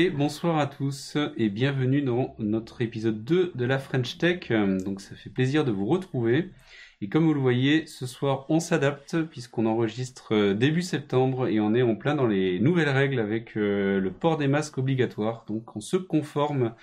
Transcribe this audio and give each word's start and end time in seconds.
Et 0.00 0.10
bonsoir 0.10 0.58
à 0.58 0.68
tous 0.68 1.16
et 1.36 1.48
bienvenue 1.48 2.02
dans 2.02 2.36
notre 2.38 2.82
épisode 2.82 3.24
2 3.24 3.50
de 3.56 3.64
la 3.64 3.80
French 3.80 4.16
Tech. 4.16 4.48
Donc 4.84 5.00
ça 5.00 5.16
fait 5.16 5.28
plaisir 5.28 5.64
de 5.64 5.72
vous 5.72 5.86
retrouver. 5.86 6.52
Et 7.00 7.08
comme 7.08 7.24
vous 7.24 7.34
le 7.34 7.40
voyez, 7.40 7.86
ce 7.86 8.06
soir 8.06 8.46
on 8.48 8.60
s'adapte 8.60 9.22
puisqu'on 9.22 9.66
enregistre 9.66 10.34
euh, 10.34 10.54
début 10.54 10.82
septembre 10.82 11.46
et 11.46 11.60
on 11.60 11.74
est 11.74 11.82
en 11.82 11.94
plein 11.94 12.14
dans 12.14 12.26
les 12.26 12.58
nouvelles 12.58 12.88
règles 12.88 13.20
avec 13.20 13.56
euh, 13.56 14.00
le 14.00 14.10
port 14.10 14.36
des 14.36 14.48
masques 14.48 14.78
obligatoire. 14.78 15.44
Donc 15.46 15.76
on 15.76 15.80
se 15.80 15.96
conforme 15.96 16.74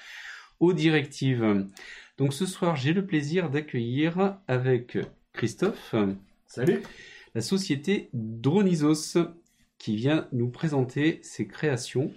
aux 0.59 0.73
directives. 0.73 1.65
Donc 2.17 2.33
ce 2.33 2.45
soir 2.45 2.75
j'ai 2.75 2.93
le 2.93 3.05
plaisir 3.05 3.49
d'accueillir 3.49 4.37
avec 4.47 4.97
Christophe. 5.33 5.95
Salut. 6.47 6.81
La 7.33 7.41
société 7.41 8.09
Dronisos 8.13 9.17
qui 9.77 9.95
vient 9.95 10.27
nous 10.31 10.49
présenter 10.49 11.19
ses 11.21 11.47
créations. 11.47 12.11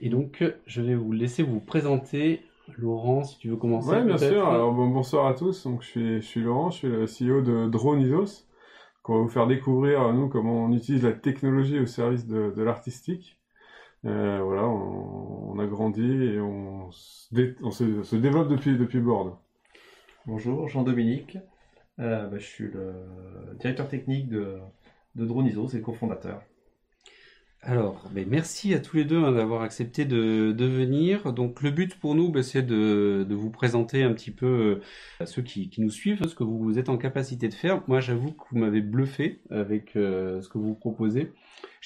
Et 0.00 0.08
donc, 0.08 0.44
je 0.66 0.82
vais 0.82 0.94
vous 0.94 1.12
laisser 1.12 1.42
vous 1.42 1.60
présenter. 1.60 2.42
Laurent, 2.76 3.24
si 3.24 3.38
tu 3.38 3.48
veux 3.48 3.56
commencer. 3.56 3.90
Oui, 3.90 4.04
bien 4.04 4.18
sûr. 4.18 4.46
Alors, 4.48 4.72
bonsoir 4.72 5.26
à 5.26 5.34
tous. 5.34 5.64
Donc, 5.64 5.82
je 5.82 5.86
suis, 5.86 6.16
je 6.20 6.26
suis 6.26 6.40
Laurent, 6.40 6.70
je 6.70 6.76
suis 6.76 6.88
le 6.88 7.04
CEO 7.04 7.42
de 7.42 7.68
Dronisos. 7.68 8.46
On 9.08 9.14
va 9.14 9.20
vous 9.20 9.28
faire 9.28 9.46
découvrir, 9.46 10.12
nous, 10.12 10.28
comment 10.28 10.64
on 10.64 10.72
utilise 10.72 11.04
la 11.04 11.12
technologie 11.12 11.78
au 11.78 11.86
service 11.86 12.26
de, 12.26 12.50
de 12.50 12.62
l'artistique. 12.62 13.38
Euh, 14.04 14.40
voilà, 14.42 14.64
on, 14.64 15.52
on, 15.52 15.58
a 15.60 15.66
grandi 15.66 16.04
et 16.04 16.40
on, 16.40 16.90
se, 16.90 17.54
on 17.62 17.70
se, 17.70 18.02
se, 18.02 18.16
développe 18.16 18.48
depuis, 18.48 18.76
depuis 18.76 19.00
Bordeaux. 19.00 19.38
Bonjour, 20.26 20.68
Jean-Dominique. 20.68 21.38
Euh, 22.00 22.26
bah, 22.26 22.38
je 22.38 22.46
suis 22.46 22.64
le 22.64 22.94
directeur 23.60 23.88
technique 23.88 24.28
de, 24.28 24.58
de 25.14 25.24
Dronisos 25.24 25.74
et 25.74 25.80
cofondateur. 25.80 26.42
Alors, 27.62 28.08
ben, 28.12 28.26
merci 28.28 28.74
à 28.74 28.78
tous 28.78 28.96
les 28.96 29.04
deux 29.04 29.18
hein, 29.18 29.32
d'avoir 29.32 29.62
accepté 29.62 30.04
de, 30.04 30.54
venir. 30.56 31.32
Donc, 31.32 31.62
le 31.62 31.70
but 31.70 31.98
pour 31.98 32.14
nous, 32.14 32.30
ben, 32.30 32.42
c'est 32.42 32.62
de, 32.62 33.26
vous 33.28 33.50
présenter 33.50 34.04
un 34.04 34.12
petit 34.12 34.30
peu 34.30 34.46
euh, 34.46 34.82
à 35.20 35.26
ceux 35.26 35.42
qui, 35.42 35.70
nous 35.78 35.90
suivent 35.90 36.26
ce 36.28 36.34
que 36.34 36.44
vous, 36.44 36.78
êtes 36.78 36.88
en 36.88 36.96
capacité 36.96 37.48
de 37.48 37.54
faire. 37.54 37.82
Moi, 37.88 38.00
j'avoue 38.00 38.32
que 38.32 38.44
vous 38.52 38.58
m'avez 38.58 38.82
bluffé 38.82 39.40
avec 39.50 39.96
euh, 39.96 40.40
ce 40.42 40.48
que 40.48 40.58
vous 40.58 40.74
proposez. 40.74 41.32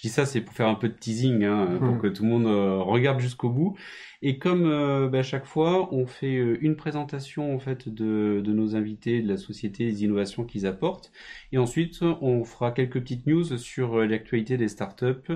Je 0.00 0.08
dis 0.08 0.08
ça, 0.08 0.24
c'est 0.24 0.40
pour 0.40 0.54
faire 0.54 0.68
un 0.68 0.76
peu 0.76 0.88
de 0.88 0.94
teasing, 0.94 1.44
hein, 1.44 1.76
pour 1.78 1.96
mmh. 1.96 2.00
que 2.00 2.06
tout 2.06 2.22
le 2.22 2.30
monde 2.30 2.46
euh, 2.46 2.78
regarde 2.78 3.20
jusqu'au 3.20 3.50
bout. 3.50 3.76
Et 4.22 4.38
comme 4.38 4.64
euh, 4.64 5.08
ben, 5.08 5.18
à 5.18 5.22
chaque 5.22 5.44
fois, 5.44 5.92
on 5.92 6.06
fait 6.06 6.36
euh, 6.38 6.56
une 6.62 6.74
présentation 6.74 7.54
en 7.54 7.58
fait 7.58 7.86
de, 7.86 8.40
de, 8.42 8.52
nos 8.54 8.76
invités, 8.76 9.20
de 9.20 9.28
la 9.28 9.36
société, 9.36 9.84
des 9.84 10.02
innovations 10.02 10.44
qu'ils 10.44 10.66
apportent, 10.66 11.12
et 11.52 11.58
ensuite 11.58 12.00
on 12.02 12.44
fera 12.44 12.72
quelques 12.72 13.00
petites 13.00 13.26
news 13.26 13.44
sur 13.58 13.98
l'actualité 13.98 14.56
des 14.56 14.68
startups 14.68 15.32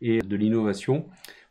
et 0.00 0.20
de 0.20 0.36
l'innovation 0.36 1.08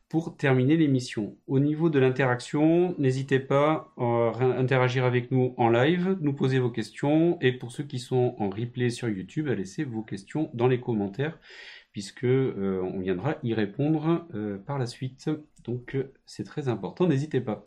pour 0.07 0.37
terminer 0.37 0.77
l'émission. 0.77 1.35
Au 1.47 1.59
niveau 1.59 1.89
de 1.89 1.99
l'interaction, 1.99 2.95
n'hésitez 2.97 3.39
pas 3.39 3.91
à 3.97 4.31
interagir 4.57 5.03
avec 5.03 5.29
nous 5.31 5.53
en 5.57 5.67
live, 5.67 6.17
nous 6.21 6.31
poser 6.31 6.59
vos 6.59 6.69
questions, 6.69 7.37
et 7.41 7.51
pour 7.51 7.73
ceux 7.73 7.83
qui 7.83 7.99
sont 7.99 8.35
en 8.39 8.49
replay 8.49 8.91
sur 8.91 9.09
YouTube, 9.09 9.49
à 9.49 9.55
laisser 9.55 9.83
vos 9.83 10.03
questions 10.03 10.51
dans 10.53 10.67
les 10.67 10.79
commentaires 10.79 11.37
puisque 11.95 12.25
euh, 12.25 12.81
on 12.93 12.99
viendra 12.99 13.37
y 13.41 13.53
répondre 13.53 14.27
euh, 14.35 14.57
par 14.57 14.77
la 14.77 14.85
suite. 14.85 15.29
Donc 15.63 15.95
euh, 15.95 16.11
c'est 16.25 16.43
très 16.43 16.67
important, 16.67 17.07
n'hésitez 17.07 17.39
pas. 17.39 17.63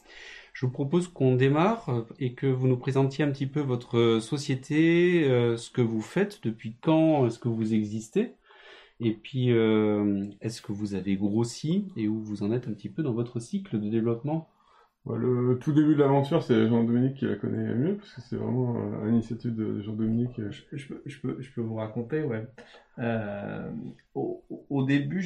Je 0.52 0.66
vous 0.66 0.72
propose 0.72 1.08
qu'on 1.08 1.34
démarre 1.34 2.04
et 2.18 2.34
que 2.34 2.46
vous 2.46 2.68
nous 2.68 2.76
présentiez 2.76 3.24
un 3.24 3.30
petit 3.30 3.46
peu 3.46 3.60
votre 3.60 4.18
société, 4.20 5.22
ce 5.56 5.70
que 5.70 5.80
vous 5.80 6.02
faites, 6.02 6.42
depuis 6.42 6.76
quand 6.82 7.26
est-ce 7.26 7.38
que 7.38 7.48
vous 7.48 7.72
existez, 7.72 8.34
et 8.98 9.12
puis 9.12 9.50
est-ce 9.50 10.60
que 10.60 10.72
vous 10.72 10.94
avez 10.94 11.14
grossi 11.14 11.86
et 11.96 12.08
où 12.08 12.20
vous 12.20 12.42
en 12.42 12.50
êtes 12.50 12.66
un 12.66 12.72
petit 12.72 12.88
peu 12.88 13.04
dans 13.04 13.12
votre 13.12 13.38
cycle 13.38 13.78
de 13.78 13.88
développement? 13.88 14.50
Le 15.16 15.58
tout 15.58 15.72
début 15.72 15.94
de 15.94 16.00
l'aventure, 16.00 16.42
c'est 16.42 16.68
Jean-Dominique 16.68 17.14
qui 17.14 17.26
la 17.26 17.36
connaît 17.36 17.74
mieux, 17.74 17.96
parce 17.96 18.12
que 18.12 18.20
c'est 18.20 18.36
vraiment 18.36 18.76
à 19.02 19.06
l'initiative 19.06 19.54
de 19.54 19.80
Jean-Dominique. 19.80 20.40
Je, 20.50 20.62
je, 20.72 20.94
je, 21.06 21.20
peux, 21.20 21.36
je 21.40 21.50
peux 21.52 21.60
vous 21.60 21.76
raconter, 21.76 22.22
ouais. 22.22 22.46
Euh, 22.98 23.70
au, 24.14 24.84
début, 24.84 25.24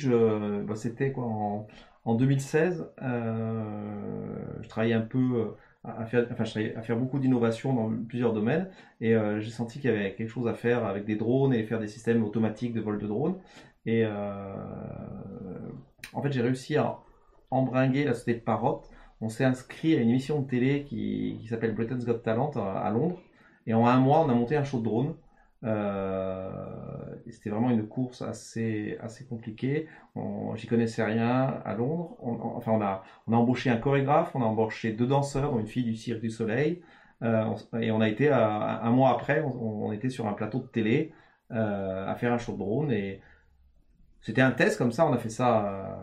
bah, 0.67 0.77
c'était 0.77 1.13
quoi 1.13 1.25
en, 1.25 1.67
en 2.05 2.15
2016. 2.15 2.87
Euh, 3.03 4.37
je 4.61 4.69
travaillais 4.69 4.95
un 4.95 5.01
peu 5.01 5.19
euh, 5.19 5.45
à 5.85 6.07
faire, 6.07 6.27
enfin, 6.31 6.45
je 6.45 6.77
à 6.77 6.83
faire 6.83 6.97
beaucoup 6.97 7.19
d'innovations 7.19 7.73
dans 7.75 7.91
plusieurs 8.07 8.33
domaines, 8.33 8.71
et 9.01 9.15
euh, 9.15 9.41
j'ai 9.41 9.51
senti 9.51 9.81
qu'il 9.81 9.91
y 9.91 9.95
avait 9.95 10.15
quelque 10.15 10.29
chose 10.29 10.47
à 10.47 10.55
faire 10.55 10.85
avec 10.85 11.05
des 11.05 11.17
drones 11.17 11.53
et 11.55 11.65
faire 11.65 11.81
des 11.81 11.89
systèmes 11.89 12.23
automatiques 12.25 12.73
de 12.73 12.81
vol 12.81 12.99
de 12.99 13.07
drones. 13.07 13.37
Et 13.87 14.05
euh, 14.05 14.55
en 16.13 16.23
fait, 16.23 16.31
j'ai 16.33 16.43
réussi 16.43 16.77
à 16.77 16.99
embringuer 17.51 18.05
la 18.05 18.15
société 18.15 18.41
Parrot 18.41 18.83
on 19.23 19.29
s'est 19.29 19.45
inscrit 19.45 19.95
à 19.95 20.01
une 20.01 20.11
émission 20.11 20.41
de 20.41 20.49
télé 20.49 20.83
qui, 20.85 21.47
s'appelle 21.49 21.75
Britain's 21.75 22.05
Got 22.05 22.19
Talent 22.19 22.51
à, 22.57 22.91
Londres. 22.91 23.19
Et 23.67 23.75
en 23.75 23.87
un 23.87 23.99
mois, 23.99 24.21
on 24.21 24.29
a 24.29 24.35
monté 24.35 24.57
un 24.57 24.65
show 24.65 24.81
de 24.81 24.85
drone. 24.85 25.15
Euh, 25.65 26.51
c'était 27.31 27.51
vraiment 27.51 27.71
une 27.71 27.87
course 27.87 28.21
assez, 28.23 28.99
assez 29.01 29.25
compliquée. 29.25 29.87
J'y 30.57 30.67
connaissais 30.67 31.05
rien 31.05 31.61
à 31.65 31.75
Londres. 31.75 32.17
On, 32.21 32.33
enfin, 32.57 32.73
on 32.73 32.81
a, 32.83 33.05
on 33.29 33.33
a 33.33 33.37
embauché 33.37 33.71
un 33.71 33.77
chorégraphe, 33.77 34.35
on 34.35 34.43
a 34.43 34.45
embauché 34.45 34.93
deux 34.93 35.07
danseurs, 35.07 35.57
une 35.59 35.69
fille 35.69 35.85
du 35.85 35.95
Cirque 35.95 36.21
du 36.21 36.31
Soleil. 36.31 36.83
Euh, 37.23 37.55
et 37.81 37.91
on 37.93 38.01
a 38.01 38.09
été, 38.09 38.31
un 38.31 38.91
mois 38.91 39.11
après, 39.11 39.43
on, 39.43 39.93
était 39.93 40.11
sur 40.11 40.27
un 40.27 40.33
plateau 40.33 40.59
de 40.59 40.67
télé 40.67 41.13
euh, 41.53 42.09
à 42.09 42.15
faire 42.17 42.33
un 42.33 42.39
show 42.39 42.53
de 42.53 42.59
drone. 42.59 42.91
Et 42.91 43.21
c'était 44.21 44.43
un 44.43 44.51
test 44.51 44.79
comme 44.79 44.93
ça, 44.93 45.07
on 45.07 45.13
a 45.13 45.19
fait 45.19 45.31
ça 45.31 45.67
euh, 45.67 45.95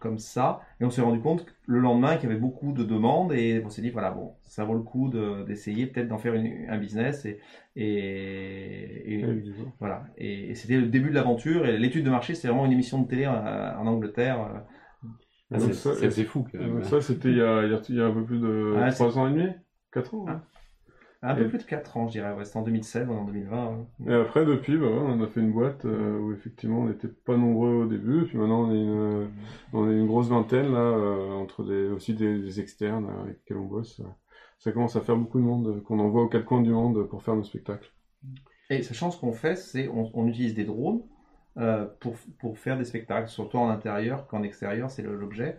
comme 0.00 0.18
ça. 0.18 0.60
Et 0.80 0.84
on 0.84 0.90
s'est 0.90 1.02
rendu 1.02 1.20
compte 1.20 1.46
le 1.66 1.78
lendemain 1.78 2.16
qu'il 2.16 2.28
y 2.28 2.32
avait 2.32 2.40
beaucoup 2.40 2.72
de 2.72 2.82
demandes 2.82 3.32
et 3.32 3.62
on 3.64 3.70
s'est 3.70 3.82
dit, 3.82 3.90
voilà, 3.90 4.10
bon, 4.10 4.32
ça 4.42 4.64
vaut 4.64 4.74
le 4.74 4.82
coup 4.82 5.10
d'essayer 5.46 5.86
peut-être 5.86 6.08
d'en 6.08 6.18
faire 6.18 6.34
une, 6.34 6.66
un 6.68 6.78
business. 6.78 7.24
Et, 7.26 7.38
et, 7.76 9.24
voilà. 9.78 10.04
Et, 10.18 10.54
c'était 10.54 10.78
le 10.78 10.86
début 10.88 11.10
de 11.10 11.14
l'aventure. 11.14 11.66
Et 11.66 11.78
l'étude 11.78 12.04
de 12.04 12.10
marché, 12.10 12.34
c'est 12.34 12.48
vraiment 12.48 12.66
une 12.66 12.72
émission 12.72 13.00
de 13.00 13.06
télé 13.06 13.26
en, 13.26 13.86
Angleterre. 13.86 14.64
Ah, 15.52 15.58
c'est 15.58 16.24
fou. 16.24 16.46
Ça, 16.82 17.00
c'était 17.00 17.28
il, 17.28 17.34
il, 17.88 17.96
y 17.96 18.00
a 18.00 18.06
un 18.06 18.12
peu 18.12 18.24
plus 18.24 18.40
de 18.40 18.74
ah, 18.78 18.90
3 18.90 19.18
ans 19.18 19.28
et 19.28 19.32
demi 19.32 19.48
4 19.92 20.14
ans. 20.14 20.26
Hein. 20.28 20.42
Un 21.22 21.34
peu 21.34 21.48
plus 21.48 21.58
de 21.58 21.64
4 21.64 21.96
ans, 21.98 22.06
je 22.06 22.12
dirais. 22.12 22.32
Ouais, 22.32 22.46
c'était 22.46 22.56
en 22.56 22.62
2016, 22.62 23.08
on 23.10 23.14
est 23.14 23.18
en 23.18 23.24
2020. 23.24 23.58
Hein. 23.58 23.86
Et 24.08 24.14
après, 24.14 24.46
depuis, 24.46 24.78
bah, 24.78 24.86
on 24.86 25.22
a 25.22 25.26
fait 25.26 25.40
une 25.40 25.52
boîte 25.52 25.84
euh, 25.84 26.18
où 26.18 26.32
effectivement 26.32 26.80
on 26.80 26.86
n'était 26.86 27.08
pas 27.08 27.36
nombreux 27.36 27.84
au 27.84 27.86
début. 27.86 28.24
Puis 28.24 28.38
maintenant, 28.38 28.62
on 28.62 28.72
est 28.72 28.80
une, 28.80 29.30
on 29.74 29.90
est 29.90 29.94
une 29.94 30.06
grosse 30.06 30.28
vingtaine, 30.28 30.72
là, 30.72 30.78
euh, 30.78 31.32
entre 31.32 31.62
des, 31.62 31.88
aussi 31.88 32.14
des, 32.14 32.58
externes 32.58 33.04
euh, 33.06 33.22
avec 33.24 33.36
lesquels 33.40 33.58
on 33.58 33.66
bosse. 33.66 34.00
Ça 34.58 34.72
commence 34.72 34.96
à 34.96 35.02
faire 35.02 35.16
beaucoup 35.16 35.38
de 35.38 35.44
monde 35.44 35.82
qu'on 35.82 35.98
envoie 35.98 36.22
aux 36.22 36.28
quatre 36.28 36.46
coins 36.46 36.62
du 36.62 36.70
monde 36.70 37.06
pour 37.08 37.22
faire 37.22 37.36
nos 37.36 37.44
spectacles. 37.44 37.92
Et 38.70 38.82
sachant 38.82 39.10
ce 39.10 39.20
qu'on 39.20 39.32
fait, 39.32 39.56
c'est 39.56 39.88
on, 39.88 40.10
on, 40.14 40.26
utilise 40.26 40.54
des 40.54 40.64
drones 40.64 41.02
pour, 42.00 42.14
pour 42.38 42.58
faire 42.58 42.78
des 42.78 42.84
spectacles, 42.84 43.28
surtout 43.28 43.58
en 43.58 43.68
intérieur 43.68 44.26
qu'en 44.26 44.42
extérieur, 44.42 44.90
c'est 44.90 45.02
l'objet. 45.02 45.58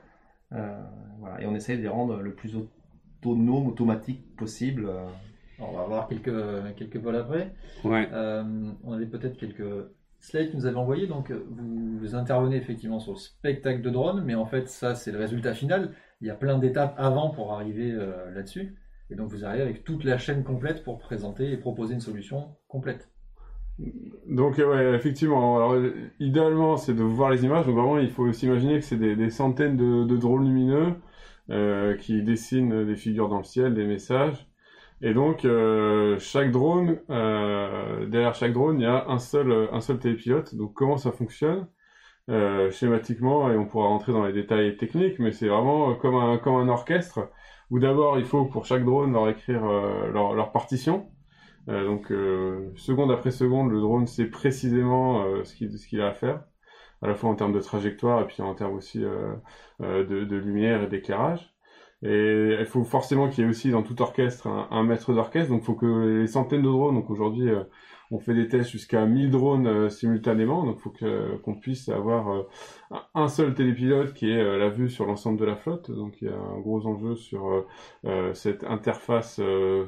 voilà. 0.49 1.41
Et 1.41 1.45
on 1.45 1.53
essaye 1.53 1.77
de 1.77 1.83
les 1.83 1.87
rendre 1.87 2.17
le 2.17 2.33
plus 2.33 2.55
autonome, 2.55 3.67
automatique 3.67 4.35
possible 4.35 4.89
on 5.61 5.77
va 5.77 5.83
voir 5.85 6.07
quelques, 6.07 6.75
quelques 6.75 6.97
vols 6.97 7.15
après. 7.15 7.53
Ouais. 7.83 8.07
Euh, 8.11 8.43
on 8.83 8.93
avait 8.93 9.05
peut-être 9.05 9.37
quelques 9.37 9.85
slides 10.19 10.51
que 10.51 10.57
nous 10.57 10.65
avez 10.65 10.77
envoyés. 10.77 11.07
Donc, 11.07 11.31
vous, 11.31 12.15
intervenez 12.15 12.57
effectivement 12.57 12.99
sur 12.99 13.13
le 13.13 13.17
spectacle 13.17 13.81
de 13.81 13.89
drone, 13.89 14.23
mais 14.25 14.35
en 14.35 14.45
fait, 14.45 14.67
ça, 14.67 14.95
c'est 14.95 15.11
le 15.11 15.17
résultat 15.17 15.53
final. 15.53 15.93
Il 16.21 16.27
y 16.27 16.29
a 16.29 16.35
plein 16.35 16.57
d'étapes 16.57 16.95
avant 16.97 17.29
pour 17.29 17.53
arriver 17.53 17.91
euh, 17.91 18.31
là-dessus. 18.33 18.75
Et 19.09 19.15
donc, 19.15 19.29
vous 19.29 19.43
arrivez 19.45 19.63
avec 19.63 19.83
toute 19.83 20.03
la 20.03 20.17
chaîne 20.17 20.43
complète 20.43 20.83
pour 20.83 20.99
présenter 20.99 21.51
et 21.51 21.57
proposer 21.57 21.93
une 21.93 22.01
solution 22.01 22.55
complète. 22.67 23.09
Donc, 24.27 24.57
ouais, 24.57 24.95
effectivement. 24.95 25.57
Alors, 25.57 25.75
idéalement, 26.19 26.77
c'est 26.77 26.93
de 26.93 27.03
voir 27.03 27.31
les 27.31 27.43
images. 27.43 27.65
Donc, 27.65 27.75
vraiment, 27.75 27.97
il 27.97 28.11
faut 28.11 28.31
s'imaginer 28.31 28.79
que 28.79 28.85
c'est 28.85 28.97
des, 28.97 29.29
centaines 29.29 29.75
de, 29.75 30.17
drones 30.17 30.45
lumineux 30.45 30.93
euh, 31.49 31.95
qui 31.97 32.21
dessinent 32.21 32.85
des 32.85 32.95
figures 32.95 33.27
dans 33.27 33.39
le 33.39 33.43
ciel, 33.43 33.73
des 33.73 33.85
messages. 33.85 34.50
Et 35.03 35.13
donc, 35.13 35.45
euh, 35.45 36.19
chaque 36.19 36.51
drone, 36.51 36.99
euh, 37.09 38.05
derrière 38.05 38.35
chaque 38.35 38.53
drone, 38.53 38.79
il 38.79 38.83
y 38.83 38.85
a 38.85 39.07
un 39.09 39.17
seul, 39.17 39.69
un 39.71 39.81
seul 39.81 39.97
télépilote. 39.99 40.53
Donc, 40.55 40.73
comment 40.73 40.97
ça 40.97 41.11
fonctionne? 41.11 41.67
Euh, 42.29 42.71
schématiquement, 42.71 43.51
et 43.51 43.57
on 43.57 43.65
pourra 43.67 43.87
rentrer 43.87 44.13
dans 44.13 44.25
les 44.25 44.33
détails 44.33 44.77
techniques, 44.77 45.19
mais 45.19 45.31
c'est 45.33 45.47
vraiment 45.49 45.95
comme 45.95 46.15
un, 46.15 46.37
comme 46.37 46.55
un 46.55 46.69
orchestre, 46.69 47.29
où 47.71 47.79
d'abord, 47.79 48.19
il 48.19 48.25
faut 48.25 48.45
pour 48.45 48.65
chaque 48.65 48.85
drone 48.85 49.13
leur 49.13 49.29
écrire 49.29 49.65
euh, 49.65 50.11
leur, 50.11 50.33
leur, 50.35 50.51
partition. 50.51 51.09
donc, 51.67 52.11
seconde 52.77 53.11
après 53.11 53.31
seconde, 53.31 53.71
le 53.71 53.81
drone 53.81 54.07
sait 54.07 54.25
précisément 54.25 55.43
ce 55.43 55.55
qu'il 55.55 55.77
ce 55.77 55.87
qu'il 55.87 56.01
a 56.01 56.07
à 56.09 56.13
faire. 56.13 56.43
à 57.01 57.07
la 57.07 57.15
fois 57.15 57.29
en 57.29 57.35
termes 57.35 57.53
de 57.53 57.59
trajectoire 57.61 58.21
et 58.21 58.27
puis 58.27 58.41
en 58.43 58.55
termes 58.55 58.75
aussi 58.75 58.99
de, 59.79 60.03
de 60.03 60.35
lumière 60.37 60.83
et 60.83 60.87
d'éclairage. 60.87 61.50
Et 62.03 62.57
il 62.59 62.65
faut 62.65 62.83
forcément 62.83 63.29
qu'il 63.29 63.43
y 63.43 63.47
ait 63.47 63.49
aussi 63.49 63.69
dans 63.69 63.83
tout 63.83 64.01
orchestre 64.01 64.47
un, 64.47 64.83
maître 64.83 65.13
d'orchestre. 65.13 65.51
Donc 65.51 65.61
il 65.61 65.65
faut 65.65 65.75
que 65.75 66.21
les 66.21 66.27
centaines 66.27 66.63
de 66.63 66.67
drones, 66.67 66.95
donc 66.95 67.09
aujourd'hui 67.11 67.49
euh, 67.49 67.63
on 68.09 68.19
fait 68.19 68.33
des 68.33 68.47
tests 68.47 68.71
jusqu'à 68.71 69.05
1000 69.05 69.29
drones 69.29 69.67
euh, 69.67 69.89
simultanément. 69.89 70.65
Donc 70.65 70.77
il 70.79 70.81
faut 70.81 70.93
qu'on 71.43 71.55
puisse 71.55 71.89
avoir 71.89 72.31
euh, 72.31 72.43
un 73.13 73.27
seul 73.27 73.53
télépilote 73.53 74.15
qui 74.15 74.31
ait 74.31 74.57
la 74.57 74.69
vue 74.69 74.89
sur 74.89 75.05
l'ensemble 75.05 75.39
de 75.39 75.45
la 75.45 75.55
flotte. 75.55 75.91
Donc 75.91 76.19
il 76.21 76.27
y 76.27 76.31
a 76.31 76.35
un 76.35 76.59
gros 76.59 76.87
enjeu 76.87 77.15
sur 77.15 77.67
cette 78.33 78.63
interface 78.63 79.39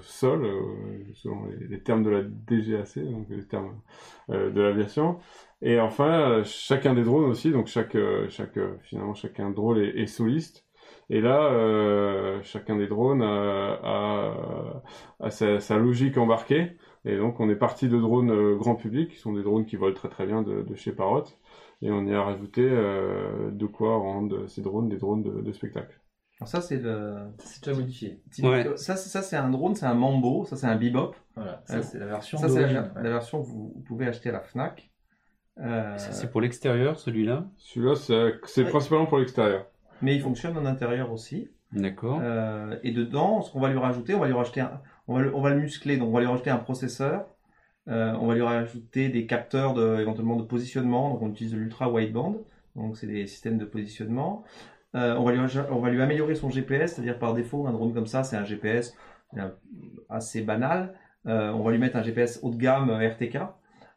sol, 0.01 0.47
selon 1.13 1.47
les, 1.67 1.81
termes 1.81 2.03
de 2.03 2.11
la 2.11 2.21
DGAC, 2.21 2.99
donc 2.99 3.27
les 3.29 3.47
termes 3.47 3.73
de 4.29 4.61
l'aviation. 4.61 5.17
Et 5.63 5.79
enfin, 5.79 6.43
chacun 6.43 6.93
des 6.93 7.03
drones 7.03 7.25
aussi, 7.25 7.51
donc 7.51 7.67
chaque, 7.67 7.97
chaque 8.29 8.59
finalement 8.83 9.15
chacun 9.15 9.49
drone 9.49 9.79
est 9.79 10.05
soliste. 10.05 10.62
Et 11.13 11.21
là, 11.21 11.45
euh, 11.45 12.39
chacun 12.41 12.75
des 12.75 12.87
drones 12.87 13.21
a, 13.21 14.33
sa, 15.29 15.77
logique 15.77 16.17
embarquée. 16.17 16.71
Et 17.05 17.17
donc, 17.17 17.39
on 17.39 17.51
est 17.51 17.55
parti 17.55 17.87
de 17.87 17.99
drones 17.99 18.31
euh, 18.31 18.55
grand 18.55 18.73
public, 18.73 19.11
qui 19.11 19.19
sont 19.19 19.33
des 19.33 19.43
drones 19.43 19.67
qui 19.67 19.75
volent 19.75 19.93
très 19.93 20.09
très 20.09 20.25
bien 20.25 20.41
de, 20.41 20.65
chez 20.73 20.91
Parrot. 20.91 21.25
Et 21.83 21.91
on 21.91 22.03
y 22.07 22.15
a 22.15 22.23
rajouté 22.23 22.67
euh, 22.67 23.51
de 23.51 23.67
quoi 23.67 23.95
rendre 23.95 24.47
ces 24.47 24.63
drones 24.63 24.89
des 24.89 24.97
drones 24.97 25.21
de, 25.21 25.51
spectacle. 25.51 26.01
Alors 26.39 26.47
ça, 26.47 26.61
c'est 26.61 26.77
le... 26.77 27.17
C'est 27.37 27.63
déjà 27.63 27.79
modifié. 27.79 28.23
Ça, 28.75 28.95
ça 28.95 29.21
c'est 29.21 29.37
un 29.37 29.51
drone, 29.51 29.75
c'est 29.75 29.85
un 29.85 29.93
Mambo, 29.93 30.45
ça 30.45 30.55
c'est 30.55 30.65
un 30.65 30.77
Bebop. 30.77 31.13
Voilà, 31.35 31.61
ça 31.65 31.83
c'est 31.83 31.99
la 31.99 32.07
version 32.07 32.39
Ça, 32.39 32.49
c'est 32.49 32.73
la, 32.73 32.81
version 33.03 33.43
que 33.43 33.45
vous, 33.45 33.83
pouvez 33.85 34.07
acheter 34.07 34.29
à 34.29 34.31
la 34.31 34.41
FNAC. 34.41 34.89
C'est 35.97 36.31
pour 36.31 36.41
l'extérieur, 36.41 36.97
celui-là? 36.97 37.45
Celui-là, 37.57 38.39
c'est 38.45 38.63
principalement 38.63 39.05
pour 39.05 39.19
l'extérieur 39.19 39.67
mais 40.03 40.15
il 40.15 40.21
fonctionne 40.21 40.57
en 40.57 40.65
intérieur 40.65 41.11
aussi. 41.11 41.49
D'accord. 41.71 42.19
Euh, 42.21 42.77
et 42.83 42.91
dedans, 42.91 43.41
ce 43.41 43.51
qu'on 43.51 43.61
va 43.61 43.69
lui 43.69 43.79
rajouter, 43.79 44.13
on 44.13 44.19
va 44.19 44.27
lui 44.27 44.33
rajouter 44.33 44.61
un, 44.61 44.81
on 45.07 45.15
va 45.15 45.21
le, 45.21 45.35
on 45.35 45.41
va 45.41 45.49
le 45.49 45.61
muscler, 45.61 45.97
donc 45.97 46.09
on 46.09 46.11
va 46.11 46.19
lui 46.19 46.27
rajouter 46.27 46.51
un 46.51 46.57
processeur, 46.57 47.25
euh, 47.87 48.13
on 48.19 48.27
va 48.27 48.35
lui 48.35 48.41
rajouter 48.41 49.09
des 49.09 49.25
capteurs 49.25 49.73
de, 49.73 49.99
éventuellement 49.99 50.35
de 50.35 50.43
positionnement, 50.43 51.09
donc 51.09 51.21
on 51.21 51.29
utilise 51.29 51.55
l'ultra 51.55 51.89
wideband, 51.89 52.35
donc 52.75 52.97
c'est 52.97 53.07
des 53.07 53.25
systèmes 53.25 53.57
de 53.57 53.65
positionnement. 53.65 54.43
Euh, 54.95 55.15
on, 55.15 55.23
va 55.23 55.31
lui, 55.31 55.39
on 55.71 55.79
va 55.79 55.89
lui 55.89 56.01
améliorer 56.01 56.35
son 56.35 56.49
GPS, 56.49 56.93
c'est-à-dire 56.93 57.17
par 57.17 57.33
défaut, 57.33 57.65
un 57.65 57.71
drone 57.71 57.93
comme 57.93 58.05
ça, 58.05 58.23
c'est 58.23 58.35
un 58.35 58.43
GPS 58.43 58.95
assez 60.09 60.41
banal. 60.41 60.93
on 61.25 61.63
va 61.63 61.71
lui 61.71 61.79
mettre 61.79 61.95
un 61.95 62.03
GPS 62.03 62.39
haut 62.43 62.51
de 62.51 62.57
gamme 62.57 62.91
RTK. 62.91 63.39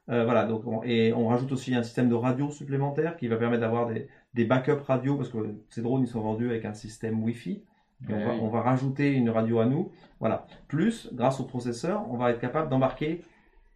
voilà, 0.06 0.46
donc 0.46 0.64
et 0.86 1.12
on 1.12 1.28
rajoute 1.28 1.52
aussi 1.52 1.74
un 1.74 1.82
système 1.82 2.08
de 2.08 2.14
radio 2.14 2.48
supplémentaire 2.50 3.18
qui 3.18 3.28
va 3.28 3.36
permettre 3.36 3.60
d'avoir 3.60 3.88
des, 3.88 4.08
des 4.36 4.44
backups 4.44 4.82
radio, 4.86 5.16
parce 5.16 5.30
que 5.30 5.38
ces 5.70 5.80
drones, 5.80 6.02
ils 6.02 6.08
sont 6.08 6.20
vendus 6.20 6.50
avec 6.50 6.66
un 6.66 6.74
système 6.74 7.22
Wi-Fi. 7.22 7.64
on, 8.10 8.48
va, 8.48 8.60
rajouter 8.60 9.12
une 9.12 9.30
radio 9.30 9.60
à 9.60 9.66
nous. 9.66 9.90
Voilà. 10.20 10.46
Plus, 10.68 11.08
grâce 11.14 11.40
au 11.40 11.44
processeur, 11.44 12.06
on 12.10 12.18
va 12.18 12.30
être 12.30 12.38
capable 12.38 12.68
d'embarquer, 12.68 13.22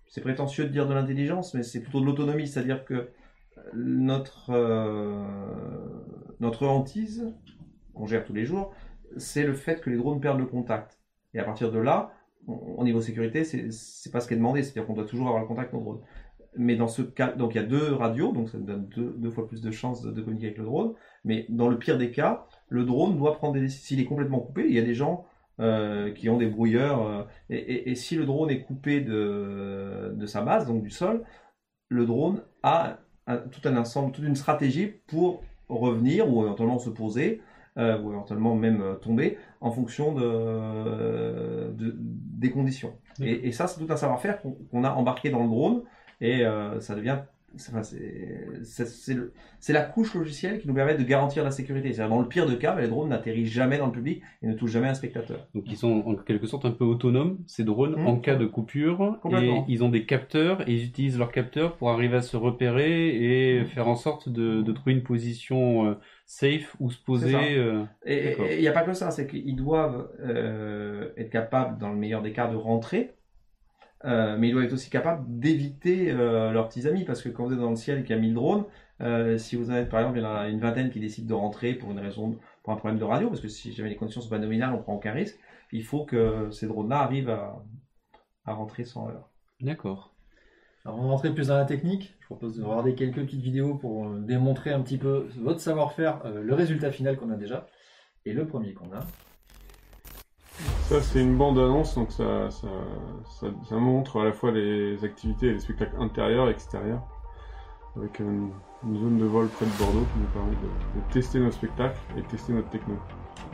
c'est 0.06 0.20
prétentieux 0.20 0.64
de 0.64 0.68
dire 0.68 0.86
de 0.86 0.92
l'intelligence, 0.92 1.54
mais 1.54 1.62
c'est 1.62 1.80
plutôt 1.80 2.00
de 2.00 2.04
l'autonomie, 2.04 2.46
c'est-à-dire 2.46 2.84
que 2.84 3.08
notre, 3.72 4.50
euh, 4.50 5.24
notre 6.40 6.66
hantise, 6.66 7.32
qu'on 7.94 8.06
gère 8.06 8.24
tous 8.24 8.34
les 8.34 8.44
jours, 8.44 8.74
c'est 9.16 9.44
le 9.44 9.54
fait 9.54 9.80
que 9.80 9.88
les 9.88 9.96
drones 9.96 10.20
perdent 10.20 10.40
le 10.40 10.46
contact. 10.46 11.00
Et 11.32 11.38
à 11.38 11.44
partir 11.44 11.72
de 11.72 11.78
là, 11.78 12.12
au 12.46 12.84
niveau 12.84 13.00
sécurité, 13.00 13.44
c'est 13.44 14.12
pas 14.12 14.20
ce 14.20 14.28
qui 14.28 14.34
est 14.34 14.36
demandé, 14.36 14.62
c'est-à-dire 14.62 14.86
qu'on 14.86 14.94
doit 14.94 15.06
toujours 15.06 15.28
avoir 15.28 15.40
le 15.40 15.48
contact 15.48 15.72
nos 15.72 15.80
drones 15.80 16.00
mais 16.56 16.76
dans 16.76 16.88
ce 16.88 17.02
cas, 17.02 17.32
donc 17.32 17.54
il 17.54 17.58
y 17.58 17.60
a 17.60 17.66
deux 17.66 17.94
radios, 17.94 18.32
donc 18.32 18.48
ça 18.48 18.58
donne 18.58 18.88
deux, 18.88 19.30
fois 19.30 19.46
plus 19.46 19.60
de 19.60 19.70
chances 19.70 20.02
de, 20.02 20.20
communiquer 20.20 20.46
avec 20.46 20.58
le 20.58 20.64
drone. 20.64 20.94
Mais 21.24 21.46
dans 21.48 21.68
le 21.68 21.78
pire 21.78 21.98
des 21.98 22.10
cas, 22.10 22.46
le 22.68 22.84
drone 22.84 23.16
doit 23.16 23.36
prendre 23.36 23.54
des 23.54 23.68
s'il 23.68 24.00
est 24.00 24.04
complètement 24.04 24.40
coupé. 24.40 24.64
Il 24.66 24.74
y 24.74 24.78
a 24.78 24.82
des 24.82 24.94
gens 24.94 25.26
euh, 25.60 26.10
qui 26.12 26.28
ont 26.28 26.38
des 26.38 26.46
brouilleurs, 26.46 27.06
euh, 27.06 27.22
et, 27.50 27.94
si 27.94 28.16
le 28.16 28.26
drone 28.26 28.50
est 28.50 28.62
coupé 28.62 29.00
de, 29.00 30.12
de 30.14 30.26
sa 30.26 30.42
base, 30.42 30.66
donc 30.66 30.82
du 30.82 30.90
sol, 30.90 31.24
le 31.88 32.06
drone 32.06 32.42
a 32.62 32.98
tout 33.52 33.68
un 33.68 33.76
ensemble, 33.76 34.12
toute 34.12 34.24
une 34.24 34.34
stratégie 34.34 34.86
pour 35.06 35.42
revenir 35.68 36.28
ou 36.28 36.42
éventuellement 36.44 36.78
se 36.78 36.90
poser. 36.90 37.42
Euh, 37.78 38.00
ou 38.00 38.10
éventuellement 38.10 38.56
même 38.56 38.96
tomber 39.00 39.38
en 39.60 39.70
fonction 39.70 40.12
de, 40.12 41.72
des 41.78 42.50
conditions. 42.50 42.94
Et, 43.20 43.46
et, 43.46 43.52
ça, 43.52 43.68
c'est 43.68 43.78
tout 43.78 43.90
un 43.92 43.96
savoir-faire 43.96 44.42
qu'on 44.42 44.82
a 44.82 44.90
embarqué 44.90 45.30
dans 45.30 45.44
le 45.44 45.48
drone 45.48 45.82
et 46.20 46.44
euh, 46.44 46.80
ça 46.80 46.94
devient 46.94 47.18
c'est 49.58 49.72
la 49.72 49.82
couche 49.82 50.14
logicielle 50.14 50.60
qui 50.60 50.68
nous 50.68 50.74
permet 50.74 50.96
de 50.96 51.02
garantir 51.02 51.42
la 51.42 51.50
sécurité. 51.50 51.92
C'est-à-dire, 51.92 52.14
dans 52.14 52.22
le 52.22 52.28
pire 52.28 52.46
de 52.46 52.54
cas, 52.54 52.78
les 52.78 52.88
drones 52.88 53.08
n'atterrissent 53.08 53.50
jamais 53.50 53.78
dans 53.78 53.86
le 53.86 53.92
public 53.92 54.22
et 54.42 54.46
ne 54.46 54.54
touchent 54.54 54.70
jamais 54.70 54.88
un 54.88 54.94
spectateur. 54.94 55.48
Donc, 55.54 55.64
ils 55.66 55.76
sont 55.76 56.02
en 56.06 56.14
quelque 56.14 56.46
sorte 56.46 56.64
un 56.64 56.70
peu 56.70 56.84
autonomes, 56.84 57.38
ces 57.46 57.64
drones, 57.64 58.00
mmh. 58.00 58.06
en 58.06 58.16
cas 58.16 58.36
de 58.36 58.46
coupure. 58.46 59.18
Et 59.32 59.62
ils 59.68 59.82
ont 59.82 59.88
des 59.88 60.06
capteurs 60.06 60.68
et 60.68 60.74
ils 60.74 60.84
utilisent 60.84 61.18
leurs 61.18 61.32
capteurs 61.32 61.76
pour 61.76 61.90
arriver 61.90 62.16
à 62.16 62.22
se 62.22 62.36
repérer 62.36 63.08
et 63.08 63.62
mmh. 63.62 63.66
faire 63.66 63.88
en 63.88 63.96
sorte 63.96 64.28
de, 64.28 64.62
de 64.62 64.72
trouver 64.72 64.92
une 64.92 65.02
position 65.02 65.86
euh, 65.86 65.94
safe 66.26 66.76
où 66.78 66.90
se 66.90 67.02
poser. 67.02 67.34
Euh, 67.56 67.82
et 68.04 68.36
il 68.54 68.60
n'y 68.60 68.68
a 68.68 68.72
pas 68.72 68.82
que 68.82 68.92
ça, 68.92 69.10
c'est 69.10 69.26
qu'ils 69.26 69.56
doivent 69.56 70.08
être 71.16 71.30
capables, 71.30 71.78
dans 71.78 71.90
le 71.90 71.96
meilleur 71.96 72.22
des 72.22 72.32
cas, 72.32 72.46
de 72.46 72.56
rentrer 72.56 73.14
euh, 74.04 74.36
mais 74.38 74.48
ils 74.48 74.52
doivent 74.52 74.64
être 74.64 74.72
aussi 74.72 74.90
capables 74.90 75.24
d'éviter 75.28 76.10
euh, 76.10 76.52
leurs 76.52 76.68
petits 76.68 76.88
amis, 76.88 77.04
parce 77.04 77.22
que 77.22 77.28
quand 77.28 77.44
vous 77.44 77.52
êtes 77.52 77.58
dans 77.58 77.70
le 77.70 77.76
ciel 77.76 77.98
et 78.00 78.02
qu'il 78.02 78.16
y 78.16 78.18
a 78.18 78.22
1000 78.22 78.34
drones, 78.34 78.64
euh, 79.02 79.38
si 79.38 79.56
vous 79.56 79.70
en 79.70 79.74
êtes 79.74 79.88
par 79.88 80.00
exemple, 80.00 80.18
il 80.18 80.22
y 80.22 80.26
en 80.26 80.34
a 80.34 80.48
une 80.48 80.60
vingtaine 80.60 80.90
qui 80.90 81.00
décident 81.00 81.28
de 81.28 81.34
rentrer 81.34 81.74
pour 81.74 81.90
une 81.90 81.98
raison, 81.98 82.38
pour 82.62 82.72
un 82.72 82.76
problème 82.76 82.98
de 82.98 83.04
radio, 83.04 83.28
parce 83.28 83.40
que 83.40 83.48
si 83.48 83.72
jamais 83.72 83.90
les 83.90 83.96
conditions 83.96 84.20
sont 84.20 84.30
pas 84.30 84.38
nominales, 84.38 84.72
on 84.72 84.78
prend 84.78 84.94
aucun 84.94 85.12
risque. 85.12 85.38
Il 85.72 85.84
faut 85.84 86.04
que 86.04 86.50
ces 86.50 86.66
drones-là 86.66 87.00
arrivent 87.00 87.30
à, 87.30 87.62
à, 88.44 88.54
rentrer 88.54 88.84
sans 88.84 89.08
heure. 89.08 89.30
D'accord. 89.60 90.14
Alors 90.84 90.98
on 90.98 91.02
va 91.02 91.08
rentrer 91.08 91.32
plus 91.32 91.48
dans 91.48 91.56
la 91.56 91.66
technique. 91.66 92.16
Je 92.20 92.26
propose 92.26 92.56
de 92.56 92.62
regarder 92.62 92.94
quelques 92.94 93.20
petites 93.20 93.42
vidéos 93.42 93.74
pour 93.74 94.10
démontrer 94.10 94.72
un 94.72 94.80
petit 94.80 94.98
peu 94.98 95.28
votre 95.38 95.60
savoir-faire, 95.60 96.22
le 96.24 96.54
résultat 96.54 96.90
final 96.90 97.16
qu'on 97.16 97.30
a 97.30 97.36
déjà. 97.36 97.66
Et 98.24 98.32
le 98.32 98.46
premier 98.46 98.72
qu'on 98.74 98.92
a, 98.92 99.00
ça, 100.90 101.00
c'est 101.00 101.20
une 101.20 101.36
bande-annonce, 101.36 101.94
donc 101.94 102.10
ça, 102.10 102.50
ça, 102.50 102.66
ça, 103.68 103.76
montre 103.76 104.22
à 104.22 104.24
la 104.24 104.32
fois 104.32 104.50
les 104.50 105.04
activités 105.04 105.46
et 105.46 105.52
les 105.52 105.60
spectacles 105.60 105.94
intérieurs 106.00 106.48
et 106.48 106.50
extérieurs, 106.50 107.02
avec 107.96 108.18
une, 108.18 108.50
zone 108.82 109.18
de 109.18 109.24
vol 109.24 109.46
près 109.46 109.66
de 109.66 109.70
Bordeaux 109.78 110.04
qui 110.12 110.18
nous 110.18 110.26
permet 110.32 110.50
de, 110.50 111.12
tester 111.12 111.38
nos 111.38 111.52
spectacles 111.52 112.00
et 112.18 112.22
tester 112.22 112.52
notre 112.52 112.70
techno. 112.70 112.96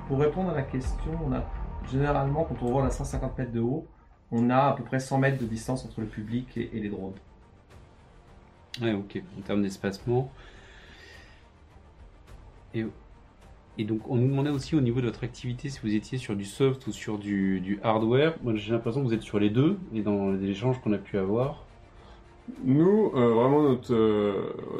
Pour 0.08 0.18
répondre 0.18 0.48
à 0.48 0.54
la 0.54 0.62
question, 0.62 1.12
on 1.26 1.32
a 1.34 1.44
généralement, 1.90 2.44
quand 2.44 2.56
on 2.62 2.72
vole 2.72 2.86
à 2.86 2.90
150 2.90 3.36
mètres 3.36 3.52
de 3.52 3.60
haut, 3.60 3.86
on 4.32 4.48
a 4.48 4.68
à 4.68 4.72
peu 4.72 4.84
près 4.84 4.98
100 4.98 5.18
mètres 5.18 5.38
de 5.38 5.46
distance 5.46 5.84
entre 5.84 6.00
le 6.00 6.06
public 6.06 6.56
et, 6.56 6.70
et 6.72 6.80
les 6.80 6.88
drones. 6.88 7.12
Ouais, 8.80 8.94
ok. 8.94 9.22
En 9.38 9.42
termes 9.42 9.60
d'espacement. 9.60 10.32
Et 12.72 12.86
et 13.78 13.84
donc, 13.84 14.00
on 14.08 14.16
nous 14.16 14.28
demandait 14.28 14.50
aussi 14.50 14.74
au 14.74 14.80
niveau 14.80 15.00
de 15.00 15.06
votre 15.06 15.24
activité 15.24 15.68
si 15.68 15.80
vous 15.82 15.94
étiez 15.94 16.16
sur 16.16 16.34
du 16.34 16.46
soft 16.46 16.86
ou 16.86 16.92
sur 16.92 17.18
du, 17.18 17.78
hardware. 17.82 18.34
Moi, 18.42 18.54
j'ai 18.54 18.72
l'impression 18.72 19.02
que 19.02 19.06
vous 19.06 19.14
êtes 19.14 19.22
sur 19.22 19.38
les 19.38 19.50
deux, 19.50 19.76
et 19.94 20.00
dans 20.00 20.30
les 20.30 20.48
échanges 20.48 20.80
qu'on 20.80 20.92
a 20.92 20.98
pu 20.98 21.18
avoir. 21.18 21.62
Nous, 22.64 23.12
euh, 23.14 23.34
vraiment, 23.34 23.76
euh, 23.90 24.34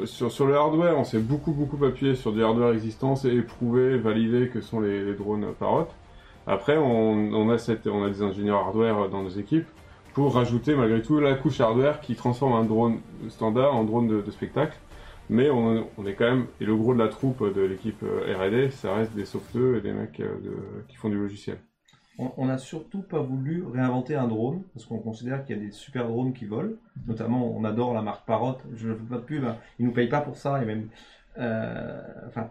sur, 0.05 0.47
le 0.47 0.55
hardware, 0.55 0.97
on 0.97 1.03
s'est 1.03 1.19
beaucoup, 1.19 1.51
beaucoup 1.51 1.83
appuyé 1.85 2.15
sur 2.15 2.31
du 2.31 2.43
hardware 2.43 2.73
existant 2.73 3.13
et 3.23 3.35
éprouvé, 3.35 3.97
validé 3.97 4.49
que 4.49 4.61
sont 4.61 4.79
les, 4.79 5.13
drones 5.13 5.45
Parrot. 5.59 5.87
Après, 6.47 6.77
on, 6.77 7.49
a 7.49 7.57
cette, 7.57 7.85
on 7.87 8.03
a 8.03 8.09
des 8.09 8.21
ingénieurs 8.21 8.59
hardware 8.59 9.09
dans 9.09 9.21
nos 9.21 9.29
équipes 9.29 9.67
pour 10.13 10.33
rajouter 10.33 10.75
malgré 10.75 11.01
tout 11.01 11.19
la 11.19 11.35
couche 11.35 11.59
hardware 11.59 11.99
qui 11.99 12.15
transforme 12.15 12.53
un 12.53 12.63
drone 12.63 12.99
standard 13.29 13.75
en 13.75 13.83
drone 13.83 14.07
de 14.07 14.31
spectacle. 14.31 14.77
Mais 15.29 15.49
on, 15.49 15.83
est 16.05 16.13
quand 16.13 16.29
même, 16.29 16.47
et 16.61 16.65
le 16.65 16.75
gros 16.75 16.93
de 16.93 16.99
la 16.99 17.09
troupe 17.09 17.43
de 17.53 17.61
l'équipe 17.61 18.01
euh, 18.03 18.37
R&D, 18.37 18.69
ça 18.69 18.93
reste 18.93 19.13
des 19.13 19.25
sauveteurs 19.25 19.75
et 19.75 19.81
des 19.81 19.91
mecs 19.91 20.19
euh, 20.21 20.37
qui 20.87 20.95
font 20.95 21.09
du 21.09 21.17
logiciel. 21.17 21.57
On 22.19 22.47
n'a 22.47 22.57
surtout 22.57 23.03
pas 23.03 23.19
voulu 23.19 23.63
réinventer 23.63 24.15
un 24.15 24.27
drone, 24.27 24.63
parce 24.73 24.87
qu'on 24.87 24.97
considère 24.97 25.45
qu'il 25.45 25.55
y 25.55 25.59
a 25.59 25.63
des 25.63 25.71
super 25.71 26.07
drones 26.07 26.33
qui 26.33 26.45
volent. 26.45 26.73
Notamment, 27.05 27.55
on 27.55 27.63
adore 27.63 27.93
la 27.93 28.01
marque 28.01 28.25
Parrot. 28.25 28.57
Je 28.73 28.89
ne 28.89 28.95
fais 28.95 29.03
pas 29.03 29.17
de 29.17 29.21
pub, 29.21 29.43
hein. 29.45 29.57
ils 29.77 29.85
nous 29.85 29.91
payent 29.91 30.09
pas 30.09 30.21
pour 30.21 30.35
ça, 30.35 30.59
et 30.63 30.65
même, 30.65 30.87
euh, 31.37 32.01
enfin, 32.27 32.49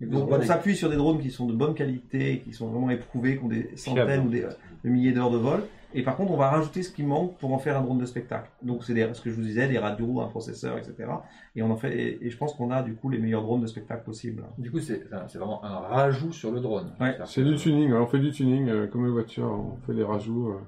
on 0.00 0.42
s'appuie 0.42 0.76
sur 0.76 0.88
des 0.88 0.96
drones 0.96 1.20
qui 1.20 1.30
sont 1.30 1.46
de 1.46 1.52
bonne 1.52 1.74
qualité, 1.74 2.42
qui 2.44 2.52
sont 2.52 2.68
vraiment 2.68 2.90
éprouvés, 2.90 3.38
qui 3.38 3.44
ont 3.44 3.48
des 3.48 3.76
centaines 3.76 4.26
ou 4.26 4.30
des, 4.30 4.46
milliers 4.84 5.12
d'heures 5.12 5.32
de 5.32 5.38
vol. 5.38 5.64
Et 5.94 6.02
par 6.02 6.16
contre, 6.16 6.32
on 6.32 6.36
va 6.36 6.50
rajouter 6.50 6.82
ce 6.82 6.90
qui 6.90 7.02
manque 7.02 7.38
pour 7.38 7.52
en 7.52 7.58
faire 7.58 7.76
un 7.76 7.82
drone 7.82 7.98
de 7.98 8.06
spectacle. 8.06 8.50
Donc, 8.62 8.84
c'est 8.84 8.94
ce 9.14 9.20
que 9.20 9.30
je 9.30 9.34
vous 9.34 9.42
disais, 9.42 9.68
des 9.68 9.78
radios, 9.78 10.20
un 10.20 10.28
processeur, 10.28 10.78
etc. 10.78 11.08
Et 11.54 11.62
on 11.62 11.70
en 11.70 11.76
fait, 11.76 12.18
et, 12.20 12.30
je 12.30 12.36
pense 12.36 12.54
qu'on 12.54 12.70
a 12.70 12.82
du 12.82 12.94
coup 12.94 13.08
les 13.08 13.18
meilleurs 13.18 13.42
drones 13.42 13.62
de 13.62 13.66
spectacle 13.66 14.04
possibles. 14.04 14.44
Du 14.58 14.70
coup, 14.70 14.80
c'est 14.80 15.08
vraiment 15.34 15.64
un 15.64 15.78
rajout 15.78 16.32
sur 16.32 16.50
le 16.50 16.60
drone. 16.60 16.92
C'est 17.24 17.44
du 17.44 17.56
tuning. 17.56 17.92
on 17.92 18.06
fait 18.06 18.18
du 18.18 18.30
tuning 18.30 18.68
euh, 18.68 18.86
comme 18.86 19.04
les 19.04 19.12
voitures. 19.12 19.50
On 19.50 19.76
fait 19.86 19.94
des 19.94 20.04
rajouts. 20.04 20.48
Euh, 20.48 20.60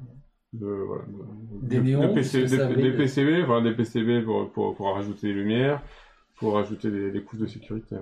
de, 0.54 0.66
voilà, 0.66 1.02
des 1.60 1.78
néons, 1.78 2.08
des, 2.08 2.22
PCB, 2.22 2.76
des, 2.76 3.72
PCB 3.74 4.24
pour, 4.24 4.74
pour, 4.74 4.94
rajouter 4.94 5.26
des 5.26 5.34
lumières, 5.34 5.82
pour 6.36 6.58
ajouter 6.58 6.90
des, 6.90 7.10
des 7.10 7.20
couches 7.20 7.40
de 7.40 7.46
sécurité. 7.46 7.96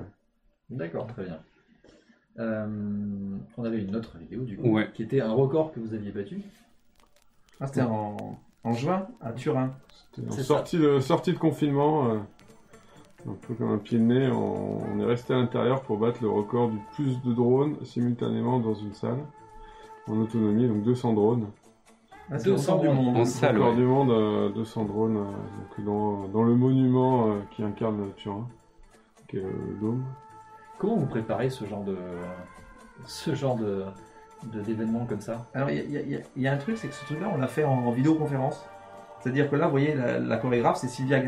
D'accord, 0.71 1.09
très 1.09 1.25
bien. 1.25 1.41
Euh, 2.39 2.67
on 3.57 3.65
avait 3.65 3.83
une 3.83 3.97
autre 3.97 4.19
vidéo 4.19 4.43
du 4.43 4.57
coup, 4.57 4.69
Ouais. 4.69 4.91
qui 4.93 5.03
était 5.03 5.21
un 5.21 5.33
record 5.33 5.73
que 5.73 5.81
vous 5.81 5.95
aviez 5.95 6.11
battu. 6.11 6.43
Ah, 7.61 7.67
c'était 7.67 7.83
en, 7.83 8.17
en 8.65 8.73
juin 8.73 9.07
à 9.21 9.33
Turin. 9.33 9.71
C'était 10.13 10.29
en 10.29 10.31
C'est 10.33 10.43
sortie 10.43 10.79
de, 10.79 11.01
sortie 11.01 11.33
de 11.33 11.39
confinement, 11.39 12.11
euh, 12.11 12.19
un 13.29 13.35
peu 13.47 13.55
comme 13.55 13.71
un 13.71 13.79
pied 13.79 13.99
de 13.99 14.05
nez, 14.05 14.29
on, 14.31 14.83
on 14.93 15.01
est 15.01 15.05
resté 15.05 15.35
à 15.35 15.37
l'intérieur 15.37 15.83
pour 15.83 15.99
battre 15.99 16.19
le 16.23 16.29
record 16.31 16.69
du 16.69 16.79
plus 16.95 17.21
de 17.23 17.33
drones 17.33 17.77
simultanément 17.85 18.59
dans 18.61 18.75
une 18.75 18.93
salle, 18.95 19.19
en 20.09 20.19
autonomie, 20.19 20.69
donc 20.69 20.83
200 20.83 21.13
drones. 21.15 21.47
Ah, 22.31 22.39
c'est 22.39 22.49
au 22.49 22.53
200 22.53 22.63
centre 22.65 22.83
du 22.83 22.89
monde. 22.89 23.17
En 23.17 23.25
salle, 23.25 23.57
record 23.57 23.71
ouais. 23.71 23.77
du 23.77 23.85
monde, 23.85 24.11
euh, 24.11 24.49
200 24.51 24.85
drones, 24.85 25.17
euh, 25.17 25.23
donc 25.77 25.85
dans, 25.87 26.29
dans 26.29 26.43
le 26.43 26.55
monument 26.57 27.29
euh, 27.31 27.39
qui 27.53 27.63
incarne 27.63 28.13
Turin, 28.17 28.47
qui 29.29 29.39
est 29.39 29.43
le 29.43 29.79
dôme. 29.81 30.05
Comment 30.79 30.97
vous 30.97 31.07
préparez 31.07 31.49
ce 31.51 31.65
genre 31.65 31.85
de 31.85 31.97
ce 33.07 33.35
genre 33.35 33.57
de- 33.57 33.85
d'événements 34.45 35.07
comme 35.07 35.21
ça 35.21 35.47
Alors, 35.55 35.71
il 35.71 35.91
y, 36.37 36.47
a- 36.47 36.53
un 36.53 36.57
truc, 36.57 36.77
c'est 36.79 36.89
que 36.89 36.95
ce 36.95 37.05
truc-là, 37.05 37.31
on 37.35 37.39
l'a 37.39 37.47
fait 37.47 37.65
en, 37.65 37.87
en 37.87 37.91
vidéoconférence. 37.91 38.65
C'est-à-dire 39.21 39.51
que 39.51 39.57
là, 39.57 39.67
vous 39.67 39.73
voyez, 39.73 39.95
la, 39.95 40.37
chorégraphe, 40.37 40.79
c'est 40.79 40.89
Sylvia 40.89 41.21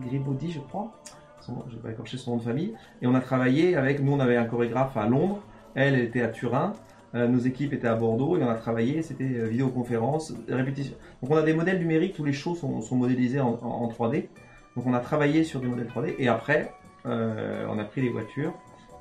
Gribaudi, 0.00 0.52
je 0.52 0.60
crois. 0.60 0.92
Son 1.40 1.64
je 1.68 1.76
vais 1.76 1.82
pas 1.82 1.90
écorcher 1.90 2.16
son 2.16 2.32
nom 2.32 2.36
de 2.38 2.42
famille. 2.42 2.74
Et 3.02 3.06
on 3.06 3.14
a 3.14 3.20
travaillé 3.20 3.76
avec, 3.76 4.00
nous, 4.00 4.12
on 4.12 4.20
avait 4.20 4.36
un 4.36 4.44
chorégraphe 4.44 4.96
à 4.96 5.06
Londres. 5.06 5.40
Elle, 5.74 5.98
était 5.98 6.22
à 6.22 6.28
Turin. 6.28 6.72
Euh, 7.14 7.28
nos 7.28 7.40
équipes 7.40 7.74
étaient 7.74 7.88
à 7.88 7.94
Bordeaux 7.94 8.38
et 8.38 8.42
on 8.42 8.48
a 8.48 8.54
travaillé, 8.54 9.02
c'était 9.02 9.24
euh, 9.24 9.44
vidéoconférence, 9.46 10.32
répétition. 10.48 10.94
Donc 11.22 11.30
on 11.30 11.36
a 11.36 11.42
des 11.42 11.52
modèles 11.52 11.78
numériques, 11.78 12.14
tous 12.14 12.24
les 12.24 12.32
shows 12.32 12.54
sont, 12.54 12.96
modélisés 12.96 13.38
en 13.38 13.86
3D. 13.88 14.28
Donc 14.76 14.86
on 14.86 14.94
a 14.94 15.00
travaillé 15.00 15.44
sur 15.44 15.60
des 15.60 15.66
modèles 15.66 15.88
3D 15.88 16.14
et 16.18 16.28
après, 16.28 16.72
euh, 17.06 17.66
on 17.68 17.78
a 17.78 17.84
pris 17.84 18.00
les 18.00 18.08
voitures, 18.08 18.54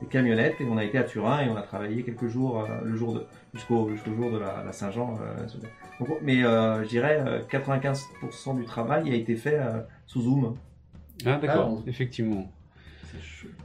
camionnettes 0.08 0.60
et 0.60 0.65
on 0.70 0.77
a 0.77 0.84
été 0.84 0.98
à 0.98 1.03
Turin 1.03 1.41
et 1.41 1.50
on 1.50 1.55
a 1.55 1.62
travaillé 1.62 2.03
quelques 2.03 2.27
jours, 2.27 2.62
euh, 2.62 2.67
le 2.84 2.96
jour 2.96 3.13
de, 3.13 3.25
jusqu'au 3.53 3.89
jusqu'au 3.89 4.13
jour 4.13 4.31
de 4.31 4.38
la, 4.39 4.63
la 4.65 4.72
Saint-Jean. 4.74 5.17
euh, 5.22 6.05
mais 6.22 6.43
euh, 6.43 6.84
je 6.84 6.89
dirais 6.89 7.24
euh, 7.25 7.41
95% 7.50 8.55
du 8.58 8.65
travail 8.65 9.12
a 9.12 9.15
été 9.15 9.36
fait 9.36 9.55
euh, 9.60 9.81
sous 10.08 10.22
Zoom. 10.22 10.55
Ah 11.25 11.38
d'accord, 11.38 11.77
Ah, 11.79 11.89
effectivement. 11.89 12.51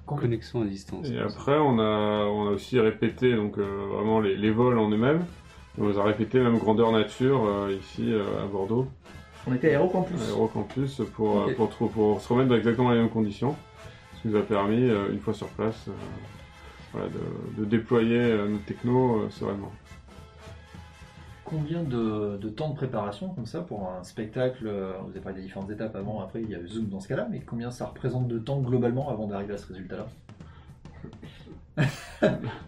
Connexion 0.05 0.63
à 0.63 0.65
distance. 0.67 1.09
Et 1.11 1.19
après, 1.19 1.57
on 1.59 1.79
a, 1.79 2.27
on 2.27 2.49
a 2.49 2.51
aussi 2.51 2.79
répété 2.79 3.35
donc, 3.35 3.59
euh, 3.59 3.87
vraiment 3.93 4.21
les, 4.21 4.37
les 4.37 4.51
vols 4.51 4.79
en 4.79 4.89
eux-mêmes. 4.91 5.25
On 5.79 5.89
les 5.89 5.99
a 5.99 6.03
répétés 6.05 6.39
même 6.41 6.59
grandeur 6.59 6.93
nature 6.93 7.45
euh, 7.45 7.73
ici 7.79 8.13
euh, 8.13 8.45
à 8.45 8.47
Bordeaux, 8.47 8.87
On 9.47 9.55
était 9.55 9.69
à 9.75 9.79
Aérocampus. 9.79 10.21
à 10.23 10.31
Eurocampus, 10.31 11.03
pour, 11.15 11.37
Ok. 11.37 11.51
euh, 11.51 11.55
pour, 11.55 11.91
pour 11.91 12.21
se 12.21 12.33
remettre 12.33 12.49
dans 12.51 12.57
exactement 12.57 12.91
les 12.93 12.99
mêmes 12.99 13.11
conditions. 13.11 13.57
Qui 14.27 14.33
nous 14.33 14.39
a 14.39 14.43
permis, 14.43 14.89
euh, 14.91 15.13
une 15.13 15.21
fois 15.21 15.35
sur 15.35 15.47
place, 15.49 15.85
euh, 15.89 15.93
voilà, 16.93 17.07
de, 17.09 17.61
de 17.61 17.65
déployer 17.65 18.19
euh, 18.19 18.57
technos 18.67 19.21
euh, 19.21 19.31
sereinement. 19.31 19.71
Combien 21.45 21.85
de, 21.85 22.37
de 22.37 22.49
temps 22.49 22.71
de 22.71 22.75
préparation 22.75 23.29
comme 23.29 23.47
ça 23.47 23.61
pour 23.61 23.89
un 23.89 24.03
spectacle 24.03 24.65
Vous 25.05 25.11
avez 25.11 25.21
parlé 25.21 25.39
des 25.39 25.45
différentes 25.45 25.71
étapes 25.71 25.95
avant, 25.95 26.21
après 26.21 26.43
il 26.43 26.51
y 26.51 26.57
a 26.57 26.59
eu 26.59 26.67
Zoom 26.67 26.87
dans 26.87 26.99
ce 26.99 27.07
cas-là, 27.07 27.29
mais 27.31 27.39
combien 27.47 27.71
ça 27.71 27.87
représente 27.87 28.27
de 28.27 28.39
temps 28.41 28.59
globalement 28.59 29.11
avant 29.11 29.29
d'arriver 29.29 29.55
à 29.55 29.59
ce 29.59 29.69
résultat-là? 29.69 30.07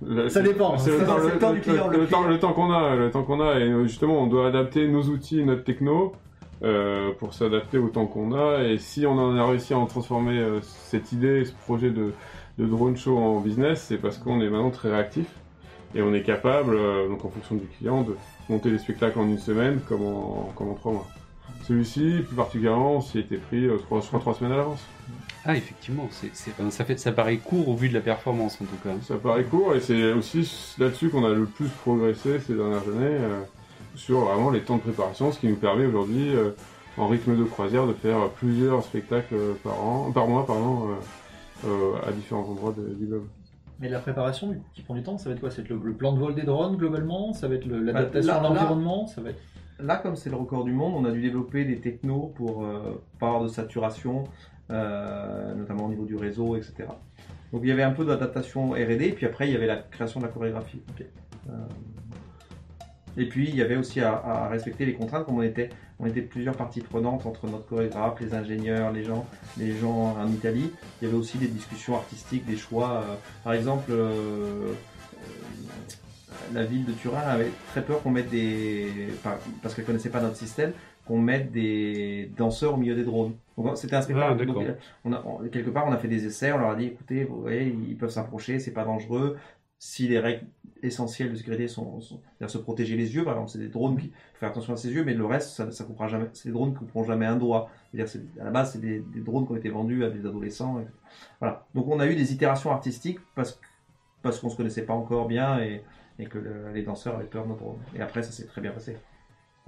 Le- 0.02 0.28
Ça 0.28 0.42
dépend, 0.42 0.78
C'est 0.78 0.90
le, 0.92 0.98
le- 0.98 1.32
le 1.34 1.38
temps 1.40 1.50
du 1.50 1.56
le- 1.56 1.62
client, 1.62 1.88
le 1.88 1.98
le 1.98 2.06
temps- 2.06 2.18
client. 2.18 2.28
le 2.30 2.38
temps 2.38 2.52
qu'on 2.52 2.70
a, 2.72 2.94
le 2.94 3.10
temps 3.10 3.24
qu'on 3.24 3.40
a, 3.40 3.58
et 3.58 3.82
justement, 3.82 4.22
on 4.22 4.28
doit 4.28 4.46
adapter 4.46 4.86
nos 4.86 5.02
outils, 5.02 5.42
notre 5.44 5.64
techno, 5.64 6.12
euh, 6.62 7.12
pour 7.18 7.34
s'adapter 7.34 7.78
au 7.78 7.88
temps 7.88 8.06
qu'on 8.06 8.32
a. 8.32 8.62
Et 8.64 8.78
si 8.78 9.06
on 9.06 9.12
en 9.18 9.36
a 9.36 9.46
réussi 9.46 9.74
à 9.74 9.78
en 9.78 9.86
transformer 9.86 10.38
euh, 10.38 10.60
cette 10.62 11.12
idée, 11.12 11.44
ce 11.44 11.52
projet 11.52 11.90
de, 11.90 12.12
de 12.58 12.66
drone 12.66 12.96
show 12.96 13.16
en 13.18 13.40
business, 13.40 13.84
c'est 13.88 13.98
parce 13.98 14.18
qu'on 14.18 14.40
est 14.40 14.48
maintenant 14.50 14.70
très 14.70 14.90
réactif 14.90 15.26
et 15.94 16.02
on 16.02 16.12
est 16.12 16.22
capable, 16.22 16.74
euh, 16.76 17.08
donc 17.08 17.24
en 17.24 17.28
fonction 17.30 17.54
du 17.54 17.66
client, 17.66 18.02
de 18.02 18.16
monter 18.48 18.70
des 18.70 18.78
spectacles 18.78 19.18
en 19.18 19.26
une 19.26 19.38
semaine 19.38 19.80
comme 19.88 20.04
en, 20.04 20.52
comme 20.56 20.68
en 20.68 20.74
trois 20.74 20.92
mois. 20.92 21.06
Celui-ci, 21.66 22.22
plus 22.26 22.36
particulièrement, 22.36 22.96
on 22.96 23.00
s'y 23.00 23.18
était 23.18 23.36
pris 23.36 23.66
trois, 23.84 24.00
trois 24.00 24.34
semaines 24.34 24.52
à 24.52 24.56
l'avance. 24.56 24.80
Ah 25.44 25.56
effectivement, 25.56 26.06
c'est, 26.10 26.30
c'est- 26.34 26.50
enfin, 26.58 26.70
ça, 26.70 26.84
fait, 26.84 26.98
ça 26.98 27.12
paraît 27.12 27.36
court 27.38 27.68
au 27.68 27.74
vu 27.74 27.88
de 27.88 27.94
la 27.94 28.00
performance 28.00 28.58
en 28.60 28.64
tout 28.66 28.76
cas. 28.82 28.90
Ça 29.02 29.14
paraît 29.16 29.44
court 29.44 29.74
et 29.74 29.80
c'est 29.80 30.12
aussi 30.12 30.74
là-dessus 30.78 31.08
qu'on 31.08 31.24
a 31.24 31.30
le 31.30 31.44
plus 31.46 31.68
progressé 31.68 32.38
ces 32.40 32.54
dernières 32.54 32.82
années 32.82 33.16
sur 33.98 34.20
vraiment 34.20 34.50
les 34.50 34.60
temps 34.62 34.76
de 34.76 34.82
préparation, 34.82 35.32
ce 35.32 35.38
qui 35.40 35.48
nous 35.48 35.56
permet 35.56 35.84
aujourd'hui, 35.86 36.34
euh, 36.34 36.50
en 36.96 37.06
rythme 37.08 37.36
de 37.36 37.44
croisière, 37.44 37.86
de 37.86 37.92
faire 37.92 38.28
plusieurs 38.30 38.82
spectacles 38.82 39.34
euh, 39.34 39.52
par 39.62 39.78
an, 39.84 40.10
par 40.12 40.26
mois, 40.28 40.46
pardon, 40.46 40.88
euh, 40.90 41.68
euh, 41.68 42.08
à 42.08 42.12
différents 42.12 42.44
endroits 42.48 42.72
de- 42.76 42.94
du 42.94 43.06
globe. 43.06 43.26
Mais 43.80 43.88
la 43.88 43.98
préparation 44.00 44.48
du- 44.48 44.60
qui 44.74 44.82
prend 44.82 44.94
du 44.94 45.02
temps, 45.02 45.18
ça 45.18 45.28
va 45.28 45.34
être 45.34 45.40
quoi? 45.40 45.50
Ça 45.50 45.56
va 45.58 45.62
être 45.62 45.68
le, 45.70 45.76
le 45.82 45.92
plan 45.92 46.12
de 46.12 46.18
vol 46.18 46.34
des 46.34 46.42
drones 46.42 46.76
globalement? 46.76 47.32
Ça 47.32 47.46
va 47.48 47.54
être 47.56 47.66
le- 47.66 47.80
l'adaptation 47.80 48.32
à 48.32 48.40
l'environnement? 48.42 49.06
Ça 49.06 49.20
va 49.20 49.30
être... 49.30 49.40
Là, 49.80 49.96
comme 49.96 50.16
c'est 50.16 50.30
le 50.30 50.36
record 50.36 50.64
du 50.64 50.72
monde, 50.72 50.94
on 50.96 51.04
a 51.04 51.12
dû 51.12 51.20
développer 51.22 51.64
des 51.64 51.78
technos 51.78 52.32
pour 52.34 52.64
euh, 52.64 53.00
pas 53.20 53.26
avoir 53.28 53.42
de 53.44 53.48
saturation, 53.48 54.24
euh, 54.70 55.54
notamment 55.54 55.86
au 55.86 55.88
niveau 55.88 56.04
du 56.04 56.16
réseau, 56.16 56.56
etc. 56.56 56.74
Donc 57.52 57.60
il 57.62 57.68
y 57.68 57.72
avait 57.72 57.84
un 57.84 57.92
peu 57.92 58.04
d'adaptation 58.04 58.70
R&D, 58.72 59.12
puis 59.16 59.24
après 59.26 59.46
il 59.48 59.52
y 59.52 59.56
avait 59.56 59.66
la 59.68 59.76
création 59.76 60.18
de 60.20 60.26
la 60.26 60.32
chorégraphie. 60.32 60.82
Euh, 61.48 61.52
et 63.18 63.28
puis 63.28 63.48
il 63.48 63.56
y 63.56 63.62
avait 63.62 63.76
aussi 63.76 64.00
à, 64.00 64.12
à 64.14 64.48
respecter 64.48 64.86
les 64.86 64.94
contraintes, 64.94 65.26
comme 65.26 65.36
on 65.38 65.42
était, 65.42 65.68
on 66.00 66.06
était 66.06 66.22
plusieurs 66.22 66.54
parties 66.56 66.80
prenantes 66.80 67.26
entre 67.26 67.46
notre 67.48 67.66
chorégraphe, 67.66 68.20
les 68.20 68.32
ingénieurs, 68.34 68.92
les 68.92 69.04
gens, 69.04 69.26
les 69.58 69.72
gens 69.76 70.16
en 70.18 70.28
Italie. 70.28 70.70
Il 71.00 71.04
y 71.04 71.08
avait 71.08 71.16
aussi 71.18 71.36
des 71.38 71.48
discussions 71.48 71.96
artistiques, 71.96 72.46
des 72.46 72.56
choix. 72.56 73.02
euh, 73.04 73.14
par 73.44 73.52
exemple, 73.54 73.90
euh, 73.90 74.72
euh, 74.72 74.72
la 76.54 76.64
ville 76.64 76.84
de 76.84 76.92
Turin 76.92 77.20
avait 77.20 77.50
très 77.70 77.82
peur 77.82 78.02
qu'on 78.02 78.10
mette 78.10 78.30
des, 78.30 79.08
parce 79.62 79.74
qu'elle 79.74 79.84
connaissait 79.84 80.10
pas 80.10 80.20
notre 80.20 80.36
système, 80.36 80.72
qu'on 81.06 81.18
mette 81.18 81.50
des 81.52 82.30
danseurs 82.36 82.74
au 82.74 82.76
milieu 82.76 82.94
des 82.94 83.04
drones. 83.04 83.32
Donc 83.56 83.76
c'était 83.76 83.96
un 83.96 83.98
Ah, 83.98 84.02
spectacle. 84.02 84.46
donc, 84.46 84.56
euh, 84.64 84.72
on 85.04 85.12
a, 85.12 85.22
on- 85.26 85.48
quelque 85.48 85.70
part, 85.70 85.86
on 85.88 85.92
a 85.92 85.96
fait 85.96 86.06
des 86.08 86.26
essais. 86.26 86.52
On 86.52 86.58
leur 86.58 86.70
a 86.70 86.76
dit, 86.76 86.86
écoutez, 86.86 87.24
vous 87.24 87.40
voyez, 87.40 87.74
ils 87.88 87.96
peuvent 87.96 88.10
s'approcher, 88.10 88.60
c'est 88.60 88.70
pas 88.70 88.84
dangereux. 88.84 89.36
Si 89.78 90.08
les 90.08 90.18
règles 90.18 90.46
essentielles 90.82 91.30
de 91.30 91.36
sécurité 91.36 91.68
sont, 91.68 92.00
sont- 92.00 92.20
se 92.46 92.58
protéger 92.58 92.96
les 92.96 93.14
yeux, 93.14 93.24
par 93.24 93.34
exemple, 93.34 93.50
c'est 93.50 93.58
des 93.58 93.68
drones 93.68 93.96
qui 93.96 94.08
faut 94.08 94.38
faire 94.40 94.48
attention 94.50 94.72
à 94.72 94.76
ses 94.76 94.90
yeux, 94.92 95.04
mais 95.04 95.14
le 95.14 95.24
reste, 95.24 95.50
ça, 95.50 95.70
ça 95.70 95.84
coupera 95.84 96.08
jamais. 96.08 96.26
C'est 96.32 96.48
des 96.48 96.52
drones 96.52 96.72
qui 96.72 96.78
couperont 96.80 97.04
jamais 97.04 97.26
un 97.26 97.36
doigt. 97.36 97.70
C'est- 98.06 98.22
à 98.40 98.44
la 98.44 98.50
base, 98.50 98.72
c'est 98.72 98.80
des, 98.80 99.00
drones 99.16 99.46
qui 99.46 99.52
ont 99.52 99.56
été 99.56 99.68
vendus 99.70 100.04
à 100.04 100.10
des 100.10 100.20
adolescents. 100.26 100.84
voilà. 101.40 101.66
Donc, 101.74 101.86
on 101.88 102.00
a 102.00 102.06
eu 102.06 102.14
des 102.16 102.32
itérations 102.32 102.70
artistiques 102.72 103.18
parce 103.34 103.60
parce 104.22 104.40
qu'on 104.40 104.50
se 104.50 104.56
connaissait 104.56 104.84
pas 104.84 104.94
encore 104.94 105.28
bien 105.28 105.60
et, 105.60 105.84
et 106.18 106.26
que 106.26 106.38
le- 106.38 106.72
les 106.72 106.82
danseurs 106.82 107.16
avaient 107.16 107.26
peur 107.26 107.44
de 107.44 107.50
nos 107.50 107.56
drones. 107.56 107.78
Et 107.94 108.00
après, 108.00 108.22
ça 108.22 108.32
s'est 108.32 108.46
très 108.46 108.60
bien 108.60 108.72
passé. 108.72 108.96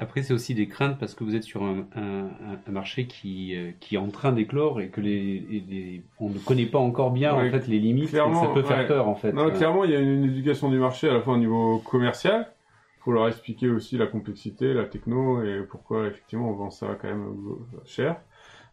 Après, 0.01 0.23
c'est 0.23 0.33
aussi 0.33 0.55
des 0.55 0.67
craintes 0.67 0.99
parce 0.99 1.15
que 1.15 1.23
vous 1.25 1.37
êtes 1.37 1.43
sur 1.45 1.63
un, 1.63 1.85
un- 1.95 2.29
un 2.67 2.73
marché 2.73 3.07
qui, 3.07 3.55
euh, 3.55 3.71
qui 3.81 3.95
est 3.95 3.99
en 3.99 4.09
train 4.09 4.33
d'éclore 4.33 4.81
et 4.81 4.89
que 4.89 5.01
les, 5.01 5.45
et 5.51 5.63
les- 5.69 6.03
on 6.19 6.31
ne 6.31 6.39
connaît 6.39 6.67
pas 6.67 6.79
encore 6.79 7.11
bien 7.11 7.37
Ouais, 7.37 7.49
en 7.49 7.51
fait 7.53 7.69
les 7.69 7.79
limites. 7.79 8.13
et 8.15 8.17
ça 8.17 8.25
peut 8.55 8.63
faire 8.63 8.79
ouais. 8.79 8.87
peur 8.87 9.09
en 9.09 9.15
fait. 9.15 9.33
Non, 9.33 9.51
clairement, 9.51 9.85
il 9.85 9.91
y 9.91 9.95
a 9.97 10.01
une, 10.01 10.25
une 10.25 10.31
éducation 10.31 10.71
du 10.71 10.79
marché 10.79 11.09
à 11.09 11.13
la 11.13 11.21
fois 11.21 11.35
au 11.35 11.39
niveau 11.39 11.79
commercial. 11.79 12.51
Il 12.99 13.03
faut 13.05 13.13
leur 13.13 13.29
expliquer 13.29 13.69
aussi 13.69 13.97
la 13.99 14.07
complexité, 14.07 14.75
la 14.75 14.85
techno 14.85 15.43
et 15.43 15.61
pourquoi 15.71 16.07
effectivement 16.07 16.51
on 16.51 16.55
vend 16.55 16.71
ça 16.71 16.99
quand 17.01 17.09
même 17.09 17.27
euh, 17.29 17.79
cher. 17.87 18.17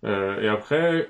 Euh, 0.03 0.41
et 0.41 0.47
après, 0.47 1.09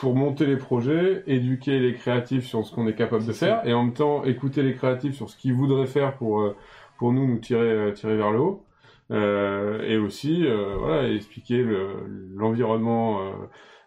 pour 0.00 0.14
monter 0.14 0.46
les 0.46 0.56
projets, 0.56 1.24
éduquer 1.26 1.78
les 1.80 1.94
créatifs 1.94 2.46
sur 2.46 2.64
ce 2.64 2.72
qu'on 2.74 2.86
est 2.86 2.94
capable 2.94 3.26
de 3.26 3.32
faire 3.32 3.66
et 3.66 3.72
en 3.72 3.82
même 3.84 3.92
temps 3.94 4.22
écouter 4.24 4.62
les 4.62 4.74
créatifs 4.74 5.14
sur 5.14 5.28
ce 5.28 5.36
qu'ils 5.36 5.54
voudraient 5.54 5.86
faire 5.86 6.14
pour 6.16 6.54
pour 6.98 7.12
nous 7.12 7.26
nous 7.26 7.38
tirer 7.38 7.92
tirer 7.94 8.16
vers 8.16 8.30
le 8.30 8.38
haut. 8.40 8.62
Euh, 9.10 9.82
et 9.82 9.96
aussi 9.96 10.46
euh, 10.46 10.76
voilà 10.76 11.08
expliquer 11.10 11.62
le- 11.62 12.04
l'environnement 12.34 13.32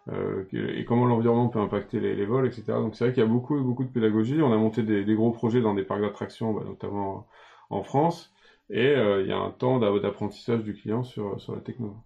euh, 0.10 0.46
et 0.52 0.84
comment 0.84 1.06
l'environnement 1.06 1.48
peut 1.50 1.60
impacter 1.60 2.00
les, 2.00 2.26
vols, 2.26 2.48
etc. 2.48 2.74
Donc 2.80 2.96
c'est 2.96 3.06
vrai 3.06 3.14
qu'il 3.14 3.22
y 3.22 3.26
a 3.26 3.30
beaucoup, 3.30 3.60
beaucoup 3.62 3.84
de 3.84 3.92
pédagogie. 3.92 4.42
On 4.42 4.52
a 4.52 4.58
monté 4.58 4.82
des, 4.84 5.06
gros 5.16 5.32
projets 5.32 5.62
dans 5.62 5.76
des 5.76 5.84
parcs 5.84 6.02
d'attractions, 6.02 6.54
bah, 6.54 6.64
notamment 6.66 7.28
en 7.70 7.84
France, 7.84 8.34
et 8.70 8.94
il 8.94 9.28
y 9.28 9.32
a 9.32 9.38
un 9.38 9.52
temps 9.52 9.80
d'a- 9.80 10.00
d'apprentissage 10.00 10.64
du 10.64 10.74
client 10.74 11.04
sur, 11.04 11.40
la 11.56 11.62
techno. 11.62 11.98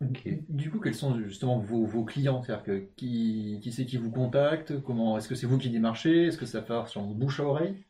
Ok. 0.00 0.28
Du 0.48 0.70
coup, 0.70 0.78
quels 0.78 0.94
sont 0.94 1.18
justement 1.18 1.58
vos, 1.58 2.04
clients? 2.04 2.42
C'est-à-dire 2.42 2.84
qui, 2.96 3.58
qui 3.60 3.72
c'est 3.72 3.84
qui 3.84 3.96
vous 3.96 4.12
contacte? 4.12 4.80
Comment 4.82 5.18
Est-ce 5.18 5.28
que 5.28 5.34
c'est 5.34 5.46
vous 5.46 5.58
qui 5.58 5.70
démarchez? 5.70 6.26
Est-ce 6.26 6.38
que 6.38 6.46
ça 6.46 6.62
part 6.62 6.88
sur 6.88 7.02
bouche 7.02 7.40
à 7.40 7.44
oreille 7.44 7.84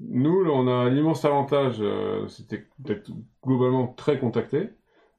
Nous, 0.00 0.44
on 0.50 0.68
a 0.68 0.90
l'immense 0.90 1.24
avantage, 1.24 1.76
euh, 1.80 2.28
c'était 2.28 2.66
d'être 2.78 3.10
globalement 3.44 3.88
très 3.88 4.18
contacté, 4.18 4.70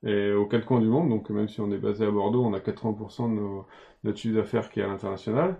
et 0.04 0.32
aux 0.32 0.46
quatre 0.46 0.66
coins 0.66 0.80
du 0.80 0.88
monde, 0.88 1.10
donc 1.10 1.30
même 1.32 1.48
si 1.48 1.62
on 1.62 1.72
est 1.72 1.80
basé 1.80 2.06
à 2.06 2.12
Bordeaux, 2.12 2.46
on 2.46 2.54
a 2.54 2.60
80% 2.60 3.28
de 3.30 3.34
nos, 3.36 3.66
notre 4.04 4.20
chiffre 4.20 4.36
d'affaires 4.36 4.70
qui 4.70 4.80
est 4.80 4.84
à 4.84 4.88
l'international. 4.88 5.58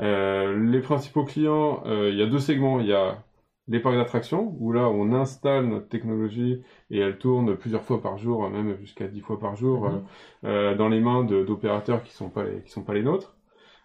Euh, 0.00 0.56
les 0.70 0.80
principaux 0.80 1.24
clients, 1.24 1.82
euh, 1.86 2.10
il 2.10 2.18
y 2.18 2.22
a 2.22 2.26
deux 2.26 2.40
segments, 2.40 2.80
il 2.80 2.86
y 2.88 2.92
a 2.92 3.24
les 3.68 3.80
parcs 3.80 3.96
d'attractions, 3.96 4.56
où 4.60 4.72
là, 4.72 4.88
on 4.88 5.12
installe 5.12 5.66
notre 5.66 5.88
technologie 5.88 6.60
et 6.90 6.98
elle 6.98 7.18
tourne 7.18 7.56
plusieurs 7.56 7.82
fois 7.84 8.00
par 8.02 8.18
jour, 8.18 8.48
même 8.50 8.76
jusqu'à 8.78 9.06
dix 9.08 9.20
fois 9.20 9.38
par 9.38 9.56
jour, 9.56 9.88
Mhm. 9.90 10.04
euh, 10.44 10.74
dans 10.76 10.88
les 10.88 11.00
mains 11.00 11.24
d'opérateurs 11.24 12.02
qui 12.02 12.12
sont 12.12 12.30
pas 12.30 12.44
les, 12.44 12.62
qui 12.62 12.70
sont 12.70 12.84
pas 12.84 12.94
les 12.94 13.02
nôtres. 13.02 13.36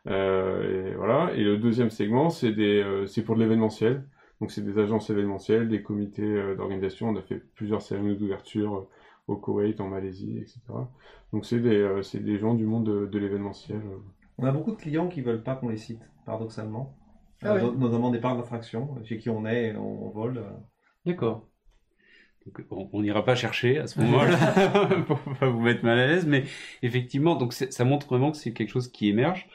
Et 0.08 0.94
voilà. 0.98 1.32
Et 1.36 1.44
le 1.44 1.58
deuxième 1.58 1.90
segment, 1.92 2.30
c'est 2.30 2.52
pour 3.26 3.36
de 3.36 3.40
l'événementiel. 3.42 4.06
Donc 4.42 4.52
c'est 4.52 4.64
des 4.66 4.78
agences 4.80 5.10
événementielles, 5.10 5.70
des 5.70 5.82
comités 5.84 6.24
euh, 6.24 6.56
d'organisation. 6.56 7.10
On 7.10 7.16
a 7.16 7.22
fait 7.22 7.38
plusieurs 7.56 7.82
cérémonies 7.82 8.18
d'ouverture 8.18 8.76
euh, 8.76 8.90
au 9.28 9.38
Koweït, 9.38 9.80
en 9.80 9.88
Malaisie, 9.88 10.40
etc. 10.40 10.60
Donc 11.32 11.46
c'est 11.46 11.60
des, 11.62 11.78
euh, 11.78 12.02
c'est 12.04 12.20
des 12.20 12.38
gens 12.40 12.56
du 12.56 12.66
monde 12.66 12.86
de, 12.86 13.06
de 13.06 13.20
l'événementiel. 13.20 13.78
euh. 13.78 13.98
On 14.38 14.46
a 14.46 14.52
beaucoup 14.52 14.72
de 14.72 14.78
clients 14.78 15.08
qui 15.08 15.22
veulent 15.22 15.44
pas 15.44 15.56
qu'on 15.56 15.70
les 15.70 15.78
cite, 15.78 16.02
paradoxalement. 16.26 16.98
Ah 17.44 17.54
Euh, 17.54 17.70
oui. 17.72 17.78
Notamment 17.78 18.10
des 18.12 18.20
parcs 18.20 18.38
d'attraction, 18.38 18.98
chez 19.06 19.18
qui 19.20 19.30
on 19.30 19.46
est, 19.46 19.76
on, 19.76 20.08
on 20.08 20.10
vole. 20.10 20.40
euh. 20.40 20.50
D'accord. 21.06 21.48
Donc, 22.46 22.90
on- 22.94 23.02
n'ira 23.02 23.24
pas 23.24 23.36
chercher 23.36 23.78
à 23.78 23.86
ce 23.86 24.00
moment-là 24.02 24.98
pour 25.08 25.20
pas 25.40 25.48
vous 25.50 25.60
mettre 25.62 25.84
mal 25.86 26.00
à 26.00 26.08
l'aise, 26.08 26.26
mais 26.26 26.44
effectivement, 26.82 27.36
donc 27.36 27.54
ça 27.54 27.86
montre 27.86 28.08
vraiment 28.08 28.32
que 28.32 28.38
c'est 28.38 28.52
quelque 28.52 28.70
chose 28.72 28.92
qui 28.92 29.10
émerge, 29.10 29.48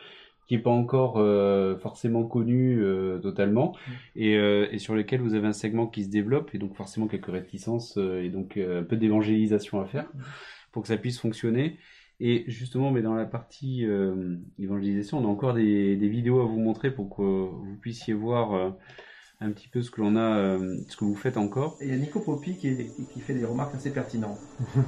qui 0.46 0.54
est 0.54 0.58
pas 0.58 0.70
encore 0.70 1.16
euh, 1.18 1.76
forcément 1.76 2.24
connu 2.24 2.80
euh, 2.80 3.18
totalement, 3.18 3.74
et, 4.14 4.36
euh, 4.36 4.68
et 4.70 4.78
sur 4.78 4.94
lequel 4.94 5.20
vous 5.20 5.34
avez 5.34 5.48
un 5.48 5.52
segment 5.52 5.86
qui 5.86 6.04
se 6.04 6.08
développe, 6.08 6.54
et 6.54 6.58
donc 6.58 6.74
forcément 6.74 7.08
quelques 7.08 7.26
réticences 7.32 7.98
euh, 7.98 8.22
et 8.22 8.28
donc 8.28 8.56
euh, 8.56 8.80
un 8.80 8.84
peu 8.84 8.96
d'évangélisation 8.96 9.80
à 9.80 9.86
faire 9.86 10.06
pour 10.72 10.82
que 10.82 10.88
ça 10.88 10.96
puisse 10.96 11.18
fonctionner. 11.18 11.78
Et 12.18 12.44
justement, 12.46 12.90
mais 12.90 13.02
dans 13.02 13.14
la 13.14 13.26
partie 13.26 13.84
euh, 13.84 14.36
évangélisation, 14.58 15.18
on 15.18 15.24
a 15.24 15.28
encore 15.28 15.52
des, 15.52 15.96
des 15.96 16.08
vidéos 16.08 16.40
à 16.40 16.46
vous 16.46 16.58
montrer 16.58 16.90
pour 16.90 17.14
que 17.14 17.22
vous 17.22 17.76
puissiez 17.80 18.14
voir 18.14 18.54
euh, 18.54 18.70
un 19.40 19.50
petit 19.50 19.68
peu 19.68 19.82
ce 19.82 19.90
que 19.90 20.00
l'on 20.00 20.16
a, 20.16 20.20
euh, 20.38 20.78
ce 20.88 20.96
que 20.96 21.04
vous 21.04 21.14
faites 21.14 21.36
encore. 21.36 21.76
Et 21.80 21.86
il 21.86 21.90
y 21.90 21.94
a 21.94 21.98
Nico 21.98 22.20
Poppy 22.20 22.56
qui, 22.56 22.68
est- 22.68 22.90
qui 23.12 23.20
fait 23.20 23.34
des 23.34 23.44
remarques 23.44 23.74
assez 23.74 23.90
pertinentes. 23.90 24.38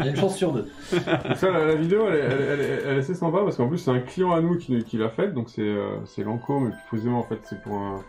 Il 0.00 0.04
y 0.04 0.08
a 0.08 0.10
une 0.10 0.16
chance 0.16 0.36
sur 0.36 0.52
deux. 0.52 0.68
Donc 0.92 1.36
ça, 1.36 1.50
la, 1.50 1.64
la 1.64 1.74
vidéo, 1.74 2.06
elle, 2.08 2.14
est- 2.14 2.18
elle, 2.20 2.40
elle 2.50 2.60
est- 2.60 2.82
elle 2.86 2.96
est 2.96 3.00
assez 3.00 3.14
sympa 3.14 3.38
parce 3.42 3.56
qu'en 3.56 3.68
plus, 3.68 3.78
c'est 3.78 3.90
un 3.90 3.98
client 4.00 4.32
à 4.32 4.40
nous 4.40 4.56
qui, 4.58 4.84
qui 4.84 4.96
l'a 4.96 5.08
faite. 5.10 5.34
Donc 5.34 5.50
c'est 5.50 5.62
euh, 5.62 5.96
c'est 6.06 6.22
Lancôme, 6.22 6.68
et 6.68 6.70
plus 6.70 6.84
précisément, 6.88 7.18
en 7.18 7.24
fait, 7.24 7.40
c'est 7.44 7.60
pour 7.62 7.74
un, 7.78 8.00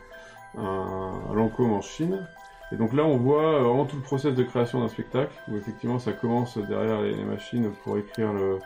un, 0.57 1.33
Lancôme 1.33 1.71
en 1.73 1.81
Chine. 1.81 2.27
Et 2.71 2.75
donc 2.75 2.93
là, 2.93 3.03
on 3.03 3.17
voit 3.17 3.55
euh, 3.55 3.63
vraiment 3.63 3.85
tout 3.85 3.95
le 3.95 4.03
process 4.03 4.35
de 4.35 4.43
création 4.43 4.81
d'un 4.81 4.87
spectacle, 4.89 5.33
où 5.51 5.57
effectivement, 5.57 5.97
ça 5.97 6.11
commence 6.13 6.59
derrière 6.59 7.01
les, 7.01 7.15
les 7.15 7.23
machines 7.25 7.71
pour 7.83 7.97
écrire 7.97 8.31
le, 8.33 8.59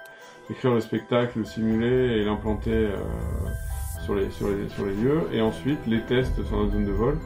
écrire 0.50 0.74
le 0.74 0.82
spectacle, 0.82 1.40
le 1.40 1.46
simuler 1.46 2.18
et 2.18 2.24
l'implanter 2.26 2.72
euh, 2.74 2.98
sur, 4.04 4.16
les, 4.16 4.30
sur, 4.32 4.50
les, 4.50 4.70
sur 4.70 4.86
les 4.86 4.94
lieux. 4.94 5.22
Et 5.32 5.42
ensuite, 5.42 5.80
les 5.88 6.02
tests 6.02 6.44
sur 6.46 6.58
notre 6.58 6.74
zone 6.74 6.86
de 6.86 6.92
vol, 6.92 7.18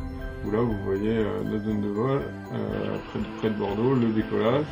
où 0.45 0.51
là, 0.51 0.59
vous 0.59 0.77
voyez 0.85 1.17
euh, 1.17 1.43
notre 1.43 1.65
zone 1.65 1.81
de 1.81 1.89
vol 1.89 2.21
euh, 2.53 2.97
près, 3.39 3.49
de, 3.49 3.55
Bordeaux, 3.55 3.95
le 3.95 4.07
décollage. 4.09 4.65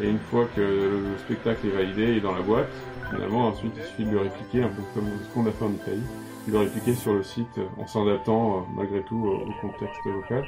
Et 0.00 0.08
une 0.08 0.18
fois 0.18 0.46
que 0.56 0.60
le 0.60 1.18
spectacle 1.18 1.66
est 1.66 1.70
validé 1.70 2.16
et 2.16 2.20
dans 2.20 2.34
la 2.34 2.40
boîte, 2.40 2.70
finalement, 3.10 3.48
ensuite, 3.48 3.72
il 3.76 3.82
suffit 3.84 4.04
de 4.04 4.10
le 4.10 4.20
répliquer, 4.20 4.62
un 4.62 4.68
peu 4.68 4.82
comme 4.94 5.08
ce 5.22 5.34
qu'on 5.34 5.46
a 5.46 5.50
fait 5.50 5.64
en 5.64 5.72
Italie, 5.72 6.02
de 6.46 6.52
le 6.52 6.58
répliquer 6.58 6.94
sur 6.94 7.12
le 7.12 7.22
site 7.22 7.58
euh, 7.58 7.66
en 7.78 7.86
s'adaptant 7.86 8.66
malgré 8.74 9.02
tout 9.02 9.16
au, 9.16 9.52
contexte 9.60 10.04
local. 10.06 10.44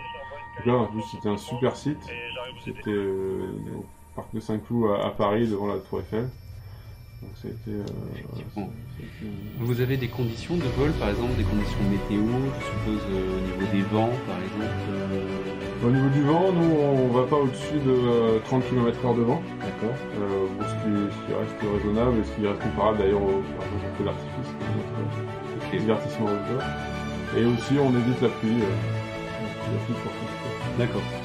Donc 0.56 0.66
là, 0.66 0.74
en 0.74 0.86
plus, 0.86 1.02
c'était 1.10 1.28
un 1.28 1.36
super 1.36 1.76
site. 1.76 2.00
C'était 2.64 2.96
au 2.96 3.84
parc 4.16 4.32
de 4.32 4.40
Saint-Cloud 4.40 4.98
à 5.02 5.10
Paris, 5.10 5.48
devant 5.48 5.66
la 5.66 5.78
Tour 5.78 6.00
Eiffel. 6.00 6.28
Donc 7.24 7.32
ça 7.40 7.48
a 7.48 7.50
été... 7.52 7.70
euh, 7.72 7.82
Effectivement. 8.12 8.68
ça 8.68 9.00
a 9.00 9.06
été 9.08 9.24
une- 9.24 9.64
Vous 9.64 9.80
avez 9.80 9.96
des 9.96 10.08
conditions 10.08 10.56
de 10.56 10.68
vol, 10.76 10.92
par 11.00 11.08
exemple, 11.08 11.32
des 11.40 11.44
conditions 11.44 11.80
météo, 11.88 12.20
je 12.60 12.64
suppose 12.68 13.04
euh, 13.10 13.38
au 13.38 13.40
niveau 13.48 13.64
des 13.72 13.82
vents, 13.88 14.12
par 14.28 14.36
exemple. 14.44 14.84
euh, 14.92 15.88
Au 15.88 15.90
niveau 15.90 16.08
du 16.10 16.22
vent, 16.22 16.52
nous, 16.52 16.70
on 16.84 17.08
va 17.16 17.24
pas 17.24 17.36
au-dessus 17.36 17.80
de 17.80 17.90
euh, 17.90 18.38
30 18.44 18.68
km 18.68 18.98
h 19.02 19.16
de 19.16 19.22
vent. 19.22 19.40
D'accord. 19.64 19.96
Euh, 20.20 20.46
ce, 20.68 20.74
qui, 20.84 20.92
ce 21.16 21.18
qui 21.24 21.32
reste 21.32 21.60
raisonnable 21.64 22.20
et 22.20 22.24
ce 22.28 22.32
qui 22.36 22.46
reste 22.46 22.60
comparable 22.60 22.98
d'ailleurs 22.98 23.22
au, 23.22 23.40
feu 23.96 24.04
d'artifice, 24.04 24.50
notre 24.60 25.80
divertissement 25.80 26.26
outdoor. 26.26 26.62
Et 27.36 27.44
aussi, 27.44 27.74
on 27.80 27.90
évite 27.90 28.20
la 28.20 28.28
pluie. 28.28 28.60
Euh, 28.60 29.72
la 29.72 29.80
pluie 29.84 29.96
pour. 30.04 30.12
D'accord. 30.78 31.23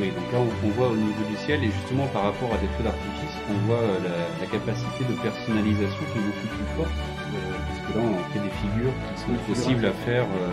Oui, 0.00 0.10
donc 0.10 0.26
là, 0.32 0.38
on, 0.42 0.50
on 0.66 0.70
voit 0.74 0.88
au 0.88 0.96
niveau 0.96 1.22
du 1.30 1.36
ciel, 1.46 1.62
et 1.62 1.70
justement 1.70 2.06
par 2.10 2.24
rapport 2.24 2.50
à 2.52 2.58
des 2.58 2.66
feux 2.74 2.82
d'artifice, 2.82 3.34
on 3.48 3.54
voit 3.66 3.78
euh, 3.78 3.98
la, 4.02 4.16
la 4.42 4.46
capacité 4.50 5.04
de 5.06 5.14
personnalisation 5.22 6.02
qui 6.10 6.18
est 6.18 6.26
beaucoup 6.26 6.48
plus 6.50 6.68
forte, 6.74 6.90
euh, 6.90 7.38
parce 7.68 7.80
que 7.86 7.90
là, 7.94 8.00
on 8.02 8.18
fait 8.34 8.42
des 8.42 8.54
figures 8.58 8.94
qui 9.14 9.14
sont 9.22 9.36
possibles 9.46 9.86
à 9.86 9.92
faire 10.02 10.26
euh, 10.26 10.50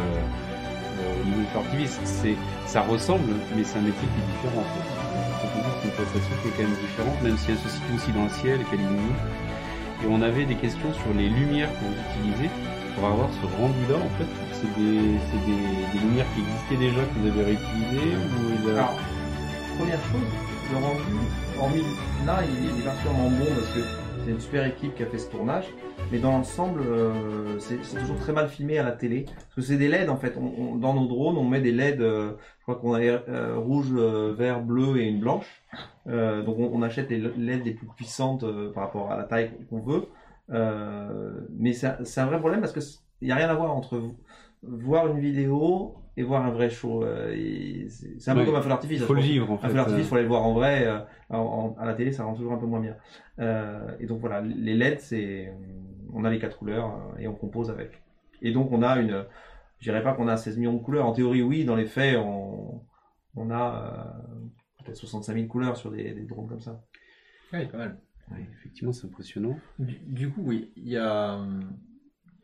euh, 1.01 1.21
au 1.21 1.25
niveau 1.25 1.41
du 1.41 1.47
feu 1.49 1.57
d'artifice. 1.57 1.97
C'est, 2.05 2.37
ça 2.69 2.81
ressemble, 2.85 3.33
mais 3.57 3.63
c'est 3.65 3.79
un 3.81 3.85
métier 3.89 4.05
qui 4.13 4.19
est 4.21 4.29
différent. 4.29 4.61
C'est 4.69 5.87
une 5.89 5.95
prestation 5.97 6.33
qui 6.41 6.47
est 6.49 6.55
quand 6.61 6.67
même 6.69 6.77
différente, 6.85 7.17
même 7.25 7.37
si 7.41 7.49
elle 7.51 7.57
se 7.65 7.69
situe 7.69 7.93
aussi 7.97 8.11
dans 8.13 8.25
le 8.29 8.33
ciel 8.37 8.61
et 8.61 8.65
qu'elle 8.69 8.85
est 8.85 8.91
lumineuse. 8.93 9.25
Et 10.03 10.07
on 10.09 10.21
avait 10.21 10.45
des 10.45 10.55
questions 10.55 10.93
sur 10.93 11.11
les 11.17 11.29
lumières 11.29 11.69
que 11.73 11.81
vous 11.81 11.97
utilisez 12.13 12.49
pour 12.93 13.05
avoir 13.09 13.29
ce 13.41 13.45
rendu-là, 13.57 13.97
en 13.97 14.11
fait. 14.21 14.29
C'est 14.53 14.69
des, 14.77 15.17
des, 15.49 15.61
des 15.93 15.99
lumières 16.05 16.25
qui 16.37 16.41
existaient 16.45 16.77
déjà 16.77 17.01
que 17.01 17.13
vous 17.17 17.27
avez 17.33 17.43
réutilisées 17.57 18.13
ou 18.13 18.53
il 18.61 18.65
y 18.65 18.69
a- 18.69 18.85
Alors, 18.85 18.93
première 19.81 20.01
chose, 20.11 20.21
le 20.71 20.77
rendu, 20.77 21.01
hormis 21.59 21.81
là, 22.27 22.39
il 22.43 22.79
est 22.79 22.83
particulièrement 22.83 23.29
bon 23.31 23.45
parce 23.45 23.73
que 23.73 23.79
c'est 24.23 24.29
une 24.29 24.39
super 24.39 24.67
équipe 24.67 24.93
qui 24.93 25.01
a 25.01 25.07
fait 25.07 25.17
ce 25.17 25.31
tournage, 25.31 25.65
mais 26.11 26.19
dans 26.19 26.33
l'ensemble, 26.33 26.81
euh, 26.85 27.57
c'est 27.57 27.77
toujours 27.99 28.17
très 28.17 28.31
mal 28.31 28.47
filmé 28.47 28.77
à 28.77 28.83
la 28.83 28.91
télé. 28.91 29.25
Parce 29.25 29.55
que 29.55 29.61
c'est 29.61 29.77
des 29.77 29.87
LED 29.87 30.09
en 30.09 30.17
fait. 30.17 30.35
Dans 30.35 30.93
nos 30.93 31.07
drones, 31.07 31.35
on 31.35 31.43
met 31.45 31.61
des 31.61 31.71
LED, 31.71 31.99
euh, 31.99 32.33
je 32.59 32.63
crois 32.63 32.75
qu'on 32.75 32.93
a 32.93 32.99
euh, 32.99 33.57
rouge, 33.57 33.87
euh, 33.93 34.35
vert, 34.37 34.61
bleu 34.61 34.97
et 34.97 35.07
une 35.07 35.19
blanche. 35.19 35.63
Donc 36.05 36.57
on, 36.59 36.81
achète 36.83 37.09
les 37.09 37.17
LED 37.17 37.65
les 37.65 37.73
plus 37.73 37.87
puissantes 37.95 38.45
par 38.73 38.83
rapport 38.83 39.11
à 39.11 39.17
la 39.17 39.23
taille 39.23 39.51
qu'on 39.69 39.79
veut. 39.79 40.05
Mais 41.57 41.73
c'est 41.73 42.19
un- 42.19 42.25
vrai 42.27 42.37
problème 42.37 42.61
parce 42.61 42.73
que 42.73 42.81
il 43.21 43.25
n'y 43.25 43.31
a 43.31 43.35
rien 43.35 43.49
à 43.49 43.55
voir 43.55 43.75
entre 43.75 43.99
voir 44.61 45.07
une 45.07 45.19
vidéo 45.19 45.95
et 46.17 46.23
voir 46.23 46.45
un 46.45 46.51
vrai 46.51 46.69
show. 46.69 47.03
Euh, 47.03 47.85
c'est 47.87 48.29
un 48.29 48.33
peu 48.33 48.41
Oui. 48.41 48.45
comme 48.45 48.55
un 48.55 48.61
feu 48.61 48.69
d'artifice. 48.69 48.99
Il 48.99 49.05
faut 49.05 49.13
le 49.13 49.21
vivre 49.21 49.49
en 49.51 49.55
Un 49.55 49.67
feu 49.69 49.73
d'artifice, 49.75 50.07
faut 50.07 50.15
aller 50.15 50.23
le 50.23 50.29
voir 50.29 50.43
en 50.43 50.53
vrai. 50.53 50.85
euh, 50.85 50.99
en- 51.29 51.37
en- 51.37 51.75
à 51.79 51.85
la 51.85 51.93
télé, 51.93 52.11
ça 52.11 52.23
rend 52.25 52.33
toujours 52.33 52.51
un 52.53 52.57
peu 52.57 52.65
moins 52.65 52.81
bien. 52.81 52.95
Euh, 53.39 53.95
et 53.99 54.05
donc 54.05 54.19
voilà, 54.19 54.41
les 54.41 54.75
LED, 54.75 54.99
c'est, 54.99 55.53
on 56.13 56.25
a 56.25 56.29
les 56.29 56.39
quatre 56.39 56.57
couleurs 56.57 56.95
euh, 57.15 57.19
et 57.19 57.27
on 57.27 57.33
compose 57.35 57.69
avec. 57.69 58.01
Et 58.41 58.51
donc 58.51 58.71
on 58.71 58.81
a 58.83 58.97
une, 58.99 59.25
je 59.79 59.83
dirais 59.85 60.03
pas 60.03 60.13
qu'on 60.13 60.27
a 60.27 60.35
16 60.37 60.57
millions 60.57 60.73
de 60.73 60.83
couleurs. 60.83 61.05
En 61.05 61.13
théorie, 61.13 61.41
oui. 61.41 61.63
Dans 61.63 61.75
les 61.75 61.85
faits, 61.85 62.17
on, 62.17 62.81
on 63.35 63.49
a 63.49 64.13
euh, 64.27 64.83
peut-être 64.83 64.97
65 64.97 65.33
000 65.33 65.47
couleurs 65.47 65.77
sur 65.77 65.91
des, 65.91 66.11
des 66.11 66.23
drones 66.23 66.47
comme 66.47 66.59
ça. 66.61 66.81
Oui, 67.53 67.65
pas 67.67 67.77
mal. 67.77 67.97
Oui, 68.33 68.39
effectivement, 68.53 68.91
c'est 68.93 69.07
impressionnant. 69.07 69.57
Du, 69.79 69.95
du 70.07 70.29
coup, 70.29 70.41
oui, 70.45 70.71
il 70.75 70.87
y 70.89 70.97
a, 70.97 71.39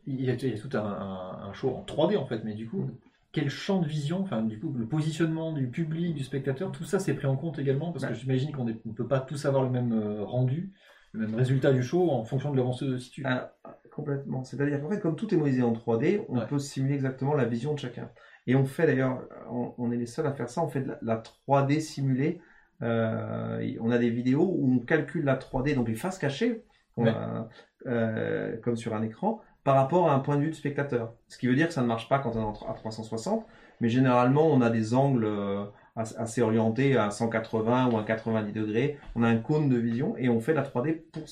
il 0.06 0.21
y 0.21 0.30
a, 0.30 0.34
il 0.34 0.49
y 0.49 0.53
a 0.53 0.58
tout 0.60 0.69
un, 0.77 0.80
un- 0.82 1.39
un 1.49 1.53
show 1.53 1.69
en 1.75 1.84
3D 1.84 2.17
en 2.17 2.25
fait, 2.25 2.43
mais 2.43 2.53
du 2.53 2.67
coup, 2.67 2.89
quel 3.38 3.50
champ 3.50 3.80
de 3.82 3.88
vision, 3.88 4.21
enfin, 4.21 4.41
du 4.41 4.60
coup, 4.60 4.73
le 4.76 4.88
positionnement 4.88 5.52
du 5.54 5.69
public, 5.69 6.15
du 6.15 6.23
spectateur, 6.23 6.71
tout 6.71 6.84
ça 6.84 6.97
c'est 7.00 7.13
pris 7.13 7.28
en 7.28 7.36
compte 7.38 7.60
également 7.60 7.91
parce 7.91 8.06
que 8.06 8.13
j'imagine 8.13 8.52
qu'on 8.52 8.65
ne 8.65 8.73
peut 8.73 9.08
pas 9.08 9.19
tous 9.19 9.45
avoir 9.45 9.63
le 9.63 9.69
même 9.69 9.93
euh, 9.93 10.23
rendu, 10.23 10.73
le 11.13 11.28
même 11.28 11.36
résultat 11.36 11.71
du 11.71 11.84
show 11.84 12.10
en 12.10 12.23
fonction 12.23 12.52
de 12.52 12.60
où 12.60 12.63
on 12.65 12.73
se 12.73 12.97
situe. 12.97 13.23
Ah, 13.26 13.54
complètement. 13.91 14.43
C'est-à-dire 14.43 14.82
qu'en 14.82 14.89
fait, 14.89 15.00
comme 15.00 15.15
tout 15.15 15.32
est 15.34 15.38
modélisé 15.38 15.62
en 15.62 15.73
3D, 15.73 16.26
on 16.30 16.38
Ouais. 16.39 16.47
peut 16.47 16.58
simuler 16.60 16.95
exactement 16.95 17.36
la 17.36 17.45
vision 17.45 17.73
de 17.73 17.80
chacun. 17.80 18.10
Et 18.47 18.56
on 18.56 18.65
fait 18.65 18.88
d'ailleurs, 18.88 19.28
on, 19.52 19.73
on 19.78 19.91
est 19.91 19.97
les 19.97 20.06
seuls 20.06 20.26
à 20.26 20.34
faire 20.34 20.50
ça, 20.50 20.63
on 20.63 20.67
fait 20.67 20.82
de 20.82 20.88
la, 20.88 20.97
la 21.02 21.17
3D 21.47 21.80
simulée. 21.80 22.39
Euh, 22.82 23.76
on 23.82 23.91
a 23.91 23.97
des 23.97 24.10
vidéos 24.10 24.50
où 24.52 24.71
on 24.73 24.80
calcule 24.80 25.26
la 25.26 25.36
3D, 25.36 25.76
donc 25.76 25.88
les 25.89 25.95
faces 25.95 26.17
cachées, 26.17 26.63
on 26.95 27.06
Ouais. 27.06 27.12
a, 27.12 27.50
euh, 27.88 28.58
comme 28.62 28.76
sur 28.78 28.95
un 28.95 29.02
écran, 29.04 29.41
par 29.67 29.75
rapport 29.75 30.10
à 30.10 30.13
un 30.13 30.19
point 30.19 30.38
de 30.38 30.43
vue 30.43 30.49
de 30.51 30.56
spectateur. 30.56 31.13
Ce 31.27 31.38
qui 31.38 31.45
veut 31.45 31.53
dire 31.53 31.67
que 31.67 31.73
ça 31.73 31.82
ne 31.82 31.88
marche 31.88 32.08
pas 32.08 32.19
quand 32.19 32.38
on 32.38 32.53
est 32.53 32.69
à 32.69 32.73
360, 32.73 33.45
mais 33.82 33.89
généralement 33.89 34.47
on 34.47 34.62
a 34.62 34.69
des 34.69 34.93
angles 34.93 35.25
euh, 35.25 35.65
as- 35.97 36.15
assez 36.17 36.41
orientés 36.41 36.95
à 36.95 37.12
180 37.12 37.89
ou 37.91 37.97
à 37.97 38.03
90 38.06 38.53
degrés. 38.53 38.97
On 39.13 39.23
a 39.23 39.27
un 39.27 39.36
cône 39.36 39.67
de 39.67 39.75
vision 39.77 40.15
et 40.15 40.30
on 40.30 40.39
fait 40.39 40.53
la 40.53 40.62
3D 40.62 40.93
pour, 41.12 41.23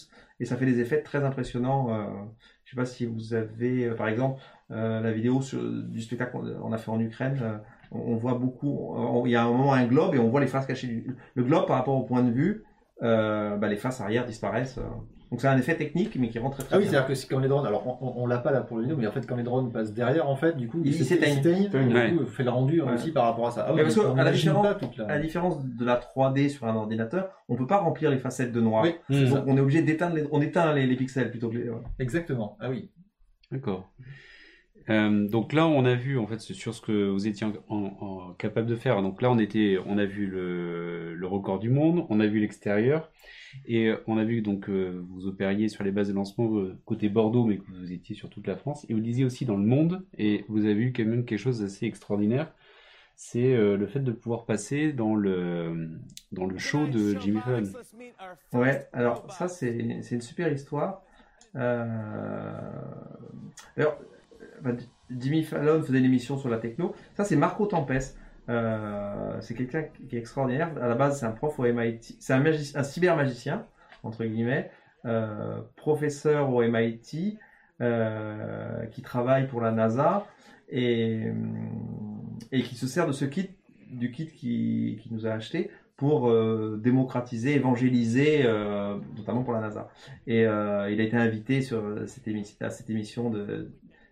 et 0.41 0.43
ça 0.43 0.57
fait 0.57 0.65
des 0.65 0.81
effets 0.81 1.01
très 1.01 1.23
impressionnants. 1.23 1.93
euh, 1.93 2.07
je 2.65 2.71
sais 2.71 2.75
pas 2.75 2.83
si 2.85 3.05
vous 3.05 3.33
avez, 3.33 3.85
euh, 3.85 3.95
par 3.95 4.09
exemple, 4.09 4.41
la 4.69 5.11
vidéo 5.13 5.39
du 5.87 6.01
spectacle 6.01 6.33
qu'on 6.33 6.73
a 6.73 6.77
fait 6.77 6.91
en 6.91 6.99
Ukraine. 6.99 7.61
on, 7.91 8.17
voit 8.17 8.33
beaucoup. 8.33 9.23
Il 9.25 9.31
y 9.31 9.37
a 9.37 9.45
un 9.45 9.49
moment 9.49 9.71
un 9.71 9.85
globe 9.85 10.13
et 10.13 10.19
on 10.19 10.27
voit 10.27 10.41
les 10.41 10.47
faces 10.47 10.65
cachées. 10.65 10.87
Du, 10.87 11.15
le 11.35 11.43
globe 11.43 11.67
par 11.67 11.77
rapport 11.77 11.95
au 11.95 12.03
point 12.03 12.23
de 12.23 12.31
vue, 12.31 12.65
bah, 12.99 13.67
les 13.69 13.77
faces 13.77 14.01
arrière 14.01 14.25
disparaissent. 14.25 14.79
Donc 15.31 15.41
c'est 15.41 15.47
un 15.47 15.57
effet 15.57 15.75
technique 15.75 16.15
mais 16.17 16.29
qui 16.29 16.37
rentre 16.39 16.57
très, 16.57 16.65
très 16.65 16.75
Ah 16.75 16.77
oui, 16.77 16.83
bien. 16.83 16.91
c'est-à-dire 16.91 17.15
que 17.27 17.27
quand 17.33 17.39
les 17.39 17.47
drones, 17.47 17.65
alors 17.65 17.85
on, 18.01 18.05
on, 18.07 18.23
on 18.23 18.27
l'a 18.27 18.37
pas 18.37 18.51
là 18.51 18.61
pour 18.61 18.77
le 18.77 18.83
vidéo, 18.83 18.97
mais 18.97 19.07
en 19.07 19.11
fait 19.11 19.25
quand 19.27 19.35
les 19.35 19.43
drones 19.43 19.71
passent 19.71 19.93
derrière, 19.93 20.29
en 20.29 20.35
fait, 20.35 20.55
du 20.55 20.67
coup, 20.67 20.81
Ils 20.85 20.93
s'é- 20.93 21.03
s'éteignent. 21.03 21.69
Ouais. 21.73 22.11
du 22.11 22.17
coup, 22.17 22.25
fait 22.27 22.43
le 22.43 22.51
rendu 22.51 22.81
Ouais. 22.81 22.93
aussi 22.93 23.11
par 23.11 23.25
rapport 23.25 23.47
à 23.47 23.51
ça. 23.51 23.65
Ah 23.67 23.73
Mais 23.75 23.81
parce 23.83 23.95
que, 23.95 24.01
on 24.01 24.15
à 24.17 24.23
la 24.23 24.31
différence- 24.31 24.65
la... 24.97 25.05
À 25.05 25.15
la 25.15 25.19
différence 25.19 25.65
de 25.65 25.83
la 25.85 25.95
3D 25.97 26.49
sur 26.49 26.67
un 26.67 26.75
ordinateur, 26.75 27.29
on 27.49 27.55
peut 27.55 27.67
pas 27.67 27.77
remplir 27.77 28.11
les 28.11 28.17
facettes 28.19 28.51
de 28.51 28.61
noir. 28.61 28.83
Oui, 28.83 28.93
Hmm. 29.09 29.29
Donc 29.29 29.43
on 29.47 29.57
est 29.57 29.61
obligé 29.61 29.81
d'éteindre 29.81 30.15
les, 30.15 30.25
on 30.31 30.41
éteint 30.41 30.73
les, 30.73 30.85
les 30.85 30.95
pixels 30.95 31.29
plutôt 31.31 31.49
que 31.49 31.57
les. 31.57 31.69
ouais. 31.69 31.81
exactement. 31.99 32.57
Ah 32.61 32.69
oui. 32.69 32.89
D'accord. 33.51 33.89
Euh, 34.89 35.27
donc 35.27 35.53
là, 35.53 35.65
on 35.67 35.83
a 35.85 35.95
vu 35.95 36.17
en 36.19 36.27
fait 36.27 36.39
sur 36.39 36.75
ce 36.75 36.81
que 36.81 37.09
vous 37.09 37.27
étiez 37.27 37.47
en, 37.69 37.75
en- 37.99 38.33
capable 38.37 38.67
de 38.67 38.75
faire. 38.75 39.01
Donc 39.01 39.21
là, 39.21 39.31
on 39.31 39.39
était, 39.39 39.77
on 39.87 39.97
a 39.97 40.05
vu 40.05 40.27
le, 40.27 41.15
le 41.15 41.27
record 41.27 41.57
du 41.59 41.69
monde, 41.71 42.05
on 42.09 42.19
a 42.19 42.27
vu 42.27 42.39
l'extérieur, 42.39 43.09
et 43.65 43.87
euh, 43.87 43.97
on 44.07 44.17
a 44.17 44.23
vu 44.23 44.41
donc 44.41 44.69
euh, 44.69 45.03
vous 45.09 45.27
opériez 45.27 45.69
sur 45.69 45.83
les 45.83 45.91
bases 45.91 46.09
de 46.09 46.13
lancement 46.13 46.57
euh, 46.57 46.77
côté 46.85 47.09
Bordeaux, 47.09 47.45
mais 47.45 47.57
que 47.57 47.63
vous 47.67 47.91
étiez 47.91 48.15
sur 48.15 48.29
toute 48.29 48.47
la 48.47 48.55
France. 48.55 48.85
Et 48.89 48.93
vous 48.93 48.99
disiez 48.99 49.25
aussi 49.25 49.45
dans 49.45 49.57
le 49.57 49.65
monde, 49.65 50.05
et 50.17 50.45
vous 50.49 50.65
avez 50.65 50.75
vu 50.75 50.93
quand 50.93 51.05
même 51.05 51.25
quelque 51.25 51.39
chose 51.39 51.61
d'assez 51.61 51.85
extraordinaire. 51.85 52.53
C'est 53.17 53.55
le 53.55 53.87
fait 53.87 54.01
de 54.01 54.11
pouvoir 54.11 54.45
passer 54.45 54.91
dans 54.91 55.15
le 55.15 55.89
dans 56.33 56.45
le 56.45 56.57
show 56.57 56.85
de 56.85 57.17
Jimmy 57.17 57.39
Fallon. 57.39 57.63
Ouais, 58.51 58.89
alors 58.91 59.31
ça 59.31 59.47
c'est 59.47 59.73
une 59.73 60.19
super 60.19 60.51
histoire. 60.51 61.01
Alors, 61.53 61.95
bah, 64.61 64.71
Jimmy 65.17 65.43
Fallon 65.43 65.81
faisait 65.81 65.99
une 65.99 66.03
émission 66.03 66.37
sur 66.37 66.49
la 66.49 66.57
techno. 66.57 66.93
Ça 67.15 67.23
c'est 67.23 67.37
Marco 67.37 67.65
Tempest. 67.67 68.19
Euh, 68.49 69.37
c'est 69.41 69.55
quelqu'un 69.55 69.83
qui 69.83 70.15
est 70.15 70.19
extraordinaire. 70.19 70.71
À 70.81 70.87
la 70.87 70.95
base, 70.95 71.19
c'est 71.19 71.25
un 71.25 71.31
prof 71.31 71.57
au 71.59 71.63
MIT. 71.63 72.17
C'est 72.19 72.33
un, 72.33 72.43
un 72.45 72.83
cybermagicien, 72.83 73.65
entre 74.03 74.23
guillemets, 74.23 74.69
euh, 75.05 75.61
professeur 75.75 76.49
au 76.53 76.61
MIT, 76.61 77.37
euh, 77.81 78.85
qui 78.87 79.01
travaille 79.01 79.47
pour 79.47 79.61
la 79.61 79.71
NASA 79.71 80.25
et, 80.69 81.23
et 82.51 82.61
qui 82.61 82.75
se 82.75 82.87
sert 82.87 83.07
de 83.07 83.11
ce 83.11 83.25
kit, 83.25 83.49
du 83.91 84.11
kit 84.11 84.27
qui 84.27 85.07
nous 85.11 85.27
a 85.27 85.31
acheté 85.31 85.69
pour 85.97 86.29
démocratiser, 86.77 87.55
évangéliser, 87.55 88.43
notamment 89.15 89.43
pour 89.43 89.53
la 89.53 89.61
NASA. 89.61 89.89
Et 90.27 90.41
il 90.41 90.47
a 90.47 90.89
été 90.89 91.15
invité 91.15 91.61
sur 91.61 91.81
cette 92.05 92.27
à 92.59 92.69
cette 92.69 92.89
émission 92.89 93.29
de, 93.29 93.71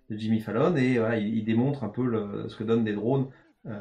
Jimmy 0.09 0.39
Fallon 0.39 0.77
et 0.77 0.99
il, 1.19 1.43
démontre 1.43 1.83
un 1.83 1.89
peu 1.89 2.47
ce 2.47 2.55
que 2.55 2.63
donnent 2.63 2.83
des 2.83 2.93
drones 2.93 3.27
euh, 3.65 3.79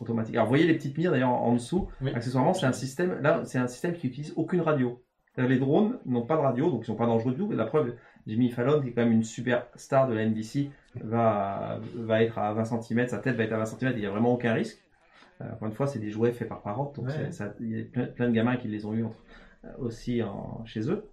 automatiques. 0.00 0.34
Alors, 0.34 0.46
vous 0.46 0.50
voyez 0.50 0.66
les 0.66 0.74
petites 0.74 0.96
mires 0.98 1.10
d'ailleurs 1.12 1.30
en, 1.30 1.46
en 1.48 1.52
dessous. 1.52 1.88
Oui. 2.00 2.12
Accessoirement, 2.14 2.54
c'est 2.54 2.66
un 2.66 2.72
système. 2.72 3.20
Là, 3.20 3.42
c'est 3.44 3.58
un 3.58 3.66
système 3.68 3.94
qui 3.94 4.06
utilise 4.06 4.32
aucune 4.36 4.60
radio. 4.60 5.00
Les 5.36 5.58
drones 5.58 5.98
n'ont 6.06 6.22
pas 6.24 6.36
de 6.36 6.42
radio, 6.42 6.70
donc 6.70 6.82
ils 6.82 6.86
sont 6.86 6.94
pas 6.94 7.06
dangereux 7.06 7.32
du 7.32 7.38
tout. 7.38 7.50
La 7.50 7.64
preuve, 7.66 7.94
Jimmy 8.26 8.50
Fallon, 8.50 8.80
qui 8.80 8.88
est 8.88 8.92
quand 8.92 9.02
même 9.02 9.12
une 9.12 9.24
super 9.24 9.66
star 9.74 10.06
de 10.06 10.14
la 10.14 10.24
NBC, 10.24 10.70
va, 11.02 11.80
va 11.96 12.22
être 12.22 12.38
à 12.38 12.52
20 12.52 12.64
cm, 12.82 13.08
sa 13.08 13.18
tête 13.18 13.34
va 13.36 13.42
être 13.42 13.52
à 13.52 13.56
20 13.58 13.64
cm, 13.66 13.92
il 13.96 13.98
n'y 14.00 14.06
a 14.06 14.10
vraiment 14.10 14.32
aucun 14.32 14.52
risque. 14.54 14.78
Euh, 15.40 15.52
encore 15.52 15.66
une 15.66 15.74
fois, 15.74 15.88
c'est 15.88 15.98
des 15.98 16.10
jouets 16.10 16.30
faits 16.30 16.48
par 16.48 16.62
parents, 16.62 16.92
donc 16.96 17.06
Ouais. 17.06 17.12
c'est- 17.12 17.32
ça- 17.32 17.52
il 17.58 17.76
y 17.76 17.80
a 17.80 17.84
plein, 17.84 18.06
plein 18.06 18.28
de 18.28 18.32
gamins 18.32 18.54
qui 18.56 18.68
les 18.68 18.86
ont 18.86 18.94
eu 18.94 19.04
euh, 19.04 19.68
aussi 19.78 20.22
en- 20.22 20.64
chez 20.64 20.88
eux. 20.88 21.04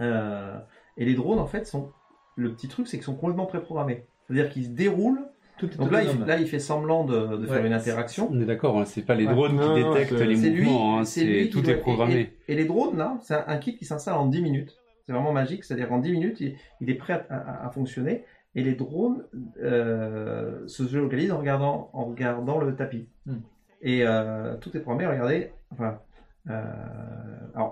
Euh, 0.00 0.58
et 0.96 1.04
les 1.04 1.14
drones, 1.14 1.38
en 1.38 1.46
fait, 1.46 1.66
sont 1.66 1.92
le 2.36 2.52
petit 2.54 2.68
truc, 2.68 2.86
c'est 2.88 2.96
qu'ils 2.96 3.04
sont 3.04 3.16
complètement 3.16 3.44
préprogrammés. 3.46 4.06
C'est-à-dire 4.26 4.48
qu'ils 4.48 4.64
se 4.64 4.70
déroulent. 4.70 5.20
Tout 5.58 5.70
est 5.72 5.76
Donc 5.76 5.90
là, 5.90 6.02
il, 6.02 6.20
là, 6.24 6.38
il 6.38 6.46
fait 6.46 6.58
semblant 6.58 7.04
de, 7.04 7.36
de 7.38 7.46
faire 7.46 7.60
Ouais. 7.62 7.66
une 7.66 7.72
interaction. 7.72 8.28
On 8.30 8.40
est 8.40 8.44
d'accord, 8.44 8.78
hein, 8.78 8.84
c'est 8.84 9.02
pas 9.06 9.14
les 9.14 9.26
drones 9.26 9.58
qui 9.58 9.80
non, 9.80 9.92
détectent 9.94 10.12
les 10.12 10.34
lui, 10.50 10.64
mouvements, 10.64 10.98
hein, 11.00 11.02
lui 11.16 11.48
tout 11.50 11.62
doit- 11.62 11.72
est 11.72 11.76
programmé. 11.78 12.32
Et, 12.48 12.52
et 12.52 12.56
les 12.56 12.64
drones, 12.66 12.96
là, 12.98 13.18
c'est 13.22 13.34
un, 13.34 13.44
un 13.46 13.56
kit 13.56 13.76
qui 13.76 13.84
s'installe 13.86 14.14
en 14.14 14.26
10 14.26 14.42
minutes. 14.42 14.76
C'est 15.06 15.12
vraiment 15.12 15.32
magique, 15.32 15.64
c'est-à-dire 15.64 15.92
en 15.92 15.98
10 15.98 16.12
minutes, 16.12 16.40
il, 16.40 16.56
il 16.80 16.90
est 16.90 16.94
prêt 16.94 17.24
à, 17.30 17.34
à- 17.34 17.66
à 17.66 17.70
fonctionner. 17.70 18.24
Et 18.54 18.62
les 18.62 18.72
drones 18.74 19.24
euh, 19.62 20.66
se 20.66 20.86
géolocalisent 20.86 21.32
en 21.32 21.38
regardant, 21.38 21.90
en 21.92 22.04
regardant 22.06 22.58
le 22.58 22.74
tapis. 22.74 23.08
Hmm. 23.26 23.36
Et 23.82 24.06
euh, 24.06 24.56
tout 24.56 24.74
est 24.76 24.80
programmé, 24.80 25.06
regardez. 25.06 25.52
Enfin, 25.70 25.98
euh, 26.48 26.62
alors, 27.54 27.65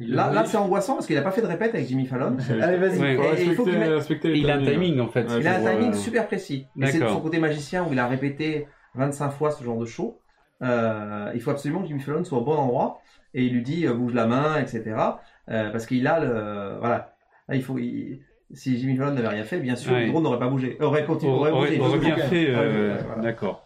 là, 0.00 0.32
là 0.32 0.44
c'est 0.44 0.56
angoissant 0.56 0.94
parce 0.94 1.06
qu'il 1.06 1.16
n'a 1.16 1.22
pas 1.22 1.30
fait 1.30 1.42
de 1.42 1.46
répète 1.46 1.74
avec 1.74 1.86
Jimmy 1.86 2.06
Fallon. 2.06 2.36
Allez, 2.60 2.76
vas-y. 2.78 2.98
Ouais. 3.00 3.16
Faut 3.16 3.22
Et- 3.22 3.40
et 3.40 3.44
il 3.44 3.54
faut 3.54 3.64
mette- 3.66 4.24
il 4.24 4.50
a 4.50 4.54
un 4.56 4.62
timing 4.64 5.00
en 5.00 5.08
fait. 5.08 5.24
Ouais, 5.30 5.40
Il 5.40 5.46
a 5.48 5.56
un 5.56 5.60
timing 5.76 5.92
super 5.94 6.26
précis. 6.26 6.66
C'est 6.82 6.98
D'accord. 6.98 7.16
son 7.16 7.20
côté 7.20 7.38
magicien 7.38 7.84
où 7.84 7.92
il 7.92 7.98
a 7.98 8.06
répété 8.06 8.66
25 8.94 9.30
fois 9.30 9.50
ce 9.50 9.62
genre 9.64 9.78
de 9.78 9.86
show. 9.86 10.20
Euh, 10.62 11.30
il 11.34 11.40
faut 11.40 11.50
absolument 11.50 11.80
que 11.82 11.88
Jimmy 11.88 12.00
Fallon 12.00 12.22
soit 12.24 12.38
au 12.38 12.44
bon 12.44 12.54
endroit 12.56 13.00
et 13.34 13.44
il 13.44 13.52
lui 13.54 13.62
dit 13.62 13.86
euh, 13.86 13.94
bouge 13.94 14.14
la 14.14 14.26
main, 14.26 14.58
etc. 14.60 14.82
Euh, 15.50 15.70
parce 15.70 15.86
qu'il 15.86 16.06
a 16.06 16.20
le 16.20 16.78
voilà. 16.80 17.14
Là, 17.48 17.54
il 17.56 17.62
faut. 17.62 17.78
il- 17.78 18.20
si 18.52 18.76
Jimmy 18.78 18.96
Fallon 18.96 19.12
n'avait 19.12 19.28
rien 19.28 19.44
fait, 19.44 19.60
bien 19.60 19.76
sûr, 19.76 19.92
Ouais. 19.92 20.06
le 20.06 20.10
drone 20.10 20.24
n'aurait 20.24 20.38
pas 20.40 20.48
bougé, 20.48 20.76
aurait 20.80 21.04
continué, 21.04 21.32
aurait, 21.32 21.50
aurait, 21.52 21.68
bougé. 21.76 21.80
aurait 21.80 21.98
bien 22.00 22.16
fait, 22.16 22.50
euh, 22.50 22.96
voilà. 23.06 23.22
d'accord. 23.22 23.64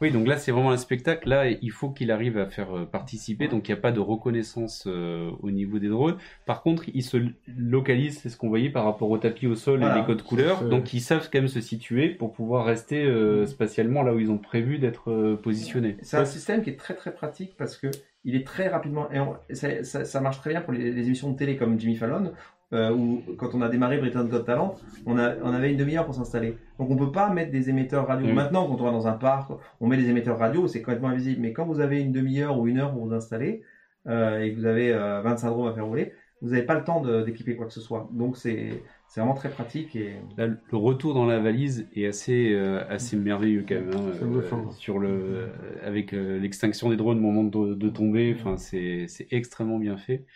Oui, 0.00 0.10
donc 0.10 0.26
là 0.26 0.36
c'est 0.36 0.52
vraiment 0.52 0.70
un 0.72 0.76
spectacle. 0.76 1.28
Là, 1.28 1.48
il 1.48 1.70
faut 1.70 1.90
qu'il 1.90 2.10
arrive 2.10 2.36
à 2.38 2.46
faire 2.46 2.76
euh, 2.76 2.84
participer. 2.84 3.48
Donc 3.48 3.68
il 3.68 3.72
n'y 3.72 3.78
a 3.78 3.80
pas 3.80 3.92
de 3.92 4.00
reconnaissance 4.00 4.84
euh, 4.86 5.30
au 5.40 5.50
niveau 5.50 5.78
des 5.78 5.88
drones. 5.88 6.16
Par 6.44 6.62
contre, 6.62 6.84
ils 6.92 7.02
se 7.02 7.16
localisent, 7.56 8.18
c'est 8.20 8.28
ce 8.28 8.36
qu'on 8.36 8.48
voyait 8.48 8.70
par 8.70 8.84
rapport 8.84 9.10
au 9.10 9.18
tapis 9.18 9.46
au 9.46 9.54
sol 9.54 9.78
Voilà. 9.80 9.96
et 9.96 10.00
les 10.00 10.06
codes 10.06 10.22
couleurs. 10.22 10.64
Donc 10.68 10.92
ils 10.92 11.00
savent 11.00 11.28
quand 11.32 11.38
même 11.38 11.48
se 11.48 11.60
situer 11.60 12.08
pour 12.10 12.32
pouvoir 12.32 12.64
rester 12.66 13.04
euh, 13.04 13.46
spatialement 13.46 14.02
là 14.02 14.14
où 14.14 14.18
ils 14.18 14.30
ont 14.30 14.38
prévu 14.38 14.78
d'être 14.78 15.10
euh, 15.10 15.36
positionnés. 15.36 15.96
C'est 16.02 16.16
un 16.18 16.24
système 16.24 16.62
qui 16.62 16.70
est 16.70 16.76
très 16.76 16.94
très 16.94 17.12
pratique 17.14 17.54
parce 17.56 17.76
que 17.76 17.88
il 18.24 18.34
est 18.34 18.44
très 18.46 18.66
rapidement 18.68 19.10
et 19.12 19.20
on- 19.20 19.36
ça, 19.52 19.84
ça- 19.84 20.04
ça 20.04 20.20
marche 20.20 20.38
très 20.40 20.50
bien 20.50 20.60
pour 20.60 20.72
les, 20.72 20.90
les 20.90 21.06
émissions 21.06 21.30
de 21.30 21.36
télé 21.36 21.56
comme 21.56 21.78
Jimmy 21.78 21.94
Fallon 21.94 22.32
euh, 22.72 22.92
où 22.92 23.22
quand 23.38 23.54
on 23.54 23.62
a 23.62 23.68
démarré 23.68 23.98
Britain's 23.98 24.28
Got 24.28 24.40
Talent, 24.40 24.74
on, 25.06 25.18
a, 25.18 25.36
on 25.42 25.52
avait 25.52 25.70
une 25.70 25.76
demi-heure 25.76 26.04
pour 26.04 26.14
s'installer. 26.14 26.56
Donc 26.78 26.90
on 26.90 26.96
peut 26.96 27.12
pas 27.12 27.30
mettre 27.30 27.52
des 27.52 27.70
émetteurs 27.70 28.06
radio. 28.06 28.26
Mm. 28.26 28.32
Maintenant, 28.34 28.66
quand 28.66 28.80
on 28.80 28.84
va 28.84 28.90
dans 28.90 29.06
un 29.06 29.12
parc, 29.12 29.50
on 29.80 29.86
met 29.86 29.96
des 29.96 30.08
émetteurs 30.08 30.38
radio, 30.38 30.66
c'est 30.66 30.82
complètement 30.82 31.08
invisible. 31.08 31.40
Mais 31.40 31.52
quand 31.52 31.64
vous 31.64 31.80
avez 31.80 32.00
une 32.00 32.12
demi-heure 32.12 32.58
ou 32.58 32.66
une 32.66 32.78
heure 32.78 32.92
pour 32.92 33.06
vous 33.06 33.14
installer 33.14 33.62
euh, 34.08 34.40
et 34.42 34.52
que 34.52 34.58
vous 34.58 34.66
avez 34.66 34.92
euh, 34.92 35.20
25 35.22 35.48
drones 35.50 35.68
à 35.68 35.74
faire 35.74 35.86
rouler, 35.86 36.12
vous 36.42 36.50
n'avez 36.50 36.64
pas 36.64 36.74
le 36.74 36.84
temps 36.84 37.00
d'équiper 37.22 37.56
quoi 37.56 37.66
que 37.66 37.72
ce 37.72 37.80
soit. 37.80 38.08
Donc 38.12 38.36
c'est 38.36 38.82
c'est 39.08 39.20
vraiment 39.20 39.34
très 39.34 39.48
pratique 39.48 39.94
et 39.96 40.16
Là, 40.36 40.48
le 40.48 40.76
retour 40.76 41.14
dans 41.14 41.24
la 41.24 41.38
valise 41.38 41.86
est 41.94 42.06
assez 42.06 42.52
euh, 42.52 42.82
assez 42.90 43.16
merveilleux 43.16 43.64
quand 43.66 43.76
même. 43.76 43.90
hein, 43.94 44.26
bluffant. 44.26 44.70
sur 44.72 44.98
le 44.98 45.08
euh, 45.08 45.46
avec 45.82 46.12
euh, 46.12 46.38
l'extinction 46.38 46.90
des 46.90 46.96
drones 46.96 47.18
au 47.18 47.22
moment 47.22 47.44
de, 47.44 47.74
de 47.74 47.88
tomber, 47.88 48.34
enfin 48.38 48.56
c'est 48.58 49.06
c'est 49.08 49.28
extrêmement 49.30 49.78
bien 49.78 49.96
fait. 49.96 50.26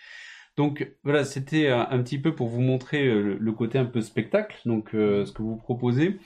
Donc 0.61 0.93
voilà, 1.05 1.25
c'était 1.25 1.69
un, 1.69 1.89
un 1.91 2.03
petit 2.03 2.19
peu 2.21 2.35
pour 2.35 2.49
vous 2.49 2.61
montrer 2.61 3.07
euh, 3.07 3.23
le, 3.23 3.39
le 3.39 3.53
côté 3.53 3.79
un 3.79 3.87
peu 3.87 4.03
spectacle, 4.03 4.61
donc 4.67 4.95
euh, 4.95 5.25
ce 5.25 5.33
que 5.33 5.43
vous 5.43 5.57
proposez. 5.57 6.19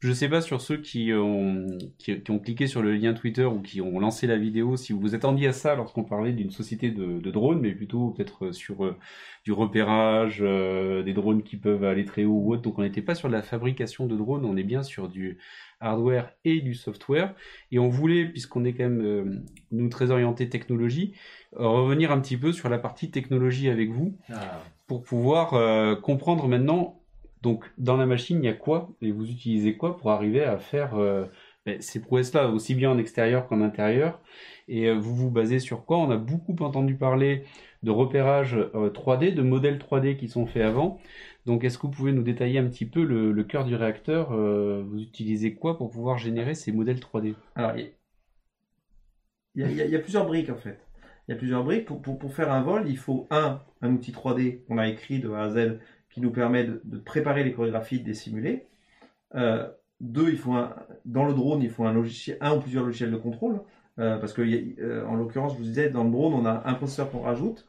Je 0.00 0.08
ne 0.08 0.14
sais 0.14 0.28
pas 0.28 0.40
sur 0.40 0.60
ceux 0.60 0.76
qui 0.78 1.12
ont, 1.14 1.66
qui, 1.98 2.20
qui 2.20 2.30
ont 2.30 2.38
cliqué 2.38 2.66
sur 2.66 2.82
le 2.82 2.94
lien 2.94 3.14
Twitter 3.14 3.44
ou 3.44 3.60
qui 3.60 3.80
ont 3.80 3.98
lancé 4.00 4.26
la 4.26 4.36
vidéo, 4.36 4.76
si 4.76 4.92
vous 4.92 5.00
vous 5.00 5.14
attendiez 5.14 5.48
à 5.48 5.52
ça 5.52 5.74
lorsqu'on 5.74 6.04
parlait 6.04 6.32
d'une 6.32 6.50
société 6.50 6.90
de, 6.90 7.20
de 7.20 7.30
drones, 7.30 7.60
mais 7.60 7.72
plutôt 7.72 8.10
peut-être 8.10 8.52
sur 8.52 8.84
euh, 8.84 8.96
du 9.44 9.52
repérage, 9.52 10.40
euh, 10.42 11.02
des 11.02 11.14
drones 11.14 11.42
qui 11.42 11.56
peuvent 11.56 11.84
aller 11.84 12.04
très 12.04 12.24
haut 12.24 12.32
ou 12.34 12.52
autre. 12.52 12.62
Donc 12.62 12.78
on 12.78 12.82
n'était 12.82 13.02
pas 13.02 13.14
sur 13.14 13.28
la 13.28 13.42
fabrication 13.42 14.06
de 14.06 14.16
drones, 14.16 14.44
on 14.44 14.56
est 14.56 14.62
bien 14.64 14.82
sur 14.82 15.08
du 15.08 15.38
hardware 15.80 16.32
et 16.44 16.60
du 16.60 16.74
software. 16.74 17.34
Et 17.70 17.78
on 17.78 17.88
voulait, 17.88 18.26
puisqu'on 18.26 18.64
est 18.64 18.72
quand 18.72 18.84
même 18.84 19.02
euh, 19.04 19.42
nous 19.70 19.88
très 19.88 20.10
orienté 20.10 20.48
technologie, 20.48 21.14
euh, 21.58 21.66
revenir 21.66 22.12
un 22.12 22.20
petit 22.20 22.36
peu 22.36 22.52
sur 22.52 22.68
la 22.68 22.78
partie 22.78 23.10
technologie 23.10 23.68
avec 23.68 23.90
vous 23.90 24.16
Ah. 24.30 24.62
pour 24.86 25.02
pouvoir 25.02 25.54
euh, 25.54 25.94
comprendre 25.96 26.46
maintenant. 26.48 27.01
Donc 27.42 27.64
dans 27.78 27.96
la 27.96 28.06
machine, 28.06 28.38
il 28.42 28.46
y 28.46 28.48
a 28.48 28.54
quoi 28.54 28.90
et 29.00 29.10
vous 29.12 29.30
utilisez 29.30 29.76
quoi 29.76 29.96
pour 29.96 30.10
arriver 30.10 30.44
à 30.44 30.58
faire 30.58 30.94
euh, 30.94 31.26
ben, 31.66 31.80
ces 31.80 32.00
prouesses-là, 32.00 32.48
aussi 32.48 32.74
bien 32.74 32.90
en 32.90 32.98
extérieur 32.98 33.46
qu'en 33.48 33.60
intérieur? 33.60 34.20
Et 34.68 34.88
euh, 34.88 34.94
vous 34.94 35.14
vous 35.14 35.30
basez 35.30 35.58
sur 35.58 35.84
quoi? 35.84 35.98
On 35.98 36.10
a 36.10 36.16
beaucoup 36.16 36.56
entendu 36.60 36.94
parler 36.96 37.44
de 37.82 37.90
repérage 37.90 38.54
euh, 38.56 38.90
3D, 38.90 39.34
de 39.34 39.42
modèles 39.42 39.78
3D 39.78 40.16
qui 40.16 40.28
sont 40.28 40.46
faits 40.46 40.62
avant. 40.62 41.00
Donc 41.46 41.64
est-ce 41.64 41.78
que 41.78 41.82
vous 41.86 41.92
pouvez 41.92 42.12
nous 42.12 42.22
détailler 42.22 42.58
un 42.58 42.68
petit 42.68 42.86
peu 42.86 43.04
le, 43.04 43.44
cœur 43.44 43.64
du 43.64 43.74
réacteur? 43.74 44.32
Euh, 44.32 44.82
Vous 44.86 45.00
utilisez 45.00 45.54
quoi 45.54 45.76
pour 45.76 45.90
pouvoir 45.90 46.18
générer 46.18 46.54
ces 46.54 46.72
modèles 46.72 47.00
3D 47.00 47.34
Alors, 47.56 47.72
il 47.76 47.92
y, 49.54 49.62
y 49.62 49.96
a 49.96 49.98
plusieurs 49.98 50.26
briques 50.26 50.50
en 50.50 50.56
fait. 50.56 50.78
Il 51.28 51.32
y 51.32 51.34
a 51.34 51.38
plusieurs 51.38 51.64
briques. 51.64 51.86
Pour, 51.86 52.02
pour, 52.02 52.18
pour 52.18 52.34
faire 52.34 52.52
un 52.52 52.62
vol, 52.62 52.84
il 52.88 52.98
faut 52.98 53.26
un, 53.30 53.60
un 53.80 53.92
outil 53.92 54.12
3D 54.12 54.64
qu'on 54.64 54.78
a 54.78 54.88
écrit 54.88 55.18
de 55.20 55.30
A 55.30 55.42
à 55.44 55.50
Z 55.50 55.78
qui 56.12 56.20
nous 56.20 56.30
permet 56.30 56.64
de, 56.64 56.98
préparer 56.98 57.42
les 57.42 57.52
chorégraphies, 57.52 58.00
de 58.00 58.06
les 58.06 58.14
simuler. 58.14 58.66
Euh, 59.34 59.68
deux, 60.00 60.30
il 60.30 60.36
faut 60.36 60.54
dans 61.04 61.24
le 61.24 61.32
drone, 61.32 61.62
il 61.62 61.70
faut 61.70 61.84
un 61.84 61.92
logiciel, 61.92 62.36
un 62.40 62.56
ou 62.56 62.60
plusieurs 62.60 62.84
logiciels 62.84 63.10
de 63.10 63.16
contrôle. 63.16 63.60
Euh, 63.98 64.18
parce 64.18 64.32
que, 64.32 64.42
euh, 64.42 65.06
en 65.06 65.16
l'occurrence, 65.16 65.52
je 65.52 65.58
vous 65.58 65.64
disais, 65.64 65.90
dans 65.90 66.04
le 66.04 66.10
drone, 66.10 66.34
on 66.34 66.44
a 66.44 66.62
un 66.66 66.74
processeur 66.74 67.10
qu'on 67.10 67.20
rajoute 67.20 67.66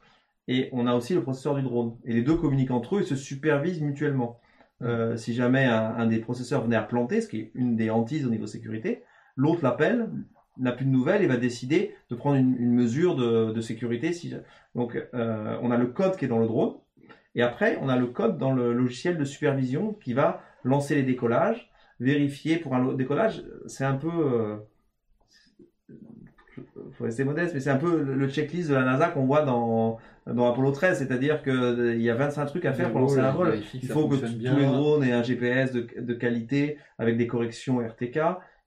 et 0.47 0.69
on 0.71 0.87
a 0.87 0.93
aussi 0.93 1.13
le 1.13 1.21
processeur 1.21 1.55
du 1.55 1.61
drone. 1.63 1.97
Et 2.05 2.13
les 2.13 2.21
deux 2.21 2.35
communiquent 2.35 2.71
entre 2.71 2.97
eux 2.97 3.01
et 3.01 3.05
se 3.05 3.15
supervisent 3.15 3.81
mutuellement. 3.81 4.39
Si 5.15 5.33
jamais 5.33 5.63
un, 5.63 6.05
des 6.07 6.19
processeurs 6.19 6.61
venait 6.61 6.75
à 6.75 6.81
planter, 6.81 7.21
ce 7.21 7.29
qui 7.29 7.37
est 7.39 7.51
une 7.55 7.77
des 7.77 7.89
hantises 7.89 8.27
au 8.27 8.29
niveau 8.29 8.47
sécurité, 8.47 9.03
l'autre 9.37 9.63
l'appelle, 9.63 10.09
n'a 10.57 10.73
plus 10.73 10.85
de 10.85 10.89
nouvelles 10.89 11.21
et 11.21 11.27
va 11.27 11.37
décider 11.37 11.95
de 12.09 12.15
prendre 12.15 12.35
une, 12.35 12.73
mesure 12.73 13.15
de, 13.15 13.61
sécurité. 13.61 14.11
Donc, 14.75 15.01
on 15.13 15.71
a 15.71 15.77
le 15.77 15.87
code 15.87 16.17
qui 16.17 16.25
est 16.25 16.27
dans 16.27 16.39
le 16.39 16.47
drone, 16.47 16.73
et 17.35 17.41
après, 17.41 17.77
on 17.81 17.89
a 17.89 17.97
le 17.97 18.07
code 18.07 18.37
dans 18.37 18.53
le 18.53 18.73
logiciel 18.73 19.17
de 19.17 19.25
supervision 19.25 19.93
qui 19.93 20.13
va 20.13 20.41
lancer 20.63 20.95
les 20.95 21.03
décollages, 21.03 21.71
vérifier 21.99 22.57
pour 22.57 22.75
un 22.75 22.93
décollage. 22.93 23.43
C'est 23.65 23.85
un 23.85 23.95
peu, 23.95 24.09
euh, 24.09 24.57
faut 26.91 27.03
rester 27.03 27.23
modeste, 27.23 27.53
mais 27.53 27.59
c'est 27.59 27.69
un 27.69 27.77
peu 27.77 28.01
le 28.01 28.13
le 28.15 28.29
checklist 28.29 28.69
de 28.69 28.75
la 28.75 28.83
NASA 28.83 29.07
qu'on 29.09 29.25
voit 29.25 29.41
dans 29.41 29.97
dans 30.27 30.49
Apollo 30.49 30.71
13, 30.71 30.99
c'est-à-dire 30.99 31.43
qu'il 31.43 32.01
y 32.01 32.09
a 32.09 32.15
25 32.15 32.45
trucs 32.45 32.65
à 32.65 32.73
faire 32.73 32.91
pour 32.91 33.01
lancer 33.01 33.19
un 33.19 33.31
vol. 33.31 33.59
Il 33.73 33.87
faut 33.87 34.07
que 34.07 34.15
tous 34.15 34.55
les 34.55 34.65
drones 34.65 35.03
aient 35.03 35.11
un 35.11 35.23
GPS 35.23 35.73
de, 35.73 35.85
de 35.99 36.13
qualité 36.13 36.77
avec 36.97 37.17
des 37.17 37.27
corrections 37.27 37.79
RTK. 37.79 38.19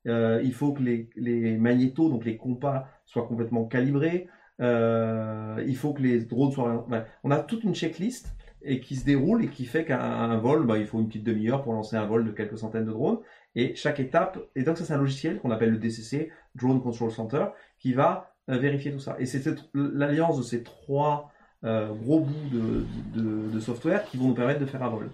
Euh, 0.07 0.41
il 0.45 0.53
faut 0.53 0.73
que 0.73 0.83
les, 0.83 1.09
les, 1.17 1.57
magnétos, 1.57 2.11
donc 2.11 2.25
les 2.25 2.37
compas, 2.37 2.89
soient 3.07 3.27
complètement 3.27 3.65
calibrés. 3.65 4.29
Euh, 4.61 5.63
il 5.67 5.77
faut 5.77 5.93
que 5.93 6.03
les 6.03 6.21
drones 6.21 6.53
soient. 6.53 6.87
on 7.25 7.31
a 7.31 7.39
toute 7.39 7.65
une 7.65 7.75
checklist 7.75 8.35
et 8.63 8.81
qui 8.81 8.97
se 8.97 9.05
déroule 9.05 9.45
et 9.45 9.49
qui 9.49 9.65
fait 9.65 9.85
qu'un 9.85 10.37
vol, 10.39 10.67
bah, 10.67 10.79
il 10.79 10.87
faut 10.87 10.99
une 10.99 11.09
petite 11.09 11.25
demi-heure 11.25 11.63
pour 11.63 11.73
lancer 11.73 11.97
un 11.97 12.07
vol 12.07 12.25
de 12.25 12.31
quelques 12.31 12.59
centaines 12.59 12.85
de 12.85 12.93
drones. 12.93 13.19
Et 13.55 13.75
chaque 13.75 14.01
étape, 14.01 14.39
et 14.55 14.63
donc 14.63 14.77
ça 14.77 14.85
c'est 14.85 14.93
un 14.93 14.99
logiciel 14.99 15.39
qu'on 15.39 15.51
appelle 15.51 15.71
le 15.71 15.79
DCC, 15.79 16.31
Drone 16.55 16.83
Control 16.83 17.11
Center, 17.11 17.47
qui 17.79 17.95
va 17.95 18.35
euh, 18.51 18.59
vérifier 18.59 18.93
tout 18.93 18.99
ça. 18.99 19.17
Et 19.19 19.27
c'est 19.27 19.45
l'alliance 19.75 20.39
de 20.39 20.43
ces 20.43 20.63
trois 20.63 21.33
euh, 21.65 21.93
gros 21.95 22.21
bouts 22.21 22.85
de, 23.15 23.61
software 23.61 24.05
qui 24.05 24.19
vont 24.19 24.29
nous 24.29 24.35
permettre 24.35 24.61
de 24.61 24.67
faire 24.67 24.83
un 24.83 24.91
vol. 24.91 25.11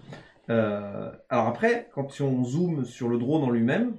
Euh, 0.49 1.09
alors 1.29 1.47
après, 1.47 1.89
quand 1.93 2.19
on 2.19 2.43
zoome 2.43 2.85
sur 2.85 3.07
le 3.07 3.17
drone 3.17 3.43
en 3.43 3.49
lui-même, 3.49 3.93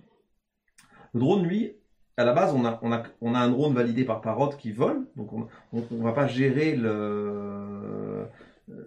le 1.15 1.21
drone, 1.21 1.43
lui, 1.45 1.73
à 2.17 2.25
la 2.25 2.33
base, 2.33 2.55
on 2.55 2.65
a 2.65 3.39
un 3.39 3.49
drone 3.49 3.75
validé 3.75 4.05
par 4.05 4.21
Parrot 4.21 4.51
qui 4.51 4.73
vole, 4.73 5.07
donc 5.17 5.33
on 5.33 5.49
ne 5.73 6.03
va 6.03 6.13
pas 6.13 6.27
gérer 6.27 6.77
le... 6.77 7.74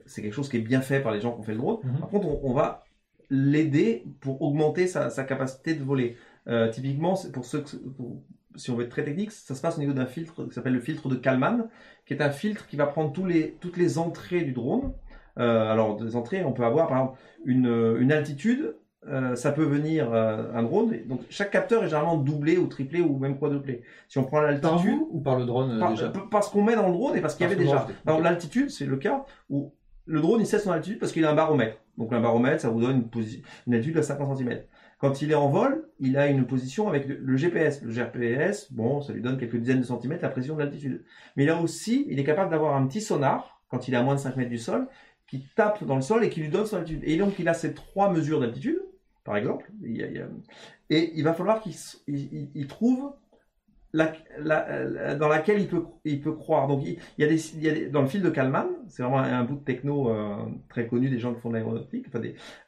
C'est 0.08 0.22
quelque 0.22 0.34
chose 0.34 0.50
qui 0.50 0.58
est 0.58 0.62
bien 0.62 0.82
fait 0.82 1.00
par 1.02 1.12
les 1.12 1.22
gens 1.22 1.34
qui 1.34 1.40
ont 1.40 1.44
fait 1.44 1.54
le 1.54 1.60
drone. 1.60 1.78
Mm-hmm. 1.78 2.00
Par 2.00 2.10
contre, 2.10 2.28
on, 2.44 2.54
va 2.54 2.84
l'aider 3.30 4.06
pour 4.20 4.42
augmenter 4.42 4.88
sa, 4.88 5.10
sa, 5.10 5.24
capacité 5.24 5.74
de 5.74 5.84
voler. 5.84 6.18
Euh, 6.48 6.70
typiquement, 6.70 7.16
pour 7.34 7.46
ceux, 7.46 7.64
pour, 7.98 8.24
si 8.56 8.72
on 8.72 8.76
veut 8.76 8.86
être 8.86 8.92
très 8.92 9.04
technique, 9.04 9.32
ça 9.32 9.56
se 9.56 9.62
passe 9.62 9.78
au 9.78 9.82
niveau 9.82 9.94
d'un 9.94 10.06
filtre 10.06 10.46
qui 10.46 10.54
s'appelle 10.54 10.74
le 10.74 10.80
filtre 10.80 11.10
de 11.10 11.16
Kalman, 11.16 11.68
qui 12.06 12.14
est 12.14 12.22
un 12.22 12.32
filtre 12.32 12.68
qui 12.68 12.76
va 12.76 12.88
prendre 12.88 13.12
tous 13.12 13.26
les, 13.26 13.58
toutes 13.60 13.78
les 13.78 13.98
entrées 13.98 14.42
du 14.42 14.54
drone. 14.54 14.94
Euh, 15.38 15.72
alors, 15.72 15.98
des 15.98 16.16
entrées, 16.16 16.44
on 16.44 16.54
peut 16.54 16.66
avoir 16.66 16.88
par 16.88 16.98
exemple 16.98 17.20
une, 17.46 17.98
une 18.00 18.12
altitude, 18.12 18.76
euh, 19.10 19.36
ça 19.36 19.52
peut 19.52 19.64
venir 19.64 20.12
euh, 20.14 20.52
un 20.54 20.64
drone. 20.64 20.94
Donc, 21.08 21.22
chaque 21.30 21.52
capteur 21.52 21.84
est 21.84 21.88
généralement 21.88 22.18
doublé 22.18 22.58
ou 22.58 22.68
triplé 22.68 23.02
ou 23.02 23.18
même 23.20 23.38
quadruplé. 23.38 23.84
Si 24.10 24.18
on 24.18 24.26
prend 24.26 24.42
l'altitude. 24.42 25.00
ou 25.12 25.22
par 25.22 25.38
le 25.38 25.46
drone 25.46 25.80
par, 25.80 25.92
déjà 25.92 26.12
Parce 26.30 26.50
qu'on 26.50 26.64
met 26.64 26.76
dans 26.76 26.88
le 26.88 26.94
drone 26.94 27.16
et 27.16 27.22
parce 27.22 27.36
qu'il 27.36 27.44
y 27.44 27.48
avait 27.52 27.62
déjà. 27.62 27.88
Alors, 28.06 28.20
l'altitude, 28.20 28.70
c'est 28.70 28.86
le 28.86 28.98
cas 28.98 29.26
où 29.50 29.72
le 30.08 30.22
drone 30.22 30.42
il 30.42 30.48
sait 30.48 30.60
son 30.60 30.72
altitude 30.72 31.00
parce 31.00 31.12
qu'il 31.12 31.26
a 31.26 31.32
un 31.32 31.36
baromètre. 31.36 31.78
Donc, 31.98 32.14
un 32.14 32.22
baromètre, 32.22 32.62
ça 32.62 32.70
vous 32.70 32.82
donne 32.82 33.08
une, 33.14 33.26
une 33.68 33.74
altitude 33.74 33.98
à 33.98 34.04
50 34.04 34.38
cm. 34.38 34.62
Quand 35.00 35.22
il 35.22 35.32
est 35.32 35.36
en 35.36 35.50
vol, 35.50 35.88
il 36.00 36.18
a 36.18 36.28
une 36.28 36.46
position 36.46 36.88
avec 36.88 37.08
le 37.08 37.38
GPS. 37.38 37.82
Le 37.84 37.92
GPS, 37.92 38.72
bon, 38.72 39.02
ça 39.02 39.14
lui 39.14 39.22
donne 39.22 39.38
quelques 39.38 39.58
dizaines 39.58 39.82
de 39.82 39.86
centimètres 39.86 40.24
la 40.24 40.30
pression 40.30 40.56
de 40.56 40.60
l'altitude. 40.62 41.04
Mais 41.36 41.46
là 41.46 41.60
aussi, 41.62 42.06
il 42.10 42.20
est 42.20 42.24
capable 42.24 42.50
d'avoir 42.50 42.76
un 42.76 42.88
petit 42.88 43.02
sonar, 43.02 43.62
quand 43.70 43.88
il 43.88 43.94
est 43.94 43.98
à 43.98 44.04
moins 44.04 44.16
de 44.16 44.20
5 44.20 44.36
mètres 44.38 44.50
du 44.50 44.58
sol, 44.58 44.88
qui 45.28 45.46
tape 45.56 45.84
dans 45.84 45.96
le 45.96 46.02
sol 46.02 46.24
et 46.24 46.30
qui 46.30 46.40
lui 46.40 46.50
donne 46.50 46.66
son 46.66 46.78
altitude. 46.78 47.04
Et 47.04 47.18
donc, 47.18 47.38
il 47.38 47.48
a 47.48 47.54
ces 47.54 47.74
trois 47.74 48.12
mesures 48.12 48.40
d'altitude, 48.40 48.82
par 49.24 49.38
exemple. 49.38 49.72
Et 50.90 51.12
il 51.16 51.24
va 51.24 51.34
falloir 51.34 51.62
qu'il 51.62 52.68
trouve 52.68 53.14
la, 53.94 55.16
dans 55.16 55.28
laquelle 55.28 55.60
il 55.60 55.68
peut, 55.68 55.84
il 56.06 56.22
peut 56.22 56.34
croire. 56.34 56.68
Donc, 56.68 56.84
il, 56.86 56.98
y 57.18 57.24
a 57.24 57.28
des, 57.28 57.56
il 57.56 57.64
y 57.64 57.70
a 57.70 57.90
dans 57.90 58.02
le 58.02 58.08
fil 58.08 58.22
de 58.22 58.30
Kalman, 58.30 58.68
c'est 58.88 59.04
vraiment 59.04 59.20
un, 59.20 59.44
bout 59.44 59.56
de 59.56 59.64
techno 59.64 60.10
euh, 60.10 60.36
très 60.70 60.88
connu 60.88 61.10
des 61.10 61.20
gens 61.20 61.34
qui 61.34 61.42
font 61.42 61.50
de 61.50 61.56
l'aéronautique, 61.56 62.06
enfin 62.08 62.22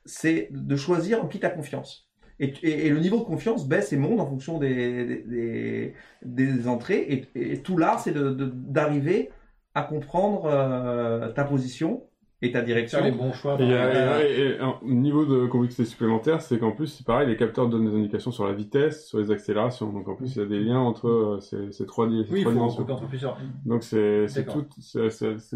c'est 0.05 0.49
de 0.51 0.75
choisir 0.75 1.23
en 1.23 1.27
qui 1.27 1.39
tu 1.39 1.45
as 1.45 1.49
confiance. 1.49 2.09
Et, 2.39 2.89
le 2.89 2.99
niveau 2.99 3.17
de 3.17 3.23
confiance 3.23 3.67
baisse 3.67 3.91
et 3.91 3.97
monte 3.97 4.21
en 4.21 4.25
fonction 4.25 4.59
des, 4.59 5.93
des, 6.23 6.67
entrées. 6.67 7.27
Et, 7.35 7.61
tout 7.61 7.77
l'art, 7.77 7.99
c'est 7.99 8.13
d'arriver 8.15 9.29
à 9.75 9.83
comprendre 9.83 10.45
euh, 10.45 11.31
ta 11.33 11.43
position 11.43 12.08
et 12.41 12.51
ta 12.51 12.61
direction. 12.61 13.03
les 13.03 13.11
bons 13.11 13.33
choix. 13.33 13.57
Et, 13.59 14.57
un 14.59 14.77
niveau 14.83 15.25
de 15.25 15.45
complexité 15.47 15.85
supplémentaire, 15.85 16.41
c'est 16.41 16.59
qu'en 16.59 16.71
plus, 16.71 16.87
c'est 16.87 17.05
pareil, 17.05 17.27
les 17.27 17.37
capteurs 17.37 17.67
donnent 17.67 17.89
des 17.89 17.95
indications 17.95 18.31
sur 18.31 18.45
la 18.45 18.53
vitesse, 18.53 19.07
sur 19.07 19.19
les 19.19 19.31
accélérations. 19.31 19.91
Donc 19.91 20.07
en 20.07 20.15
plus, 20.15 20.35
il 20.35 20.39
y 20.39 20.41
a 20.41 20.45
des 20.45 20.59
liens 20.59 20.79
entre 20.79 21.07
euh, 21.07 21.39
ces, 21.41 21.71
ces 21.71 21.85
trois, 21.85 22.07
ces 22.07 22.31
oui, 22.31 22.41
trois 22.41 22.53
dimensions. 22.53 22.83
Entre 22.89 23.07
plusieurs. 23.07 23.37
Donc 23.65 23.83
c'est 23.83 24.27
toute, 24.47 24.75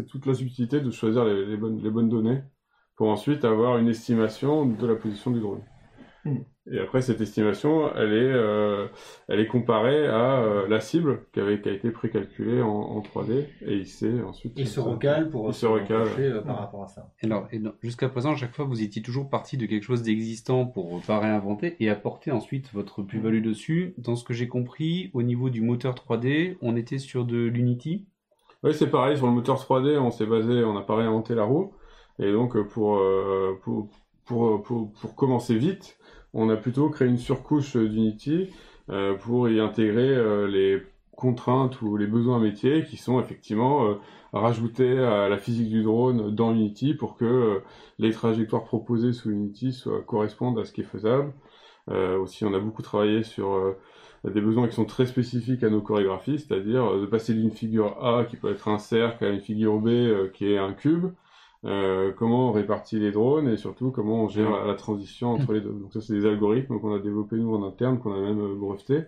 toute 0.08 0.26
la 0.26 0.34
subtilité 0.34 0.80
de 0.80 0.90
choisir 0.90 1.24
les, 1.24 1.46
les, 1.46 1.56
bonnes, 1.56 1.80
les 1.82 1.90
bonnes 1.90 2.08
données 2.08 2.42
pour 2.96 3.08
ensuite 3.08 3.44
avoir 3.44 3.78
une 3.78 3.88
estimation 3.88 4.66
de 4.66 4.86
la 4.86 4.94
position 4.94 5.30
du 5.30 5.40
drone. 5.40 5.60
Hmm. 6.24 6.38
Et 6.72 6.78
après, 6.78 7.02
cette 7.02 7.20
estimation, 7.20 7.94
elle 7.94 8.14
est, 8.14 8.32
euh, 8.32 8.86
elle 9.28 9.38
est 9.38 9.46
comparée 9.46 10.06
à 10.06 10.40
euh, 10.40 10.66
la 10.66 10.80
cible 10.80 11.20
qui, 11.34 11.40
avait, 11.40 11.60
qui 11.60 11.68
a 11.68 11.72
été 11.72 11.90
précalculée 11.90 12.62
en, 12.62 12.70
en 12.70 13.00
3D 13.00 13.44
et 13.66 13.74
il 13.74 13.86
s'est 13.86 14.22
ensuite. 14.22 14.54
Il 14.56 14.66
se 14.66 14.80
recale 14.80 15.28
pour 15.28 15.54
se 15.54 15.66
recale. 15.66 16.08
Euh, 16.18 16.40
par 16.40 16.58
rapport 16.58 16.84
à 16.84 16.88
ça. 16.88 17.12
Et 17.22 17.26
alors, 17.26 17.46
jusqu'à 17.82 18.08
présent, 18.08 18.32
à 18.32 18.36
chaque 18.36 18.54
fois, 18.54 18.64
vous 18.64 18.80
étiez 18.80 19.02
toujours 19.02 19.28
parti 19.28 19.58
de 19.58 19.66
quelque 19.66 19.82
chose 19.82 20.02
d'existant 20.02 20.64
pour 20.64 21.02
pas 21.02 21.18
réinventer 21.18 21.76
et 21.80 21.90
apporter 21.90 22.30
ensuite 22.30 22.72
votre 22.72 23.02
plus-value 23.02 23.42
dessus. 23.42 23.94
Dans 23.98 24.16
ce 24.16 24.24
que 24.24 24.32
j'ai 24.32 24.48
compris, 24.48 25.10
au 25.12 25.22
niveau 25.22 25.50
du 25.50 25.60
moteur 25.60 25.94
3D, 25.94 26.56
on 26.62 26.76
était 26.76 26.98
sur 26.98 27.26
de 27.26 27.44
l'Unity. 27.44 28.06
Oui, 28.62 28.72
c'est 28.72 28.90
pareil. 28.90 29.18
Sur 29.18 29.26
le 29.26 29.32
moteur 29.32 29.58
3D, 29.58 29.98
on 29.98 30.10
s'est 30.10 30.24
basé, 30.24 30.64
on 30.64 30.72
n'a 30.72 30.80
pas 30.80 30.96
réinventé 30.96 31.34
la 31.34 31.44
roue. 31.44 31.74
Et 32.18 32.32
donc, 32.32 32.56
pour, 32.68 33.02
pour, 33.62 33.90
pour, 34.24 34.62
pour, 34.62 34.92
pour 34.92 35.14
commencer 35.14 35.56
vite, 35.56 35.98
on 36.34 36.50
a 36.50 36.56
plutôt 36.56 36.90
créé 36.90 37.08
une 37.08 37.18
surcouche 37.18 37.76
d'Unity 37.76 38.50
euh, 38.90 39.14
pour 39.14 39.48
y 39.48 39.60
intégrer 39.60 40.08
euh, 40.08 40.46
les 40.46 40.82
contraintes 41.12 41.80
ou 41.80 41.96
les 41.96 42.08
besoins 42.08 42.40
métiers 42.40 42.84
qui 42.84 42.96
sont 42.96 43.20
effectivement 43.20 43.86
euh, 43.86 43.94
rajoutés 44.32 44.98
à 44.98 45.28
la 45.28 45.38
physique 45.38 45.70
du 45.70 45.84
drone 45.84 46.34
dans 46.34 46.52
Unity 46.52 46.92
pour 46.92 47.16
que 47.16 47.62
les 48.00 48.10
trajectoires 48.10 48.64
proposées 48.64 49.12
sous 49.12 49.30
Unity 49.30 49.72
soient, 49.72 50.02
correspondent 50.02 50.58
à 50.58 50.64
ce 50.64 50.72
qui 50.72 50.80
est 50.80 50.84
faisable. 50.84 51.32
aussi, 51.88 52.44
on 52.44 52.52
a 52.52 52.58
beaucoup 52.58 52.82
travaillé 52.82 53.22
sur 53.22 53.76
des 54.24 54.40
besoins 54.40 54.66
qui 54.66 54.74
sont 54.74 54.86
très 54.86 55.06
spécifiques 55.06 55.62
à 55.62 55.70
nos 55.70 55.80
chorégraphies, 55.80 56.40
c'est-à-dire 56.40 56.98
de 56.98 57.06
passer 57.06 57.32
d'une 57.32 57.52
figure 57.52 58.04
A 58.04 58.24
qui 58.24 58.36
peut 58.36 58.50
être 58.50 58.66
un 58.66 58.78
cercle 58.78 59.24
à 59.24 59.28
une 59.28 59.40
figure 59.40 59.78
B 59.78 60.32
qui 60.32 60.50
est 60.50 60.58
un 60.58 60.72
cube, 60.72 61.12
euh, 61.64 62.12
comment 62.12 62.50
on 62.50 62.52
répartit 62.52 62.98
les 62.98 63.10
drones 63.10 63.48
et 63.48 63.56
surtout 63.56 63.90
comment 63.90 64.24
on 64.24 64.28
gère 64.28 64.66
la 64.66 64.74
transition 64.74 65.30
entre 65.30 65.52
les 65.54 65.62
deux. 65.62 65.72
Donc 65.72 65.92
ça 65.92 66.00
c'est 66.02 66.12
des 66.12 66.26
algorithmes 66.26 66.78
qu'on 66.78 66.94
a 66.94 66.98
développés 66.98 67.36
nous 67.36 67.54
en 67.54 67.66
interne, 67.66 67.98
qu'on 67.98 68.12
a 68.12 68.20
même 68.20 68.40
euh, 68.40 68.54
breveté 68.54 69.04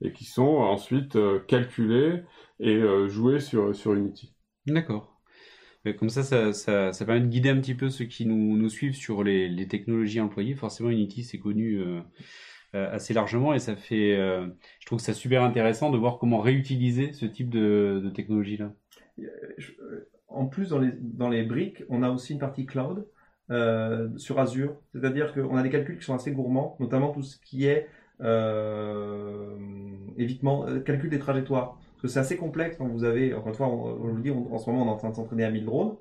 et 0.00 0.12
qui 0.12 0.24
sont 0.24 0.42
ensuite 0.42 1.14
euh, 1.14 1.38
calculés 1.38 2.22
et 2.58 2.80
joués 3.08 3.40
sur, 3.40 3.74
sur 3.74 3.94
Unity. 3.94 4.34
D'accord. 4.66 5.20
Comme 5.98 6.08
ça, 6.08 6.22
ça, 6.22 6.52
ça, 6.54 6.92
ça, 6.92 7.04
permet 7.04 7.20
de 7.20 7.26
guider 7.26 7.50
un 7.50 7.60
petit 7.60 7.74
peu 7.74 7.90
ceux 7.90 8.06
qui 8.06 8.24
nous, 8.24 8.56
nous 8.56 8.68
suivent 8.70 8.96
sur 8.96 9.22
les, 9.22 9.48
les 9.48 9.68
technologies 9.68 10.20
employées. 10.20 10.54
Forcément, 10.54 10.88
Unity, 10.88 11.22
c'est 11.24 11.38
connu 11.38 11.82
assez 12.72 13.12
largement 13.12 13.52
et 13.52 13.58
ça 13.58 13.76
fait, 13.76 14.16
je 14.16 14.86
trouve 14.86 14.98
que 14.98 15.04
c'est 15.04 15.12
super 15.12 15.42
intéressant 15.42 15.90
de 15.90 15.98
voir 15.98 16.18
comment 16.18 16.38
réutiliser 16.38 17.12
ce 17.12 17.26
type 17.26 17.50
de, 17.50 18.00
de 18.02 18.10
technologie-là 18.10 18.72
en 20.34 20.46
plus, 20.46 20.70
dans 20.70 20.78
les, 20.78 20.92
dans 21.00 21.28
les 21.28 21.44
briques, 21.44 21.84
on 21.88 22.02
a 22.02 22.10
aussi 22.10 22.32
une 22.32 22.38
partie 22.38 22.66
cloud 22.66 23.06
euh, 23.50 24.08
sur 24.16 24.38
Azure. 24.40 24.74
C'est-à-dire 24.92 25.32
qu'on 25.34 25.56
a 25.56 25.62
des 25.62 25.70
calculs 25.70 25.98
qui 25.98 26.04
sont 26.04 26.14
assez 26.14 26.32
gourmands, 26.32 26.76
notamment 26.80 27.12
tout 27.12 27.22
ce 27.22 27.38
qui 27.38 27.66
est 27.66 27.88
euh, 28.22 29.56
évitement, 30.16 30.66
euh, 30.66 30.80
calcul 30.80 31.10
des 31.10 31.18
trajectoires. 31.18 31.78
Parce 31.92 32.02
que 32.02 32.08
c'est 32.08 32.20
assez 32.20 32.36
complexe 32.36 32.76
quand 32.76 32.86
vous 32.86 33.04
avez, 33.04 33.34
encore 33.34 33.48
une 33.48 33.54
fois, 33.54 34.20
dis, 34.22 34.30
en 34.30 34.58
ce 34.58 34.70
moment, 34.70 34.84
on 34.84 34.88
est 34.88 34.92
en 34.92 34.96
train 34.96 35.10
de 35.10 35.14
s'entraîner 35.14 35.44
à 35.44 35.50
1000 35.50 35.64
drones. 35.64 35.96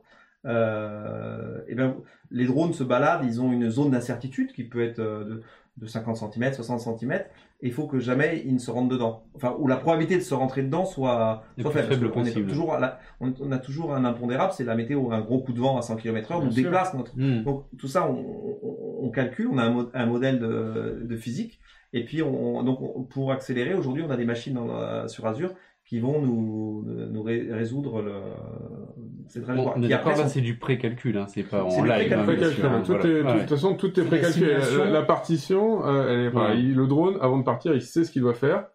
Et 0.46 1.76
bien, 1.76 1.96
les 2.32 2.46
drones 2.46 2.74
se 2.74 2.84
baladent, 2.84 3.26
ils 3.26 3.42
ont 3.42 3.52
une 3.52 3.70
zone 3.70 3.92
d'incertitude 3.92 4.52
qui 4.52 4.64
peut 4.64 4.84
être 4.84 5.42
de 5.78 5.88
50 5.88 6.18
cm, 6.18 6.54
60 6.54 7.00
cm, 7.00 7.14
et 7.14 7.24
il 7.62 7.72
faut 7.72 7.88
que 7.88 8.00
jamais 8.00 8.44
ils 8.46 8.54
ne 8.54 8.60
se 8.60 8.70
rentrent 8.70 8.90
dedans. 8.90 9.24
Enfin, 9.36 9.56
ou 9.58 9.68
la 9.68 9.78
probabilité 9.78 10.16
de 10.16 10.22
se 10.22 10.34
rentrer 10.34 10.62
dedans 10.62 10.86
soit, 10.86 11.44
soit 11.60 11.72
faible. 11.72 12.12
on, 12.16 12.26
est 12.26 12.34
toujours 12.34 12.78
on, 13.20 13.52
a 13.52 13.58
toujours 13.58 13.96
un 13.96 14.06
impondérable, 14.06 14.54
c'est 14.56 14.64
la 14.64 14.76
météo, 14.76 15.12
un 15.12 15.22
gros 15.22 15.40
coup 15.40 15.54
de 15.54 15.60
vent 15.60 15.78
à 15.78 15.82
100 15.82 15.96
km 15.96 16.32
h 16.32 16.44
nous 16.44 16.52
déplace 16.52 16.94
notre. 16.94 17.18
Hmm. 17.18 17.44
Donc 17.44 17.66
tout 17.78 17.88
ça, 17.88 18.08
on, 18.08 19.10
calcule, 19.10 19.48
on 19.52 19.58
a 19.58 19.66
un, 19.66 19.90
un 19.94 20.06
modèle 20.06 20.40
de, 20.40 21.02
de, 21.04 21.16
physique, 21.16 21.60
et 21.92 22.06
puis 22.06 22.22
on, 22.22 22.64
donc 22.64 23.10
pour 23.10 23.32
accélérer, 23.32 23.74
aujourd'hui, 23.74 24.04
on 24.08 24.12
a 24.12 24.18
des 24.18 24.26
machines 24.26 24.60
sur 25.08 25.26
Azure 25.26 25.54
qui 25.94 26.00
vont 26.00 26.20
nous, 26.20 26.84
nous 27.12 27.22
résoudre 27.22 28.02
le, 28.02 28.14
cette 29.28 29.44
trajectoire. 29.44 29.78
Bon, 29.78 30.28
c'est 30.28 30.42
du 30.42 30.58
pré-calcul, 30.58 31.16
hein, 31.20 31.28
c'est 31.28 31.44
pas 31.44 31.64
en 31.64 31.84
live. 31.84 32.12
Hein, 32.12 32.26
de 32.26 33.40
toute 33.42 33.50
façon, 33.50 33.76
tout 33.76 34.00
est 34.00 34.04
pré-calculé. 34.04 34.58
La, 34.92 35.04
partition, 35.04 35.86
euh, 35.86 36.32
elle 36.34 36.72
est, 36.72 36.74
le 36.74 36.88
drone, 36.88 37.20
avant 37.22 37.38
de 37.38 37.44
partir, 37.44 37.76
il 37.76 37.82
sait 37.84 38.06
ce 38.06 38.12
qu'il 38.12 38.24
doit 38.24 38.34
faire. 38.34 38.66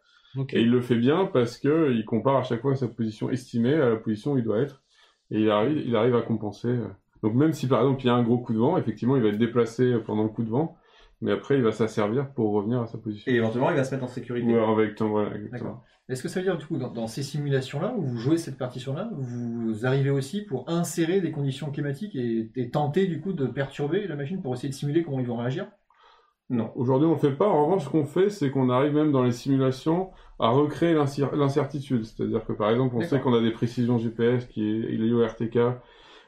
Et 0.52 0.60
il 0.60 0.70
le 0.70 0.80
fait 0.80 0.94
bien 0.94 1.24
parce 1.24 1.58
que 1.58 1.90
il 1.92 2.04
compare 2.04 2.36
à 2.36 2.44
chaque 2.44 2.60
fois 2.60 2.76
sa 2.76 2.86
position 2.86 3.30
estimée 3.30 3.74
à 3.74 3.88
la 3.88 3.96
position 3.96 4.34
où 4.34 4.38
il 4.38 4.44
doit 4.44 4.60
être. 4.60 4.84
Et 5.32 5.40
il 5.40 5.50
arrive, 5.50 5.82
il 5.84 5.96
arrive 5.96 6.14
à 6.14 6.22
compenser. 6.22 6.72
Donc 7.24 7.34
même 7.34 7.52
si 7.52 7.66
par 7.66 7.80
exemple 7.80 8.02
il 8.02 8.06
y 8.06 8.10
a 8.10 8.14
un 8.14 8.22
gros 8.22 8.38
coup 8.38 8.52
de 8.52 8.58
vent, 8.58 8.78
effectivement 8.78 9.16
il 9.16 9.22
va 9.24 9.30
être 9.30 9.38
déplacé 9.38 9.96
pendant 10.06 10.22
le 10.22 10.28
coup 10.28 10.44
de 10.44 10.50
vent, 10.50 10.76
mais 11.20 11.32
après 11.32 11.56
il 11.56 11.64
va 11.64 11.72
s'asservir 11.72 12.30
pour 12.30 12.52
revenir 12.52 12.80
à 12.80 12.86
sa 12.86 12.96
position. 12.96 13.32
Et 13.32 13.34
éventuellement, 13.34 13.70
il 13.70 13.76
va 13.76 13.82
se 13.82 13.92
mettre 13.92 14.04
en 14.04 14.08
sécurité. 14.08 14.46
Ouais, 14.46 14.60
avec 14.60 14.94
ton, 14.94 15.08
voilà. 15.08 15.32
Est-ce 16.08 16.22
que 16.22 16.28
ça 16.28 16.40
veut 16.40 16.44
dire, 16.46 16.56
du 16.56 16.66
coup, 16.66 16.78
dans, 16.78 16.90
dans 16.90 17.06
ces 17.06 17.22
simulations-là, 17.22 17.94
où 17.96 18.02
vous 18.02 18.16
jouez 18.18 18.38
cette 18.38 18.56
partition-là, 18.58 19.10
vous 19.12 19.84
arrivez 19.86 20.10
aussi 20.10 20.42
pour 20.42 20.68
insérer 20.68 21.20
des 21.20 21.32
conditions 21.32 21.70
climatiques 21.70 22.16
et, 22.16 22.50
et 22.56 22.70
tenter, 22.70 23.06
du 23.06 23.20
coup, 23.20 23.32
de 23.34 23.46
perturber 23.46 24.06
la 24.06 24.16
machine 24.16 24.40
pour 24.42 24.54
essayer 24.54 24.70
de 24.70 24.74
simuler 24.74 25.02
comment 25.02 25.20
ils 25.20 25.26
vont 25.26 25.36
réagir? 25.36 25.68
Non. 26.50 26.72
Aujourd'hui, 26.76 27.06
on 27.06 27.12
le 27.12 27.18
fait 27.18 27.32
pas. 27.36 27.46
En 27.46 27.66
revanche, 27.66 27.84
ce 27.84 27.90
qu'on 27.90 28.06
fait, 28.06 28.30
c'est 28.30 28.50
qu'on 28.50 28.70
arrive 28.70 28.94
même 28.94 29.12
dans 29.12 29.22
les 29.22 29.32
simulations 29.32 30.10
à 30.38 30.48
recréer 30.48 30.94
l'incer- 30.94 31.34
l'incertitude. 31.36 32.04
C'est-à-dire 32.04 32.44
que, 32.46 32.52
par 32.54 32.70
exemple, 32.70 32.94
on 32.96 33.02
sait 33.02 33.20
qu'on 33.20 33.34
a 33.34 33.40
des 33.42 33.50
précisions 33.50 33.98
GPS 33.98 34.46
qui 34.46 34.62
est 34.66 34.96
l'IO-RTK, 34.96 35.58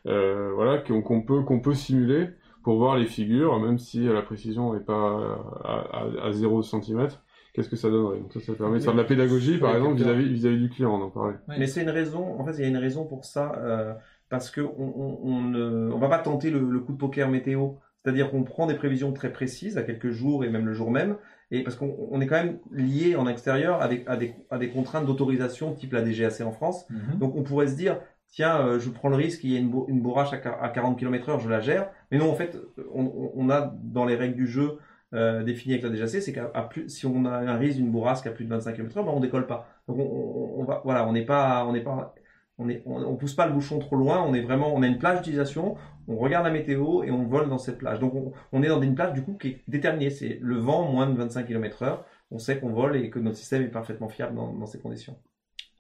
euh, 0.07 0.53
voilà, 0.55 0.79
qu'on 0.79 1.01
qu'on 1.03 1.23
peut, 1.23 1.43
qu'on 1.43 1.61
peut 1.61 1.75
simuler 1.75 2.29
pour 2.63 2.77
voir 2.77 2.99
les 2.99 3.07
figures, 3.07 3.59
même 3.61 3.79
si 3.79 4.05
la 4.05 4.21
précision 4.23 4.75
n'est 4.75 4.81
pas 4.81 5.39
à, 5.65 6.05
à, 6.23 6.27
à 6.27 6.33
0 6.33 6.63
cm. 6.63 7.23
Qu'est-ce 7.53 7.69
que 7.69 7.77
ça 7.77 7.91
donnerait 7.91 8.19
Donc 8.19 8.33
ça, 8.33 8.41
ça 8.41 8.55
permet 8.55 8.79
de 8.79 8.85
faire 8.85 8.93
de 8.93 8.99
la 8.99 9.05
pédagogie, 9.05 9.59
par 9.59 9.75
exemple, 9.77 9.97
vis-à-vis 9.97 10.59
du 10.61 10.69
client, 10.71 10.95
on 10.95 11.03
en 11.05 11.11
parlait. 11.11 11.35
Ouais. 11.49 11.57
Mais 11.59 11.67
c'est 11.67 11.83
une 11.83 11.91
raison, 11.91 12.41
en 12.41 12.45
fait, 12.45 12.53
il 12.53 12.61
y 12.61 12.65
a 12.65 12.69
une 12.69 12.77
raison 12.77 13.05
pour 13.05 13.25
ça, 13.25 13.53
euh, 13.59 13.93
parce 14.29 14.51
que 14.51 14.61
on, 14.61 14.71
on, 14.79 15.19
on 15.25 15.41
ne 15.43 15.91
on 15.93 15.99
va 15.99 16.09
pas 16.09 16.19
tenter 16.19 16.51
le, 16.51 16.61
le 16.61 16.81
coup 16.81 16.93
de 16.93 16.99
poker 16.99 17.29
météo. 17.29 17.71
C'est-à-dire 18.03 18.31
qu'on 18.31 18.45
prend 18.45 18.67
des 18.67 18.75
prévisions 18.75 19.13
très 19.13 19.31
précises 19.31 19.77
à 19.77 19.83
quelques 19.83 20.11
jours 20.11 20.43
et 20.45 20.49
même 20.49 20.65
le 20.65 20.73
jour 20.73 20.91
même, 20.91 21.17
et 21.51 21.63
parce 21.63 21.77
qu'on 21.77 21.95
on 22.11 22.21
est 22.23 22.27
quand 22.27 22.37
même 22.43 22.59
lié 22.73 23.15
en 23.15 23.27
extérieur 23.29 23.83
à 23.83 23.89
des, 23.89 24.05
à 24.07 24.17
des, 24.17 24.35
à 24.49 24.57
des 24.57 24.71
contraintes 24.71 25.05
d'autorisation 25.05 25.75
type 25.75 25.93
la 25.93 26.03
DGAC 26.03 26.41
en 26.41 26.51
France. 26.53 26.87
Mhm. 26.89 27.19
Donc 27.19 27.37
on 27.37 27.43
pourrait 27.43 27.67
se 27.67 27.77
dire, 27.77 27.99
tiens, 28.29 28.59
euh, 28.65 28.79
je 28.79 28.89
prends 28.89 29.11
le 29.11 29.17
risque, 29.17 29.45
il 29.45 29.51
y 29.53 29.57
a 29.57 29.59
une, 29.59 29.69
bo- 29.69 29.85
une 29.89 30.01
bourrache 30.01 30.33
à, 30.33 30.37
à 30.63 30.69
40 30.71 30.99
km 30.99 31.29
heure, 31.29 31.41
je 31.41 31.51
la 31.51 31.61
gère. 31.61 31.91
Mais 32.11 32.17
non, 32.17 32.31
en 32.31 32.35
fait, 32.35 32.57
on, 32.95 33.03
on- 33.05 33.33
on 33.35 33.51
a 33.51 33.75
dans 33.83 34.07
les 34.07 34.15
règles 34.17 34.37
du 34.37 34.47
jeu 34.47 34.79
euh, 35.13 35.43
définies 35.43 35.75
avec 35.75 35.85
la 35.85 35.91
DGAC, 35.91 36.23
c'est 36.23 36.33
qu'à 36.33 36.47
plus, 36.63 36.89
si 36.89 37.07
on 37.07 37.25
a 37.25 37.31
un 37.31 37.57
risque 37.57 37.77
d'une 37.77 37.91
bourrasque 37.91 38.27
à 38.27 38.31
plus 38.31 38.45
de 38.45 38.51
25 38.51 38.75
km 38.75 38.99
heure, 38.99 39.05
ben 39.05 39.13
on 39.13 39.21
décolle 39.21 39.47
pas. 39.47 39.69
Donc 39.89 39.99
on, 39.99 40.61
on, 40.61 40.65
va, 40.65 40.83
voilà, 40.85 41.09
on 41.09 41.13
n'est 41.13 41.25
pas, 41.25 41.65
on 41.67 41.73
n'est 41.73 41.83
pas, 41.83 42.15
on 42.59 42.69
est, 42.69 42.83
on, 42.87 43.17
pousse 43.17 43.35
pas 43.35 43.47
le 43.47 43.53
bouchon 43.53 43.79
trop 43.79 43.97
loin. 43.97 44.23
On 44.23 44.35
est 44.35 44.43
vraiment, 44.43 44.73
on 44.75 44.83
a 44.83 44.87
une 44.87 44.99
plage 44.99 45.19
d'utilisation. 45.19 45.77
On 46.07 46.17
regarde 46.17 46.45
la 46.45 46.53
météo 46.53 47.03
et 47.03 47.11
on 47.11 47.25
vole 47.25 47.49
dans 47.49 47.59
cette 47.59 47.79
plage. 47.79 47.99
Donc 47.99 48.15
on, 48.15 48.33
on 48.53 48.63
est 48.63 48.69
dans 48.69 48.81
une 48.81 48.95
plage 48.95 49.15
du 49.15 49.23
coup 49.23 49.35
qui 49.35 49.49
est 49.49 49.63
déterminée. 49.69 50.11
C'est 50.11 50.39
le 50.41 50.57
vent 50.59 50.91
moins 50.91 51.07
de 51.09 51.17
25 51.17 51.47
km 51.47 51.83
heure. 51.83 52.05
On 52.31 52.39
sait 52.39 52.61
qu'on 52.61 52.71
vole 52.71 52.97
et 52.97 53.11
que 53.11 53.19
notre 53.19 53.37
système 53.37 53.63
est 53.63 53.69
parfaitement 53.69 54.09
fiable 54.09 54.37
dans, 54.37 54.53
dans 54.53 54.67
ces 54.67 54.79
conditions. 54.79 55.17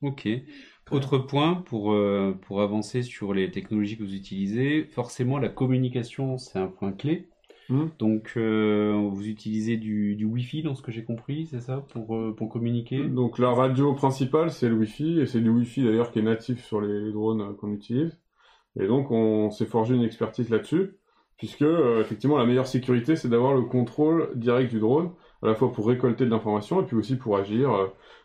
Ok. 0.02 0.26
Autre 0.90 1.18
point 1.18 1.54
pour, 1.54 1.92
euh, 1.92 2.36
pour 2.42 2.62
avancer 2.62 3.02
sur 3.02 3.32
les 3.32 3.50
technologies 3.50 3.96
que 3.96 4.02
vous 4.02 4.14
utilisez, 4.14 4.84
forcément 4.84 5.38
la 5.38 5.48
communication 5.48 6.36
c'est 6.36 6.58
un 6.58 6.66
point 6.66 6.92
clé. 6.92 7.28
Mhm. 7.70 7.90
Donc 7.98 8.33
euh, 8.37 9.09
vous 9.11 9.28
utilisez 9.28 9.76
du, 9.76 10.16
du 10.16 10.24
Wi-Fi 10.24 10.62
dans 10.62 10.74
ce 10.74 10.83
que 10.83 10.90
j'ai 10.90 11.04
compris, 11.04 11.46
c'est 11.46 11.61
ça, 11.61 11.85
pour, 11.92 12.16
euh, 12.16 12.35
pour 12.37 12.48
communiquer? 12.48 13.06
Donc 13.06 13.38
la 13.38 13.50
radio 13.50 13.94
principale, 13.94 14.50
c'est 14.50 14.68
le 14.68 14.74
Wi-Fi, 14.74 15.20
et 15.20 15.26
c'est 15.26 15.40
du 15.40 15.50
Wi-Fi 15.50 15.85
d'ailleurs 15.85 16.11
qui 16.11 16.18
est 16.18 16.22
natif 16.22 16.64
sur 16.64 16.80
les 16.80 17.12
drones 17.12 17.40
euh, 17.40 17.52
qu'on 17.52 17.72
utilise. 17.72 18.18
Et 18.78 18.87
donc 18.87 19.11
on 19.11 19.50
s'est 19.50 19.66
forgé 19.66 19.94
une 19.94 20.02
expertise 20.02 20.50
là-dessus, 20.50 20.96
puisque 21.37 21.62
euh, 21.62 22.00
effectivement 22.00 22.38
la 22.38 22.46
meilleure 22.46 22.66
sécurité, 22.66 23.16
c'est 23.16 23.28
d'avoir 23.28 23.54
le 23.54 23.62
contrôle 23.62 24.30
direct 24.35 24.70
du 24.70 24.80
drone, 24.80 25.11
à 25.42 25.46
la 25.46 25.54
fois 25.54 25.72
pour 25.72 25.87
récolter 25.87 26.24
de 26.24 26.30
l'information, 26.30 26.83
et 26.83 26.85
puis 26.85 26.96
aussi 26.96 27.16
pour 27.16 27.37
agir, 27.37 27.70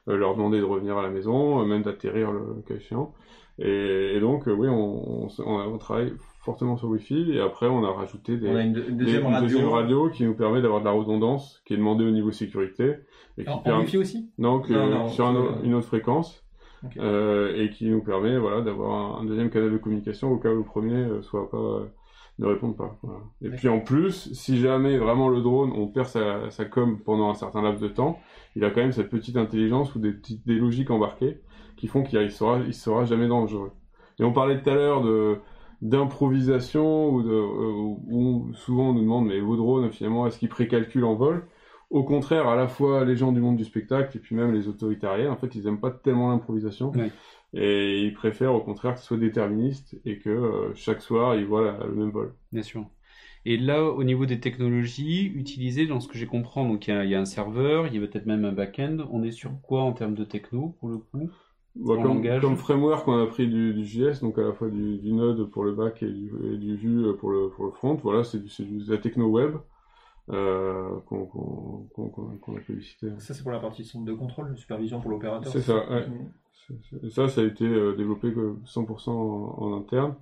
leur 0.05 0.36
demander 0.36 0.60
de 0.60 0.65
revenir 0.65 0.97
à 0.97 1.01
la 1.01 1.10
maison, 1.10 1.65
même 1.65 1.81
d'atterrir 1.81 2.31
le 2.31 2.62
cas 2.67 2.75
échéant. 2.75 3.13
Et, 3.59 4.13
et 4.15 4.19
donc 4.19 4.47
euh, 4.47 4.53
oui, 4.53 4.67
on, 4.69 5.27
travaille 5.77 6.13
fortement 6.43 6.75
sur 6.77 6.89
Wi-Fi, 6.89 7.31
et 7.31 7.39
après 7.39 7.67
on 7.67 7.83
a 7.85 7.91
rajouté 7.91 8.37
des, 8.37 8.49
On 8.49 8.55
a 8.55 8.61
une, 8.63 8.75
une 8.89 8.97
deuxième 8.97 9.21
des- 9.23 9.27
une 9.27 9.33
radio. 9.33 9.47
deuxième 9.47 9.69
radio 9.69 10.09
qui 10.09 10.23
nous 10.25 10.35
permet 10.35 10.61
d'avoir 10.61 10.81
de 10.81 10.85
la 10.85 10.91
redondance, 10.91 11.61
qui 11.65 11.73
est 11.73 11.77
demandée 11.77 12.03
au 12.05 12.11
niveau 12.11 12.31
sécurité, 12.31 12.95
et 13.37 13.43
qui 13.45 13.49
En, 13.49 13.53
en 13.55 13.59
permet... 13.59 13.81
Wi-Fi 13.83 13.97
aussi? 13.97 14.29
Non, 14.37 14.61
non, 14.69 15.07
sur 15.07 15.25
un 15.25 15.61
une 15.63 15.73
autre 15.73 15.87
fréquence 15.87 16.43
euh, 16.97 17.55
et 17.55 17.69
qui 17.69 17.89
nous 17.89 18.03
permet 18.03 18.37
voilà 18.37 18.61
d'avoir 18.61 19.17
un, 19.17 19.21
un 19.21 19.25
deuxième 19.25 19.49
canal 19.49 19.71
de 19.71 19.77
communication 19.77 20.31
au 20.31 20.37
cas 20.37 20.49
où 20.51 20.57
le 20.57 20.63
premier 20.63 20.93
euh, 20.95 21.21
soit 21.21 21.49
pas 21.49 21.57
euh, 21.57 21.85
ne 22.37 22.45
réponde 22.47 22.75
pas. 22.75 22.97
Voilà. 23.01 23.21
Et 23.41 23.49
puis 23.49 23.69
en 23.69 23.79
plus, 23.79 24.31
si 24.33 24.59
jamais 24.59 24.97
vraiment 24.97 25.29
le 25.29 25.41
drone 25.41 25.71
on 25.73 25.87
perd 25.87 26.07
sa, 26.07 26.49
sa 26.51 26.65
com 26.65 26.99
pendant 27.03 27.29
un 27.29 27.33
certain 27.33 27.61
laps 27.61 27.81
de 27.81 27.87
temps, 27.87 28.19
il 28.55 28.63
a 28.65 28.69
quand 28.69 28.81
même 28.81 28.91
cette 28.91 29.09
petite 29.09 29.37
intelligence 29.37 29.95
ou 29.95 29.99
des 29.99 30.11
petites 30.11 30.45
des 30.45 30.55
logiques 30.55 30.91
embarquées 30.91 31.37
qui 31.77 31.88
font 31.88 32.03
qu'il 32.03 32.19
il 32.21 32.31
sera 32.31 32.59
il 32.59 32.73
sera 32.73 33.05
jamais 33.05 33.27
dangereux. 33.27 33.71
Et 34.19 34.23
on 34.23 34.33
parlait 34.33 34.61
tout 34.61 34.69
à 34.69 34.75
l'heure 34.75 35.01
de 35.03 35.39
d'improvisation 35.81 37.09
ou 37.13 37.21
de 37.21 37.29
euh, 37.31 37.71
où 38.07 38.51
souvent 38.53 38.89
on 38.89 38.93
nous 38.93 39.01
demande 39.01 39.27
mais 39.27 39.39
vos 39.39 39.55
drones 39.57 39.91
finalement 39.91 40.25
est-ce 40.27 40.39
qu'ils 40.39 40.49
précalculent 40.49 41.03
en 41.05 41.15
vol? 41.15 41.47
Au 41.89 42.03
contraire, 42.03 42.47
à 42.47 42.55
la 42.55 42.67
fois 42.67 43.05
les 43.05 43.15
gens 43.15 43.31
du 43.31 43.39
monde 43.39 43.57
du 43.57 43.63
spectacle 43.63 44.17
et 44.17 44.19
puis 44.19 44.35
même 44.35 44.51
les 44.53 44.67
autoritariens, 44.67 45.31
en 45.31 45.38
fait, 45.38 45.53
ils 45.55 45.67
aiment 45.67 45.79
pas 45.79 45.91
tellement 45.91 46.29
l'improvisation. 46.29 46.91
Ouais. 46.91 47.11
Et 47.53 48.01
ils 48.01 48.13
préfèrent 48.13 48.53
au 48.53 48.59
contraire 48.61 48.95
que 48.95 48.99
ce 48.99 49.05
soit 49.05 49.17
déterministe 49.17 49.95
et 50.03 50.17
que 50.17 50.29
euh, 50.29 50.73
chaque 50.73 51.01
soir, 51.01 51.35
ils 51.35 51.45
voient 51.45 51.63
la- 51.63 51.85
le 51.85 51.93
même 51.93 52.09
vol. 52.09 52.33
Bien 52.51 52.63
sûr. 52.63 52.85
Et 53.45 53.57
là, 53.57 53.83
au 53.83 54.03
niveau 54.03 54.25
des 54.25 54.39
technologies 54.39 55.27
utilisées, 55.27 55.85
dans 55.85 55.99
ce 55.99 56.07
que 56.07 56.17
j'ai 56.17 56.25
compris, 56.25 56.61
donc 56.63 56.88
il 56.88 57.03
y 57.05 57.09
y 57.09 57.15
a 57.15 57.19
un 57.19 57.25
serveur, 57.25 57.85
il 57.88 57.93
y 57.93 57.97
a 58.03 58.07
peut-être 58.07 58.25
même 58.25 58.43
un 58.43 58.51
back-end. 58.51 58.97
On 59.11 59.23
est 59.23 59.31
sur 59.31 59.61
quoi 59.61 59.83
en 59.83 59.93
termes 59.93 60.15
de 60.15 60.25
techno 60.25 60.75
pour 60.79 60.89
le 60.89 60.97
coup? 60.97 61.29
Bah, 61.75 61.95
comme, 61.95 62.03
langage. 62.05 62.41
comme 62.41 62.55
framework, 62.55 63.07
on 63.07 63.21
a 63.21 63.27
pris 63.27 63.47
du, 63.47 63.73
du 63.73 63.85
JS, 63.85 64.21
donc 64.21 64.38
à 64.38 64.43
la 64.43 64.53
fois 64.53 64.69
du, 64.69 64.97
du 64.97 65.11
Node 65.11 65.49
pour 65.49 65.63
le 65.65 65.73
back 65.73 66.01
et 66.03 66.09
du, 66.09 66.31
et 66.53 66.57
du 66.57 66.75
Vue 66.77 67.05
pour 67.19 67.29
le, 67.31 67.49
pour 67.49 67.65
le 67.65 67.71
front. 67.71 67.95
Voilà, 67.95 68.23
c'est 68.23 68.41
du, 68.41 68.47
c'est 68.49 68.63
du- 68.63 68.83
de 68.83 68.91
la 68.91 68.97
techno 68.97 69.27
web 69.27 69.55
euh, 70.31 70.89
qu'on 71.07 71.25
qu'on 71.25 71.88
qu'on- 71.93 72.09
qu'on 72.09 72.55
a 72.55 72.59
publicité. 72.59 73.07
Ça, 73.19 73.33
c'est 73.33 73.43
pour 73.43 73.51
la 73.51 73.59
partie 73.59 73.83
centre 73.83 74.05
de 74.05 74.13
contrôle, 74.13 74.51
de 74.51 74.55
supervision 74.55 74.99
pour 75.01 75.11
l'opérateur. 75.11 75.51
C'est 75.51 75.61
ça, 75.61 75.75
ouais. 75.89 76.07
Ça, 77.11 77.27
ça 77.27 77.41
a 77.41 77.43
été 77.43 77.65
euh, 77.67 77.93
développé 77.95 78.33
que 78.33 78.55
100% 78.65 79.09
en, 79.11 79.55
en 79.63 79.77
interne 79.77 80.15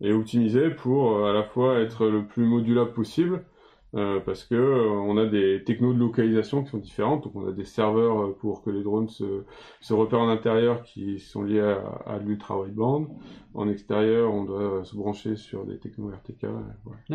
et 0.00 0.12
optimisé 0.12 0.70
pour 0.70 1.18
euh, 1.18 1.30
à 1.30 1.32
la 1.32 1.44
fois 1.44 1.78
être 1.80 2.06
le 2.06 2.24
plus 2.26 2.44
modulable 2.46 2.92
possible 2.92 3.44
euh, 3.94 4.20
parce 4.20 4.44
que 4.44 4.54
euh, 4.54 4.88
on 4.90 5.16
a 5.16 5.24
des 5.26 5.64
technos 5.64 5.94
de 5.94 5.98
localisation 5.98 6.62
qui 6.62 6.70
sont 6.70 6.78
différentes. 6.78 7.24
Donc 7.24 7.36
on 7.36 7.48
a 7.48 7.52
des 7.52 7.64
serveurs 7.64 8.20
euh, 8.22 8.36
pour 8.38 8.62
que 8.62 8.70
les 8.70 8.82
drones 8.82 9.08
se, 9.08 9.44
se 9.80 9.94
repèrent 9.94 10.20
en 10.20 10.28
intérieur 10.28 10.82
qui 10.82 11.18
sont 11.18 11.42
liés 11.42 11.60
à, 11.60 11.78
à 12.06 12.18
l'ultra 12.18 12.58
wideband. 12.60 13.06
En 13.54 13.68
extérieur, 13.68 14.32
on 14.32 14.44
doit 14.44 14.84
se 14.84 14.94
brancher 14.94 15.36
sur 15.36 15.64
des 15.64 15.78
technos 15.78 16.10
RTK. 16.10 16.44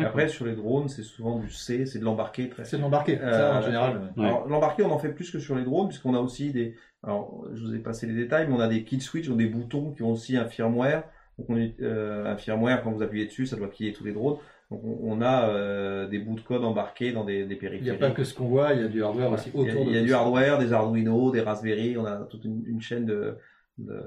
après, 0.04 0.28
sur 0.28 0.44
les 0.46 0.54
drones, 0.56 0.88
c'est 0.88 1.04
souvent 1.04 1.38
du 1.38 1.50
C, 1.50 1.86
c'est 1.86 1.98
de 2.00 2.04
l'embarqué 2.04 2.48
très 2.48 2.64
C'est 2.64 2.76
de 2.76 2.82
l'embarqué, 2.82 3.18
Euh, 3.20 3.58
en 3.58 3.62
général. 3.62 4.12
ouais. 4.16 4.32
L'embarqué, 4.48 4.82
on 4.82 4.90
en 4.90 4.98
fait 4.98 5.10
plus 5.12 5.30
que 5.30 5.38
sur 5.38 5.54
les 5.54 5.64
drones, 5.64 5.88
puisqu'on 5.88 6.14
a 6.14 6.20
aussi 6.20 6.52
des. 6.52 6.74
Alors, 7.02 7.44
je 7.52 7.62
vous 7.64 7.74
ai 7.74 7.78
passé 7.78 8.06
les 8.06 8.14
détails, 8.14 8.46
mais 8.48 8.54
on 8.54 8.60
a 8.60 8.68
des 8.68 8.82
kill 8.84 9.00
switch, 9.00 9.28
donc 9.28 9.38
des 9.38 9.46
boutons 9.46 9.92
qui 9.92 10.02
ont 10.02 10.10
aussi 10.12 10.36
un 10.36 10.46
firmware. 10.46 11.04
Donc, 11.38 11.50
on, 11.50 11.56
est- 11.56 11.80
euh, 11.80 12.26
un 12.32 12.36
firmware, 12.36 12.82
quand 12.82 12.92
vous 12.92 13.02
appuyez 13.02 13.26
dessus, 13.26 13.46
ça 13.46 13.56
doit 13.56 13.68
killer 13.68 13.92
tous 13.92 14.04
les 14.04 14.12
drones. 14.12 14.36
On, 14.70 15.20
a 15.20 15.48
euh, 15.50 16.08
des 16.08 16.18
bouts 16.18 16.34
de 16.34 16.40
code 16.40 16.64
embarqués 16.64 17.12
dans 17.12 17.24
des, 17.24 17.44
des 17.44 17.44
Il 17.44 17.48
n'y 17.48 17.54
a 17.54 17.58
périphériques. 17.58 18.00
pas 18.00 18.10
que 18.10 18.24
ce 18.24 18.34
qu'on 18.34 18.46
voit, 18.48 18.72
il 18.72 18.80
y 18.80 18.84
a 18.84 18.88
du 18.88 19.02
hardware 19.04 19.30
aussi 19.32 19.50
Il 19.54 19.60
y 19.60 19.68
a, 19.68 19.72
autour 19.72 19.84
de 19.84 19.90
il 19.90 19.94
y 19.96 19.98
a 19.98 20.02
du 20.02 20.08
ça. 20.08 20.20
hardware, 20.20 20.58
des 20.58 20.72
Arduino, 20.72 21.30
des 21.30 21.42
Raspberry, 21.42 21.96
on 21.96 22.04
a 22.06 22.16
toute 22.24 22.44
une, 22.44 22.64
une 22.66 22.80
chaîne 22.80 23.04
de, 23.06 23.36
de, 23.78 24.02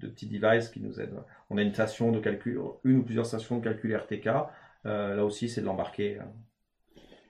de 0.00 0.08
petits 0.08 0.26
devices 0.26 0.68
qui 0.70 0.80
nous 0.80 0.98
aident. 1.00 1.22
On 1.50 1.58
a 1.58 1.62
une 1.62 1.72
station 1.74 2.10
de 2.12 2.18
calcul, 2.18 2.58
une 2.84 2.98
ou 2.98 3.02
plusieurs 3.02 3.26
stations 3.26 3.58
de 3.58 3.64
calcul 3.64 3.94
RTK. 3.94 4.28
Euh, 4.86 5.14
là 5.16 5.24
aussi, 5.24 5.48
c'est 5.48 5.60
de 5.60 5.66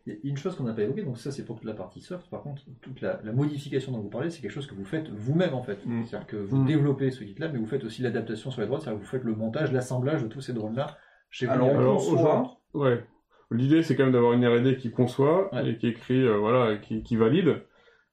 y 0.07 0.13
a 0.13 0.17
une 0.25 0.37
chose 0.37 0.57
qu'on 0.57 0.65
n'a 0.65 0.73
pas 0.73 0.83
évoquée, 0.83 1.03
donc 1.03 1.19
ça 1.19 1.31
c'est 1.31 1.45
pour 1.45 1.57
toute 1.57 1.67
la 1.67 1.75
partie 1.75 2.01
soft, 2.01 2.29
par 2.31 2.43
contre, 2.43 2.63
toute 2.81 3.01
la, 3.03 3.21
la 3.23 3.33
modification 3.33 3.93
dont 3.93 3.99
vous 3.99 4.09
parlez, 4.09 4.31
c'est 4.31 4.41
quelque 4.41 4.51
chose 4.51 4.67
que 4.67 4.75
vous 4.75 4.85
faites 4.87 5.09
vous-même 5.09 5.53
en 5.55 5.63
fait. 5.63 5.85
Mm. 5.85 6.05
C'est-à-dire 6.05 6.27
que 6.27 6.37
vous 6.37 6.57
Mm. 6.57 6.67
développez 6.67 7.11
ce 7.11 7.23
kit-là, 7.25 7.49
mais 7.49 7.59
vous 7.59 7.67
faites 7.67 7.85
aussi 7.85 8.01
l'adaptation 8.03 8.51
sur 8.51 8.61
les 8.63 8.67
droits, 8.67 8.81
c'est-à-dire 8.81 8.99
que 9.01 9.05
vous 9.05 9.11
faites 9.11 9.25
le 9.25 9.35
montage, 9.35 9.73
l'assemblage 9.73 10.23
de 10.23 10.29
tous 10.29 10.41
ces 10.41 10.53
drones-là 10.55 10.97
chez. 11.31 11.47
Alors, 11.47 11.69
on 11.69 11.79
Alors, 11.79 11.97
conçoit- 11.97 12.57
Ouais. 12.75 13.05
L'idée, 13.53 13.83
c'est 13.83 13.97
quand 13.97 14.05
même 14.05 14.13
d'avoir 14.13 14.33
une 14.35 14.47
R&D 14.47 14.77
qui 14.77 14.91
conçoit 14.93 15.53
Ouais. 15.55 15.71
et 15.71 15.77
qui 15.77 15.89
écrit, 15.89 16.23
euh, 16.25 16.37
voilà, 16.39 16.77
qui, 16.77 17.03
qui 17.03 17.17
valide. 17.17 17.63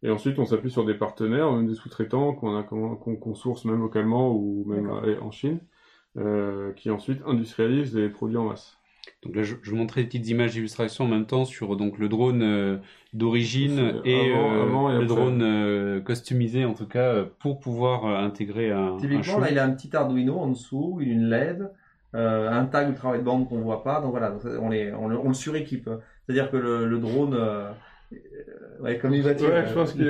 Et 0.03 0.10
ensuite, 0.10 0.39
on 0.39 0.45
s'appuie 0.45 0.71
sur 0.71 0.86
des 0.86 0.93
partenaires, 0.95 1.51
même 1.51 1.67
des 1.67 1.75
sous-traitants 1.75 2.34
qu'on 2.34 2.56
a, 2.58 2.63
qu'on, 2.63 2.95
qu'on- 2.95 3.15
qu'on 3.15 3.36
source 3.36 3.65
même 3.65 3.80
localement 3.82 4.32
ou 4.32 4.63
même 4.67 4.89
euh, 4.89 5.19
en 5.21 5.32
Chine, 5.32 5.60
euh, 6.17 6.71
qui 6.73 6.89
ensuite 6.89 7.21
industrialisent 7.27 7.95
les 7.95 8.10
produits 8.10 8.38
en 8.38 8.45
masse. 8.45 8.77
Donc 9.23 9.36
là, 9.36 9.43
je, 9.43 9.56
je 9.62 9.69
vous 9.71 9.77
montrais 9.77 10.01
des 10.01 10.08
petites 10.08 10.27
images 10.30 10.51
d'illustration 10.53 11.06
en 11.06 11.08
même 11.08 11.25
temps 11.25 11.45
sur 11.45 11.75
donc 11.77 11.97
le 11.97 12.10
drone 12.10 12.41
euh, 12.43 12.77
d'origine 13.13 14.01
et 14.06 14.32
avant- 14.32 14.53
euh, 14.53 14.62
avant 14.63 14.89
et 14.89 14.93
le 14.93 15.03
après. 15.03 15.08
drone 15.15 15.41
euh, 15.41 15.99
customisé 16.01 16.65
en 16.65 16.73
tout 16.73 16.88
cas 16.88 17.23
pour 17.39 17.60
pouvoir 17.60 18.06
euh, 18.06 18.17
intégrer 18.25 18.71
un, 18.71 18.97
Typiquement, 18.97 19.39
là, 19.39 19.51
il 19.51 19.58
a 19.60 19.65
un 19.65 19.71
petit 19.71 19.95
Arduino 19.95 20.38
en 20.38 20.47
dessous, 20.49 20.98
une 21.00 21.29
LED, 21.29 21.71
euh, 22.15 22.49
un 22.51 22.65
tag 22.65 22.89
ultra 22.89 23.12
wideband 23.12 23.45
qu'on 23.45 23.62
voit 23.62 23.83
pas. 23.83 24.01
Donc 24.01 24.12
voilà, 24.12 24.31
donc 24.31 24.41
on, 24.62 24.69
les, 24.69 24.91
on, 24.93 25.08
le, 25.08 25.17
on 25.17 25.27
le 25.29 25.33
suréquipe. 25.33 25.89
C'est-à-dire 26.25 26.49
que 26.51 26.58
le, 26.58 26.87
le 26.87 26.97
drone, 26.99 27.33
euh, 27.33 27.69
Ouais, 28.79 28.97
comme 28.99 29.13
une 29.13 29.21
voiture. 29.21 29.49
Ouais, 29.49 29.65
je 29.67 29.73
pense 29.73 29.91
qu'il 29.93 30.03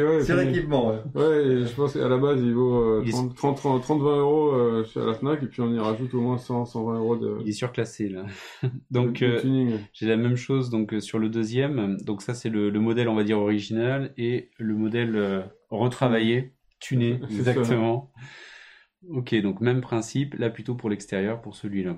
ouais, 1.15 1.65
je 1.65 1.75
pense 1.75 1.93
qu'à 1.93 2.07
la 2.07 2.17
base, 2.17 2.39
il 2.41 2.53
vaut 2.53 2.75
euh, 2.77 3.01
Il 3.03 3.09
est- 3.09 3.11
30, 3.11 3.35
30, 3.35 3.57
30, 3.57 3.81
30, 3.81 4.01
20 4.01 4.17
euros 4.17 4.51
euh, 4.51 4.83
chez 4.83 4.99
la 4.99 5.13
Fnac, 5.13 5.41
et 5.41 5.47
puis 5.47 5.61
on 5.61 5.73
y 5.73 5.79
rajoute 5.79 6.13
au 6.13 6.21
moins 6.21 6.37
100, 6.37 6.65
120 6.65 6.99
euros 6.99 7.15
de, 7.15 7.37
Il 7.41 7.49
est 7.49 7.53
surclassé 7.53 8.09
là. 8.09 8.25
Donc 8.91 9.21
de 9.21 9.25
euh, 9.25 9.77
j'ai 9.93 10.07
la 10.07 10.17
même 10.17 10.35
chose 10.35 10.69
donc 10.69 10.93
euh, 10.93 10.99
sur 10.99 11.17
le 11.17 11.29
deuxième. 11.29 11.97
Donc 12.01 12.21
ça 12.21 12.33
c'est 12.33 12.49
le, 12.49 12.69
le 12.69 12.79
modèle 12.79 13.09
on 13.09 13.15
va 13.15 13.23
dire 13.23 13.39
original 13.39 14.13
et 14.17 14.49
le 14.59 14.75
modèle 14.75 15.15
euh, 15.15 15.41
retravaillé, 15.71 16.51
tuné 16.79 17.19
ça. 17.29 17.53
Ok 19.10 19.36
donc 19.41 19.60
même 19.60 19.82
principe 19.82 20.36
là 20.36 20.49
plutôt 20.49 20.76
pour 20.76 20.89
l'extérieur 20.89 21.41
pour 21.41 21.55
celui-là. 21.55 21.97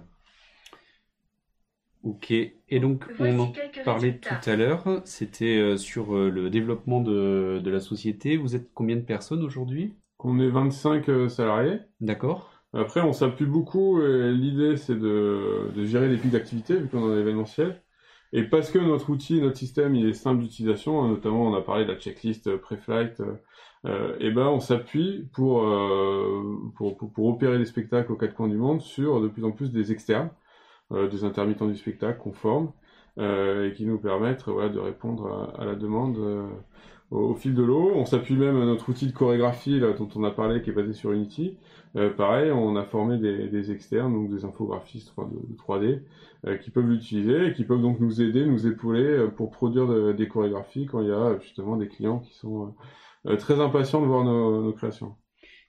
Ok 2.03 2.31
et 2.31 2.79
donc 2.79 3.05
on 3.19 3.39
en 3.39 3.53
parlait 3.83 4.09
résultats. 4.09 4.35
tout 4.41 4.49
à 4.49 4.55
l'heure. 4.55 5.01
C'était 5.05 5.57
euh, 5.57 5.77
sur 5.77 6.15
euh, 6.15 6.29
le 6.29 6.49
développement 6.49 7.01
de, 7.01 7.59
de 7.63 7.69
la 7.71 7.79
société. 7.79 8.37
Vous 8.37 8.55
êtes 8.55 8.73
combien 8.73 8.95
de 8.95 9.01
personnes 9.01 9.43
aujourd'hui? 9.43 9.95
On 10.19 10.39
est 10.39 10.49
25 10.49 11.09
euh, 11.09 11.27
salariés. 11.29 11.79
D'accord. 11.99 12.53
Après, 12.73 13.01
on 13.01 13.13
s'appuie 13.13 13.45
beaucoup, 13.45 14.01
et 14.01 14.31
l'idée, 14.31 14.77
c'est 14.77 14.95
de, 14.95 15.71
de 15.75 15.85
gérer 15.85 16.07
les 16.07 16.17
pics 16.17 16.31
d'activité, 16.31 16.75
vu 16.77 16.87
qu'on 16.87 16.99
est 16.99 17.15
en 17.15 17.17
événementiel. 17.19 17.81
Et 18.33 18.43
parce 18.43 18.71
que 18.71 18.77
notre 18.79 19.09
outil, 19.09 19.41
notre 19.41 19.57
système, 19.57 19.95
il 19.95 20.07
est 20.07 20.13
simple 20.13 20.41
d'utilisation, 20.43 21.03
hein, 21.03 21.09
notamment 21.09 21.47
on 21.47 21.55
a 21.55 21.61
parlé 21.61 21.85
de 21.85 21.91
la 21.91 21.97
checklist 21.99 22.47
euh, 22.47 22.57
pré-flight, 22.57 23.19
euh, 23.21 23.33
euh, 23.85 24.15
et 24.19 24.31
ben 24.31 24.47
on 24.47 24.59
s'appuie 24.59 25.27
pour, 25.33 25.63
euh, 25.63 26.57
pour, 26.75 26.97
pour, 26.97 27.11
pour 27.11 27.25
opérer 27.27 27.57
des 27.57 27.65
spectacles 27.65 28.11
aux 28.11 28.17
quatre 28.17 28.35
coins 28.35 28.47
du 28.49 28.57
monde 28.57 28.81
sur 28.81 29.21
de 29.21 29.27
plus 29.27 29.43
en 29.45 29.51
plus 29.51 29.71
des 29.71 29.91
externes, 29.91 30.29
euh, 30.91 31.07
des 31.07 31.23
intermittents 31.23 31.67
du 31.67 31.75
spectacle 31.75 32.19
qu'on 32.19 32.33
forme, 32.33 32.71
euh, 33.17 33.69
et 33.69 33.73
qui 33.73 33.85
nous 33.85 33.97
permettent 33.99 34.43
voilà, 34.47 34.69
de 34.69 34.79
répondre 34.79 35.53
à, 35.57 35.61
à 35.61 35.65
la 35.65 35.75
demande 35.75 36.17
au, 37.11 37.17
au 37.31 37.35
fil 37.35 37.53
de 37.55 37.63
l'eau. 37.63 37.91
On 37.95 38.05
s'appuie 38.05 38.35
même 38.35 38.57
à 38.57 38.65
notre 38.65 38.89
outil 38.89 39.07
de 39.07 39.11
chorégraphie 39.11 39.79
là, 39.79 39.93
dont 39.93 40.09
on 40.15 40.23
a 40.23 40.31
parlé, 40.31 40.61
qui 40.61 40.69
est 40.69 40.73
basé 40.73 40.93
sur 40.93 41.11
Unity. 41.11 41.57
Euh, 41.95 42.09
pareil, 42.11 42.51
on 42.51 42.75
a 42.75 42.83
formé 42.85 43.17
des, 43.17 43.47
des 43.49 43.71
externes, 43.71 44.13
donc 44.13 44.29
des 44.29 44.45
infographistes 44.45 45.13
enfin, 45.15 45.29
de, 45.31 45.35
de 45.51 45.55
3D, 45.57 46.03
euh, 46.45 46.57
qui 46.57 46.69
peuvent 46.71 46.87
l'utiliser 46.87 47.47
et 47.47 47.53
qui 47.53 47.63
peuvent 47.65 47.81
donc 47.81 47.99
nous 47.99 48.21
aider, 48.21 48.45
nous 48.45 48.67
épauler 48.67 49.01
euh, 49.03 49.27
pour 49.27 49.51
produire 49.51 49.87
de- 49.87 50.13
des 50.13 50.27
chorégraphies 50.27 50.85
quand 50.85 51.01
il 51.01 51.07
y 51.07 51.11
a 51.11 51.37
justement 51.39 51.77
des 51.77 51.87
clients 51.87 52.19
qui 52.19 52.33
sont 52.35 52.75
euh, 53.25 53.31
euh, 53.33 53.37
très 53.37 53.59
impatients 53.59 54.01
de 54.01 54.07
voir 54.07 54.23
nos, 54.23 54.61
nos 54.63 54.73
créations. 54.73 55.15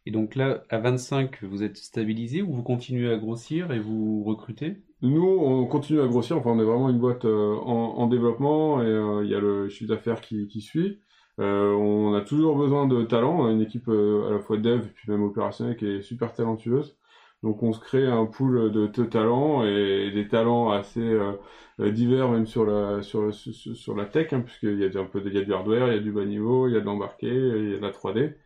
Et 0.05 0.11
donc 0.11 0.35
là 0.35 0.63
à 0.69 0.79
25 0.79 1.43
vous 1.43 1.63
êtes 1.63 1.79
stabilisé 1.79 2.43
ou 2.43 2.53
vous 2.53 2.63
continuez 2.63 3.11
à 3.11 3.17
grossir 3.17 3.73
et 3.73 3.79
vous 3.79 4.23
recrutez? 4.25 4.83
Nous, 5.03 5.23
on 5.27 5.67
continue 5.67 6.01
à 6.01 6.07
grossir, 6.07 6.37
enfin 6.37 6.51
on 6.51 6.61
est 6.61 6.65
vraiment 6.65 6.91
une 6.91 6.99
boîte 6.99 7.25
euh, 7.25 7.55
en, 7.57 7.95
en 7.99 8.07
développement 8.07 8.83
et 8.83 8.87
euh, 8.87 9.25
il 9.25 9.31
y 9.31 9.35
a 9.35 9.41
le 9.41 9.69
chiffre 9.71 9.89
d'affaires 9.89 10.21
qui, 10.21 10.47
qui 10.47 10.61
suit. 10.61 11.01
Euh, 11.39 11.73
on 11.75 12.15
a 12.15 12.21
toujours 12.23 12.57
besoin 12.57 12.87
de 12.87 13.03
talent, 13.05 13.41
on 13.41 13.47
a 13.47 13.53
une 13.53 13.63
équipe 13.63 13.89
euh, 13.89 14.29
à 14.29 14.31
la 14.33 14.41
fois 14.41 14.59
dev 14.59 14.85
et 14.87 14.89
puis 14.91 15.11
même 15.11 15.23
opérationnelle 15.23 15.77
qui 15.77 15.87
est 15.87 16.03
super 16.03 16.33
talentueuse. 16.33 16.97
Donc 17.43 17.63
on 17.63 17.73
se 17.73 17.81
crée 17.81 18.07
un 18.07 18.27
pool 18.27 18.71
de, 18.71 18.87
talents 19.05 19.65
et 19.65 20.11
des 20.13 20.29
talents 20.29 20.71
assez 20.71 21.01
euh, 21.01 21.33
divers 21.91 22.29
même 22.31 22.47
sur 22.47 22.67
la 22.67 23.03
sur, 23.03 23.33
sur 23.35 23.97
la 23.97 24.05
tech 24.07 24.33
hein, 24.33 24.41
puisqu'il 24.43 24.79
y 24.79 24.85
a 24.85 25.01
un 25.01 25.07
peu 25.07 25.21
de- 25.23 25.29
il 25.31 25.35
y 25.35 25.39
a 25.39 25.43
du 25.45 25.55
hardware, 25.55 25.89
il 25.89 25.95
y 25.95 25.97
a 25.99 26.01
du 26.01 26.13
bas 26.13 26.25
niveau, 26.27 26.69
il 26.69 26.75
y 26.75 26.77
a 26.77 26.81
de 26.81 26.85
l'embarqué, 26.85 27.29
il 27.29 27.71
y 27.71 27.75
a 27.75 27.77
de 27.79 27.83
la 27.83 27.91
3D. 27.93 28.37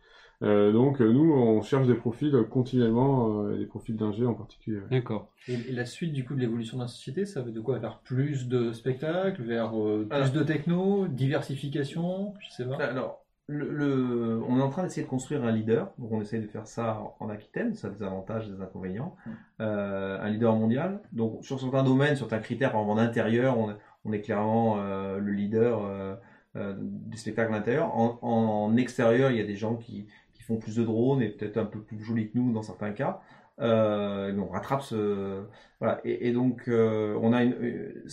Euh, 0.43 0.71
donc 0.73 1.01
euh, 1.01 1.11
nous 1.11 1.31
on 1.33 1.61
cherche 1.61 1.87
des 1.87 1.93
profils 1.95 2.35
continuellement, 2.49 3.43
euh, 3.43 3.57
des 3.57 3.65
profils 3.65 3.95
d'ingé 3.95 4.25
en 4.25 4.33
particulier. 4.33 4.77
ouais. 4.77 4.87
D'accord. 4.91 5.29
Et, 5.47 5.53
et 5.53 5.71
la 5.71 5.85
suite 5.85 6.11
du 6.13 6.25
coup 6.25 6.35
de 6.35 6.39
l'évolution 6.41 6.77
de 6.77 6.81
la 6.83 6.87
société, 6.87 7.25
ça 7.25 7.41
veut 7.41 7.51
de 7.51 7.61
quoi? 7.61 7.79
Vers 7.79 7.99
plus 7.99 8.47
de 8.47 8.71
spectacles, 8.73 9.41
vers 9.43 9.71
euh, 9.79 10.05
plus 10.09 10.15
Alors. 10.15 10.29
de 10.31 10.43
techno, 10.43 11.07
diversification, 11.07 12.33
je 12.39 12.49
sais 12.51 12.65
pas. 12.65 12.75
Alors, 12.83 13.21
le, 13.47 13.69
le- 13.71 14.41
on 14.47 14.57
est 14.57 14.61
en 14.61 14.69
train 14.69 14.83
d'essayer 14.83 15.03
de 15.03 15.09
construire 15.09 15.43
un 15.43 15.51
leader. 15.51 15.91
Donc, 15.99 16.11
on 16.11 16.19
essaie 16.21 16.39
de 16.39 16.47
faire 16.47 16.65
ça 16.67 16.99
en, 17.19 17.29
Aquitaine. 17.29 17.75
Ça 17.75 17.87
a 17.87 17.91
des 17.91 18.01
avantages, 18.03 18.49
des 18.49 18.59
inconvénients. 18.61 19.15
Mm. 19.25 19.29
Euh, 19.61 20.19
un 20.19 20.29
leader 20.29 20.55
mondial. 20.55 20.99
Donc, 21.13 21.45
sur 21.45 21.59
certains 21.59 21.83
domaines, 21.83 22.15
sur 22.15 22.27
certains 22.27 22.43
critères, 22.43 22.71
par 22.71 22.81
exemple 22.81 22.99
en 22.99 23.03
intérieur, 23.03 23.57
on, 23.59 23.75
on 24.03 24.13
est 24.13 24.21
clairement 24.21 24.77
euh, 24.79 25.19
le 25.19 25.31
leader 25.31 25.83
euh, 25.85 26.15
euh, 26.55 26.73
des 26.79 27.17
spectacles 27.17 27.53
à 27.53 27.57
l'intérieur. 27.57 27.95
En, 27.95 28.17
en 28.23 28.75
extérieur, 28.77 29.29
il 29.29 29.37
y 29.37 29.41
a 29.41 29.45
des 29.45 29.55
gens 29.55 29.75
qui 29.75 30.07
font 30.45 30.57
plus 30.57 30.75
de 30.77 30.83
drones 30.83 31.21
et 31.21 31.29
peut-être 31.29 31.57
un 31.57 31.65
peu 31.65 31.79
plus 31.81 32.01
jolis 32.03 32.29
que 32.31 32.37
nous 32.37 32.51
dans 32.53 32.61
certains 32.61 32.91
cas. 32.91 33.21
Euh, 33.59 34.33
mais 34.33 34.41
on 34.41 34.49
rattrape 34.49 34.81
ce 34.81 35.43
voilà. 35.79 36.01
Et, 36.03 36.27
et 36.27 36.33
donc 36.33 36.67
euh, 36.67 37.17
on 37.21 37.31
a 37.33 37.43
une 37.43 37.53
euh, 37.53 38.03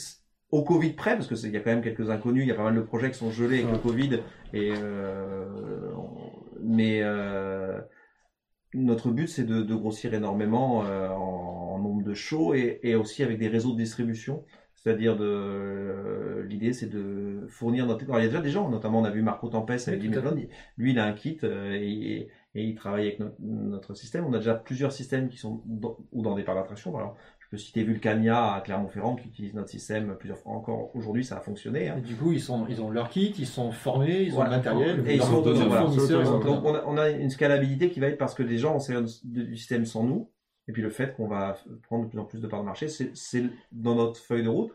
au 0.51 0.63
Covid 0.63 0.91
près 0.93 1.15
parce 1.17 1.27
que 1.27 1.35
c'est- 1.35 1.49
il 1.49 1.53
y 1.55 1.57
a 1.57 1.61
quand 1.61 1.71
même 1.71 1.83
quelques 1.83 2.11
inconnus 2.11 2.45
il 2.45 2.49
y 2.49 2.53
a 2.53 2.55
pas 2.55 2.63
mal 2.65 2.77
de 2.77 2.81
projets 2.83 3.11
qui 3.11 3.19
sont 3.19 3.31
gelés 3.33 3.61
avec 3.63 3.73
le 3.73 3.79
Covid 3.79 4.21
et 4.53 4.71
on- 5.97 6.33
mais 6.61 7.03
notre 8.75 9.11
but 9.11 9.29
c'est 9.29 9.45
de, 9.45 9.63
de 9.63 9.75
grossir 9.75 10.15
énormément 10.15 10.79
en, 10.79 11.75
en 11.75 11.79
nombre 11.79 12.03
de 12.05 12.15
shows 12.15 12.55
et, 12.55 12.81
et 12.83 12.95
aussi 12.95 13.23
avec 13.23 13.39
des 13.39 13.49
réseaux 13.49 13.73
de 13.73 13.79
distribution 13.79 14.45
c'est-à-dire 14.83 15.17
de 15.17 16.45
l'idée 16.49 16.73
c'est 16.73 16.89
de 16.89 17.47
fournir 17.49 17.87
notre 17.87 18.05
alors 18.05 18.19
il 18.19 18.23
y 18.23 18.27
a 18.27 18.29
déjà 18.29 18.41
des 18.41 18.51
gens 18.51 18.69
notamment 18.69 19.01
on 19.01 19.05
a 19.05 19.11
vu 19.11 19.23
Marco 19.23 19.49
Tempest 19.49 19.89
avec 19.89 20.01
Oui, 20.03 20.49
lui 20.77 20.91
il 20.93 20.99
a 20.99 21.05
un 21.05 21.13
kit 21.13 21.39
euh, 21.45 21.73
et, 21.75 22.29
et 22.55 22.65
il 22.65 22.75
travaille 22.75 23.07
avec 23.07 23.21
notre, 23.21 23.37
notre 23.41 23.95
système. 23.95 24.25
On 24.27 24.33
a 24.33 24.39
déjà 24.39 24.55
plusieurs 24.55 24.93
systèmes 24.93 25.29
qui 25.29 25.37
sont 25.39 25.63
dans, 25.67 25.97
ou 26.13 26.23
dans 26.23 26.35
des 26.35 26.43
parcs 26.43 26.59
d'attraction 26.59 26.97
alors 26.97 27.17
je 27.39 27.47
peux 27.49 27.57
citer 27.59 27.85
Vulcania 27.85 28.55
à 28.55 28.61
Clermont-Ferrand 28.63 29.15
qui 29.15 29.29
utilise 29.29 29.55
notre 29.55 29.69
système 29.69 30.17
plusieurs 30.19 30.39
fois. 30.39 30.53
Encore 30.53 30.91
aujourd'hui 30.97 31.25
ça 31.25 31.37
a 31.37 31.41
fonctionné 31.41 31.89
hein. 31.91 31.97
Et 31.99 32.01
du 32.01 32.17
coup, 32.17 32.33
ils, 32.33 32.41
sont, 32.41 32.67
ils 32.69 32.81
ont 32.81 32.91
leur 32.91 33.09
kit, 33.11 33.33
ils 33.39 33.47
sont 33.47 33.71
formés, 33.73 34.23
ils 34.23 34.33
ont 34.33 34.37
Voilà. 34.37 34.51
le 34.51 34.57
matériel, 34.57 35.05
Et 35.07 35.15
ils 35.17 35.23
sont 35.23 35.47
un 35.47 35.53
voilà. 35.65 35.85
Donc, 35.85 36.45
Donc 36.45 36.65
on 36.65 36.75
a, 36.75 36.83
on 36.87 36.97
a 36.99 37.11
une 37.11 37.31
scalabilité 37.31 37.91
qui 37.91 38.01
va 38.01 38.09
être 38.09 38.19
parce 38.19 38.35
que 38.35 38.43
les 38.43 38.59
gens 38.59 38.77
ont 38.77 38.81
servi 38.81 39.21
du 39.25 39.57
système 39.57 39.85
sans 39.85 40.03
nous, 40.05 40.31
et 40.69 40.73
puis 40.73 40.83
le 40.83 40.91
fait 40.91 41.17
qu'on 41.17 41.29
va 41.29 41.57
prendre 41.83 42.05
de 42.05 42.11
plus 42.11 42.19
en 42.19 42.25
plus 42.25 42.41
de 42.41 42.47
parts 42.47 42.61
de 42.61 42.67
marché, 42.67 42.89
c'est 42.89 43.45
dans 43.73 43.95
notre 43.95 44.21
feuille 44.21 44.45
de 44.45 44.49
route. 44.49 44.73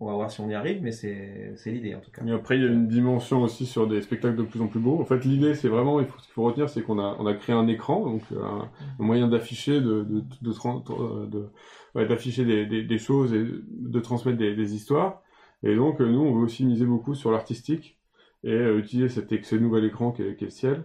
On 0.00 0.06
va 0.06 0.14
voir 0.14 0.30
si 0.30 0.40
on 0.40 0.48
y 0.48 0.54
arrive, 0.54 0.82
mais 0.82 0.90
c'est 0.90 1.54
l'idée 1.66 1.94
en 1.94 2.00
tout 2.00 2.10
cas. 2.10 2.24
Et 2.26 2.32
après, 2.32 2.56
il 2.56 2.62
y 2.62 2.66
a 2.66 2.68
une 2.68 2.88
dimension 2.88 3.42
aussi 3.42 3.64
sur 3.64 3.86
des 3.86 4.02
spectacles 4.02 4.36
de 4.36 4.42
plus 4.42 4.60
en 4.60 4.66
plus 4.66 4.80
beaux. 4.80 5.00
En 5.00 5.04
fait, 5.04 5.24
l'idée, 5.24 5.54
c'est 5.54 5.68
vraiment, 5.68 6.00
il 6.00 6.06
faut, 6.06 6.18
ce 6.18 6.24
qu'il 6.24 6.34
faut 6.34 6.42
retenir, 6.42 6.68
c'est 6.68 6.82
qu'on 6.82 6.98
a, 6.98 7.34
créé 7.34 7.54
un 7.54 7.68
écran, 7.68 8.04
donc 8.04 8.22
euh, 8.32 8.42
un, 8.42 8.70
moyen 8.98 9.28
d'afficher, 9.28 9.80
de, 9.80 10.02
de, 10.02 11.48
euh, 11.96 12.06
d'afficher 12.08 12.44
des, 12.44 12.98
choses 12.98 13.32
et 13.32 13.44
de 13.44 14.00
transmettre 14.00 14.36
des, 14.36 14.74
histoires. 14.74 15.22
Et 15.62 15.76
donc, 15.76 16.00
euh, 16.00 16.10
nous, 16.10 16.20
on 16.20 16.34
veut 16.34 16.44
aussi 16.44 16.66
miser 16.66 16.86
beaucoup 16.86 17.14
sur 17.14 17.30
l'artistique 17.30 17.96
et 18.42 18.56
utiliser 18.76 19.08
cet, 19.08 19.44
ce 19.44 19.54
nouvel 19.54 19.84
écran 19.84 20.10
qui 20.10 20.22
est, 20.22 20.36
qui 20.36 20.44
est 20.44 20.48
le 20.48 20.50
ciel 20.50 20.84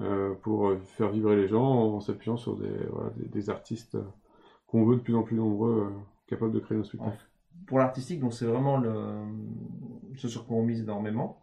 euh, 0.00 0.34
pour 0.42 0.68
euh, 0.68 0.78
faire 0.96 1.08
vibrer 1.10 1.36
les 1.36 1.48
gens 1.48 1.64
en 1.64 2.00
s'appuyant 2.00 2.36
sur 2.36 2.56
des, 2.56 2.70
voilà, 2.92 3.10
des, 3.16 3.26
des 3.26 3.50
artistes 3.50 3.96
euh, 3.96 4.02
qu'on 4.66 4.84
veut 4.84 4.96
de 4.96 5.00
plus 5.00 5.14
en 5.14 5.22
plus 5.22 5.36
nombreux, 5.36 5.88
euh, 5.90 5.96
capables 6.26 6.52
de 6.52 6.60
créer 6.60 6.76
nos 6.78 6.84
spectacles. 6.84 7.26
Pour 7.66 7.78
l'artistique, 7.78 8.20
donc 8.20 8.32
c'est 8.32 8.46
vraiment 8.46 8.76
le, 8.76 8.94
ce 10.16 10.28
sur 10.28 10.46
quoi 10.46 10.56
on 10.56 10.62
mise 10.62 10.80
énormément. 10.80 11.42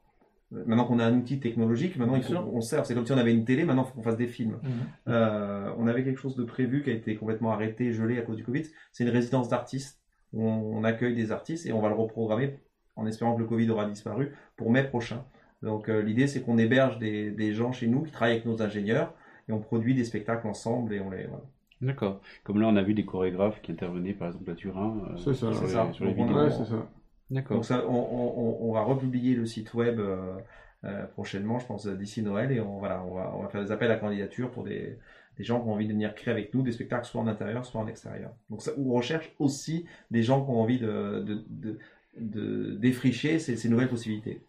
Maintenant 0.51 0.85
qu'on 0.85 0.99
a 0.99 1.05
un 1.05 1.17
outil 1.17 1.39
technologique, 1.39 1.97
maintenant 1.97 2.15
il 2.15 2.23
qu'on 2.23 2.61
sert. 2.61 2.85
C'est 2.85 2.93
comme 2.93 3.05
si 3.05 3.11
on 3.11 3.17
avait 3.17 3.33
une 3.33 3.45
télé, 3.45 3.65
maintenant 3.65 3.83
il 3.83 3.87
faut 3.87 3.95
qu'on 3.95 4.03
fasse 4.03 4.15
des 4.15 4.27
films. 4.27 4.59
Mhm. 4.63 4.69
Euh, 5.07 5.73
on 5.77 5.87
avait 5.87 6.03
quelque 6.03 6.19
chose 6.19 6.35
de 6.35 6.43
prévu 6.43 6.83
qui 6.83 6.91
a 6.91 6.93
été 6.93 7.15
complètement 7.15 7.51
arrêté, 7.51 7.91
gelé 7.91 8.17
à 8.19 8.21
cause 8.21 8.37
du 8.37 8.43
Covid. 8.43 8.63
C'est 8.91 9.03
une 9.03 9.09
résidence 9.09 9.49
d'artistes. 9.49 9.99
où 10.33 10.43
On, 10.43 10.77
on 10.77 10.83
accueille 10.83 11.15
des 11.15 11.31
artistes 11.31 11.65
et 11.65 11.73
on 11.73 11.81
va 11.81 11.89
le 11.89 11.95
reprogrammer 11.95 12.59
en 12.95 13.05
espérant 13.05 13.35
que 13.35 13.41
le 13.41 13.47
Covid 13.47 13.69
aura 13.71 13.85
disparu 13.85 14.33
pour 14.55 14.71
mai 14.71 14.83
prochain. 14.83 15.25
Donc 15.65 15.89
euh, 15.89 16.01
l'idée 16.01 16.27
c'est 16.27 16.41
qu'on 16.41 16.57
héberge 16.57 16.97
des, 16.99 17.31
des 17.31 17.53
gens 17.53 17.71
chez 17.73 17.87
nous 17.87 18.03
qui 18.03 18.11
travaillent 18.11 18.35
avec 18.35 18.45
nos 18.45 18.61
ingénieurs 18.61 19.13
et 19.49 19.51
on 19.51 19.59
produit 19.59 19.93
des 19.95 20.05
spectacles 20.05 20.47
ensemble 20.47 20.93
et 20.93 20.99
on 21.01 21.09
les 21.09 21.25
voilà. 21.25 21.43
D'accord. 21.81 22.21
Comme 22.45 22.61
là, 22.61 22.67
on 22.69 22.75
a 22.77 22.81
vu 22.81 22.93
des 22.93 23.03
chorégraphes 23.05 23.61
qui 23.61 23.71
intervenaient, 23.73 24.13
par 24.13 24.29
exemple, 24.29 24.49
à 24.49 24.55
Turin, 24.55 25.03
euh, 25.11 25.17
C'est 25.17 25.33
ça. 25.33 25.51
sur, 25.51 25.55
C'est 25.55 25.65
les, 25.65 25.71
ça. 25.73 25.89
sur 25.91 26.05
les 26.05 26.13
vidéos. 26.13 26.33
Ouais, 26.33 26.49
c'est 26.49 26.63
ça. 26.65 26.87
D'accord. 27.29 27.57
Donc 27.57 27.65
ça, 27.65 27.85
on, 27.85 27.93
on- 27.93 28.39
on- 28.39 28.69
on 28.69 28.73
va 28.73 28.81
republier 28.81 29.35
le 29.35 29.45
site 29.45 29.73
web 29.73 29.99
euh, 29.99 30.37
euh, 30.85 31.05
prochainement, 31.07 31.59
je 31.59 31.65
pense 31.65 31.85
d'ici 31.85 32.21
Noël 32.23 32.51
et 32.53 32.61
on 32.61 32.79
voilà, 32.79 33.03
on 33.03 33.13
va, 33.15 33.33
on 33.35 33.41
va 33.43 33.49
faire 33.49 33.61
des 33.61 33.71
appels 33.71 33.91
à 33.91 33.97
candidature 33.97 34.51
pour 34.51 34.63
des, 34.63 34.97
des 35.37 35.43
gens 35.43 35.59
qui 35.61 35.67
ont 35.67 35.73
envie 35.73 35.85
de 35.87 35.91
venir 35.91 36.15
créer 36.15 36.31
avec 36.31 36.53
nous 36.53 36.61
des 36.61 36.71
spectacles 36.71 37.05
soit 37.05 37.19
en 37.21 37.27
intérieur, 37.27 37.65
soit 37.65 37.81
en 37.81 37.87
extérieur. 37.87 38.31
Donc 38.49 38.61
ça, 38.61 38.71
on 38.77 38.93
recherche 38.93 39.33
aussi 39.39 39.85
des 40.11 40.23
gens 40.23 40.43
qui 40.45 40.51
ont 40.51 40.61
envie 40.61 40.79
de, 40.79 41.23
de, 41.27 41.43
de, 41.49 41.77
de 42.17 42.75
défricher 42.75 43.37
ces, 43.39 43.57
ces 43.57 43.67
nouvelles 43.69 43.89
possibilités. 43.89 44.41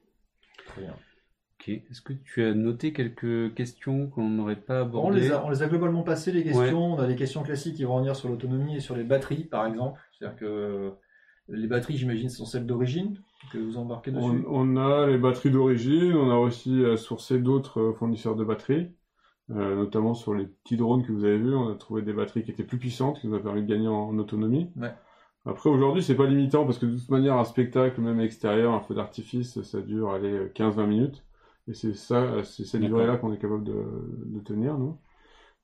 Très 0.67 0.83
bien. 0.83 0.95
Ok. 1.67 1.83
Est-ce 1.91 2.01
que 2.01 2.13
tu 2.13 2.45
as 2.45 2.55
noté 2.55 2.93
quelques 2.93 3.55
questions 3.55 4.07
qu'on 4.09 4.29
n'aurait 4.29 4.57
pas 4.57 4.83
On 4.83 4.87
abordées 4.87 5.21
les, 5.21 5.33
a, 5.33 5.45
on 5.45 5.51
les 5.51 5.63
a 5.63 5.69
globalement 5.69 6.03
passées, 6.03 6.33
les 6.33 6.45
questions. 6.45 6.95
On 6.95 6.99
a 6.99 7.07
des 7.07 7.17
questions 7.17 7.43
classiques 7.43 7.77
qui 7.77 7.85
vont 7.85 7.95
revenir 7.97 8.15
sur 8.15 8.29
l'autonomie 8.29 8.77
et 8.77 8.81
sur 8.81 8.97
les 8.97 9.05
batteries, 9.05 9.45
par 9.45 9.67
exemple. 9.67 10.01
C'est-à-dire 10.13 10.39
que 10.39 10.93
les 11.49 11.67
batteries, 11.67 11.97
j'imagine, 11.97 12.29
sont 12.29 12.45
celles 12.45 12.67
d'origine 12.67 13.19
que 13.53 13.59
vous 13.59 13.77
embarquez 13.79 14.13
On, 14.15 14.33
dessus. 14.33 14.45
on 14.49 14.77
a 14.77 15.07
les 15.07 15.19
batteries 15.19 15.51
d'origine, 15.51 16.15
on 16.15 16.31
a 16.31 16.37
aussi 16.37 16.83
euh, 16.83 16.97
sourcé 16.97 17.39
d'autres 17.39 17.81
euh, 17.81 17.93
fournisseurs 17.93 18.35
de 18.35 18.45
batteries, 18.45 18.91
euh, 19.51 19.77
notamment 19.77 20.15
sur 20.15 20.35
les 20.35 20.47
petits 20.47 20.77
drones 20.77 21.05
que 21.05 21.13
vous 21.13 21.25
avez 21.25 21.39
vus, 21.39 21.55
on 21.55 21.71
a 21.71 21.75
trouvé 21.77 22.03
des 22.03 22.13
batteries 22.13 22.43
qui 22.43 22.51
étaient 22.51 22.65
plus 22.65 22.79
puissantes, 22.79 23.21
qui 23.21 23.29
nous 23.29 23.37
a 23.37 23.43
permis 23.43 23.63
de 23.63 23.69
gagner 23.69 23.89
en, 23.89 24.09
en 24.09 24.19
autonomie. 24.19 24.71
Ouais. 24.77 24.93
Après, 25.45 25.71
aujourd'hui, 25.71 26.03
c'est 26.03 26.17
pas 26.17 26.27
limitant 26.27 26.65
parce 26.65 26.79
que 26.79 26.87
de 26.87 26.97
toute 26.97 27.11
manière, 27.11 27.37
un 27.37 27.45
spectacle, 27.45 28.01
même 28.01 28.21
extérieur, 28.21 28.75
un 28.75 28.81
feu 28.81 28.95
d'artifice, 28.95 29.63
ça 29.63 29.81
dure, 29.81 30.11
aller 30.11 30.49
15-20 30.57 30.87
minutes. 30.87 31.23
Et 31.69 31.75
c'est 31.75 31.95
ça, 31.95 32.43
c'est 32.45 32.65
cette 32.65 32.81
durée-là 32.89 33.17
qu'on 33.17 33.33
est 33.33 33.39
capable 33.39 33.65
de, 33.65 33.75
de 33.75 34.41
tenir, 34.41 34.79
nous. 34.79 34.99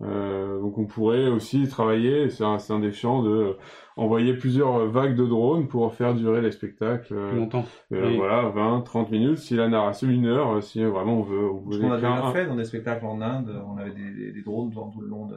Euh, 0.01 0.61
donc 0.61 0.79
on 0.79 0.87
pourrait 0.87 1.29
aussi 1.29 1.69
travailler, 1.69 2.29
c'est 2.29 2.43
un, 2.43 2.59
c'est 2.59 2.73
un 2.73 2.81
des 2.81 2.91
champs 2.91 3.23
de 3.23 3.31
euh, 3.31 3.53
envoyer 3.97 4.35
plusieurs 4.35 4.87
vagues 4.89 5.15
de 5.15 5.25
drones 5.25 5.69
pour 5.69 5.95
faire 5.95 6.15
durer 6.15 6.41
les 6.41 6.51
spectacles. 6.51 7.15
euh, 7.15 7.29
Plus 7.29 7.39
longtemps. 7.39 7.65
euh, 7.93 8.17
Voilà, 8.17 8.49
20, 8.49 8.81
30 8.81 9.13
minutes, 9.13 9.39
si 9.39 9.55
la 9.55 9.69
narration, 9.69 10.09
une 10.09 10.27
heure, 10.27 10.61
si 10.61 10.83
vraiment 10.83 11.19
on 11.21 11.23
veut, 11.23 11.49
on 11.49 11.61
veut 11.61 11.79
qu'on 11.79 11.93
a 11.93 11.97
déjà 11.99 12.33
fait 12.33 12.47
dans 12.47 12.57
des 12.57 12.65
spectacles 12.65 13.05
en 13.07 13.21
Inde, 13.21 13.55
on 13.65 13.77
avait 13.77 13.93
des, 13.93 14.11
des, 14.11 14.33
des 14.33 14.43
drones 14.43 14.71
dans 14.71 14.91
tout 14.91 15.03
le 15.03 15.07
long 15.09 15.27
de. 15.27 15.37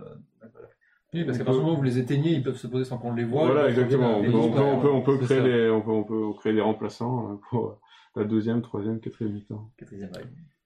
Oui, 1.13 1.24
parce 1.26 1.38
qu'à 1.38 1.43
On 1.43 1.45
partir 1.45 1.59
du 1.61 1.66
moment 1.66 1.74
où 1.76 1.78
vous 1.78 1.84
les 1.84 1.99
éteignez, 1.99 2.32
ils 2.32 2.43
peuvent 2.43 2.57
se 2.57 2.68
poser 2.68 2.86
sans 2.86 2.97
qu'on 2.97 3.13
les 3.13 3.24
voit. 3.24 3.45
Voilà, 3.45 3.70
exactement. 3.70 4.18
On 4.18 4.24
peut, 4.24 4.32
on 4.34 4.95
on 4.95 4.97
on 4.97 5.01
créer 5.01 5.28
ça. 5.28 5.41
des, 5.41 5.70
on 5.70 5.82
peut, 5.82 5.91
on 5.91 6.03
peut 6.03 6.34
créer 6.39 6.53
des 6.53 6.61
remplaçants 6.61 7.39
pour 7.49 7.80
la 8.16 8.24
deuxième, 8.24 8.63
troisième, 8.63 8.99
quatrième 8.99 9.34
mi-temps. 9.34 9.70
Quatrième 9.78 10.09
vague. 10.09 10.26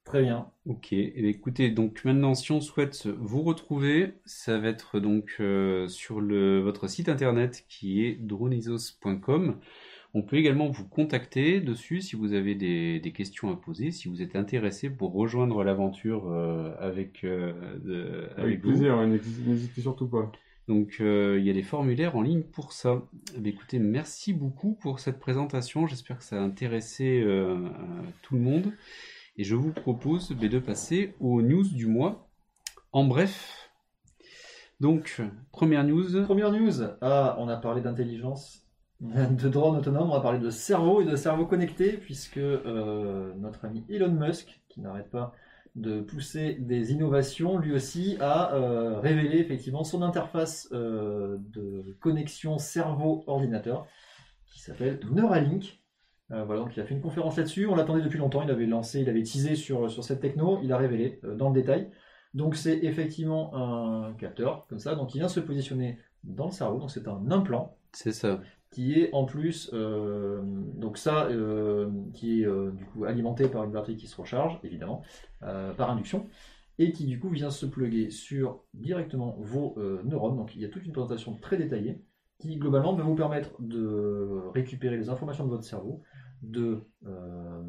Très 0.10 0.24
bien. 0.24 0.48
Ok, 0.66 0.92
eh 0.92 1.30
écoutez, 1.30 1.70
donc 1.70 2.04
maintenant, 2.04 2.34
si 2.34 2.52
on 2.52 2.62
souhaite 2.62 3.06
vous 3.06 3.44
retrouver, 3.44 4.14
ça 4.26 4.58
va 4.58 4.70
être 4.70 5.00
donc 5.00 5.36
euh, 5.40 5.88
sur 5.88 6.20
le, 6.20 6.60
votre 6.62 6.88
site 6.88 7.10
internet 7.10 7.64
qui 7.70 8.04
est 8.04 8.16
dronisos.com. 8.16 9.58
On 10.16 10.24
peut 10.24 10.38
également 10.38 10.68
vous 10.68 10.88
contacter 10.88 11.62
dessus 11.62 12.02
si 12.02 12.16
vous 12.16 12.34
avez 12.34 12.56
des, 12.56 13.00
des 13.00 13.12
questions 13.12 13.52
à 13.52 13.56
poser, 13.56 13.92
si 13.92 14.08
vous 14.10 14.24
êtes 14.24 14.36
intéressé 14.36 14.90
pour 14.90 15.14
rejoindre 15.14 15.64
l'aventure 15.64 16.32
euh, 16.32 16.74
avec, 16.80 17.24
euh, 17.24 17.54
de- 17.86 18.30
avec 18.36 18.40
Avec 18.40 18.64
vous. 18.64 18.70
plaisir, 18.72 18.98
n'hésitez 19.06 19.82
surtout 19.82 20.08
pas. 20.08 20.32
Donc 20.68 20.98
euh, 21.02 21.38
il 21.40 21.46
y 21.46 21.52
a 21.52 21.54
des 21.54 21.62
formulaires 21.62 22.16
en 22.16 22.24
ligne 22.24 22.42
pour 22.42 22.74
ça. 22.74 23.04
Eh 23.44 23.48
écoutez, 23.48 23.78
merci 23.78 24.34
beaucoup 24.34 24.74
pour 24.74 25.00
cette 25.00 25.20
présentation. 25.20 25.86
J'espère 25.86 26.18
que 26.18 26.24
ça 26.24 26.38
a 26.42 26.44
intéressé 26.44 27.24
tout 28.24 28.34
le 28.34 28.42
monde. 28.42 28.72
Et 29.40 29.46
je 29.46 29.56
vous 29.56 29.72
propose 29.72 30.32
de 30.32 30.60
passer 30.60 31.16
aux 31.22 31.42
news 31.42 31.64
du 31.64 31.88
mois. 31.88 32.28
En 32.92 33.06
bref. 33.06 33.72
Donc, 34.82 35.22
première 35.54 35.86
news. 35.86 36.26
Première 36.26 36.52
news. 36.52 36.84
Ah, 37.00 37.38
on 37.40 37.48
a 37.48 37.56
parlé 37.56 37.80
d'intelligence, 37.80 38.68
de 39.00 39.48
drones 39.48 39.78
autonomes, 39.78 40.12
on 40.12 40.14
a 40.14 40.20
parlé 40.20 40.40
de 40.40 40.50
cerveau 40.50 41.00
et 41.00 41.06
de 41.06 41.16
cerveau 41.16 41.46
connecté, 41.46 41.94
puisque 41.94 42.36
euh, 42.36 43.34
notre 43.38 43.64
ami 43.64 43.86
Elon 43.88 44.12
Musk, 44.12 44.60
qui 44.68 44.82
n'arrête 44.82 45.10
pas 45.10 45.34
de 45.74 46.02
pousser 46.02 46.56
des 46.56 46.92
innovations, 46.92 47.60
lui 47.60 47.72
aussi 47.72 48.18
a 48.20 48.54
euh, 48.56 49.00
révélé 49.00 49.38
effectivement 49.38 49.86
son 49.86 50.02
interface 50.02 50.68
euh, 50.74 51.38
de 51.54 51.96
connexion 52.02 52.58
cerveau-ordinateur, 52.58 53.88
qui 54.48 54.60
s'appelle 54.60 55.00
Neuralink. 55.10 55.80
Euh, 56.32 56.44
voilà, 56.44 56.62
donc 56.62 56.76
il 56.76 56.80
a 56.80 56.86
fait 56.86 56.94
une 56.94 57.02
conférence 57.02 57.38
là-dessus, 57.38 57.66
on 57.66 57.76
l'attendait 57.76 58.04
depuis 58.04 58.20
longtemps, 58.20 58.44
il 58.44 58.52
avait 58.52 58.68
lancé, 58.68 59.02
il 59.02 59.10
avait 59.10 59.24
teasé 59.24 59.56
sur, 59.56 59.90
sur 59.90 60.04
cette 60.04 60.20
techno, 60.20 60.60
il 60.64 60.72
a 60.72 60.78
révélé 60.78 61.20
euh, 61.24 61.36
dans 61.36 61.50
le 61.50 61.56
détail. 61.56 61.90
Donc 62.36 62.56
c'est 62.56 62.78
effectivement 62.84 63.56
un 63.56 64.14
capteur 64.14 64.68
comme 64.68 64.78
ça, 64.78 64.94
donc 64.94 65.16
il 65.16 65.20
vient 65.20 65.28
se 65.28 65.40
positionner 65.40 65.98
dans 66.24 66.46
le 66.46 66.52
cerveau, 66.52 66.80
donc 66.80 66.92
c'est 66.92 67.08
un 67.08 67.32
implant. 67.32 67.76
C'est 67.94 68.12
ça. 68.12 68.40
qui 68.70 69.00
est 69.00 69.10
en 69.14 69.26
plus 69.26 69.72
euh, 69.74 70.42
donc 70.44 71.00
ça 71.00 71.28
qui 72.14 72.44
est 72.44 72.72
du 72.72 72.86
coup 72.86 73.06
alimenté 73.06 73.48
par 73.48 73.64
une 73.64 73.72
batterie 73.72 73.98
qui 73.98 74.06
se 74.06 74.16
recharge 74.16 74.60
évidemment 74.64 75.02
par 75.40 75.90
induction. 75.90 76.28
Et 76.82 76.94
qui 76.94 77.06
du 77.08 77.20
coup 77.20 77.28
vient 77.30 77.50
se 77.50 77.66
plugger 77.66 78.10
sur 78.10 78.64
directement 78.74 79.36
vos 79.40 79.76
neurones. 80.06 80.38
Donc 80.38 80.56
il 80.56 80.62
y 80.62 80.66
a 80.66 80.70
toute 80.70 80.86
une 80.86 80.94
présentation 80.94 81.36
très 81.36 81.58
détaillée 81.58 82.06
qui 82.40 82.58
globalement 82.58 82.94
va 82.94 83.04
vous 83.04 83.16
permettre 83.16 83.62
de 83.62 84.42
récupérer 84.54 84.98
les 84.98 85.10
informations 85.10 85.46
de 85.46 85.50
votre 85.50 85.66
cerveau, 85.66 86.02
de 86.42 86.80
euh, 87.06 87.62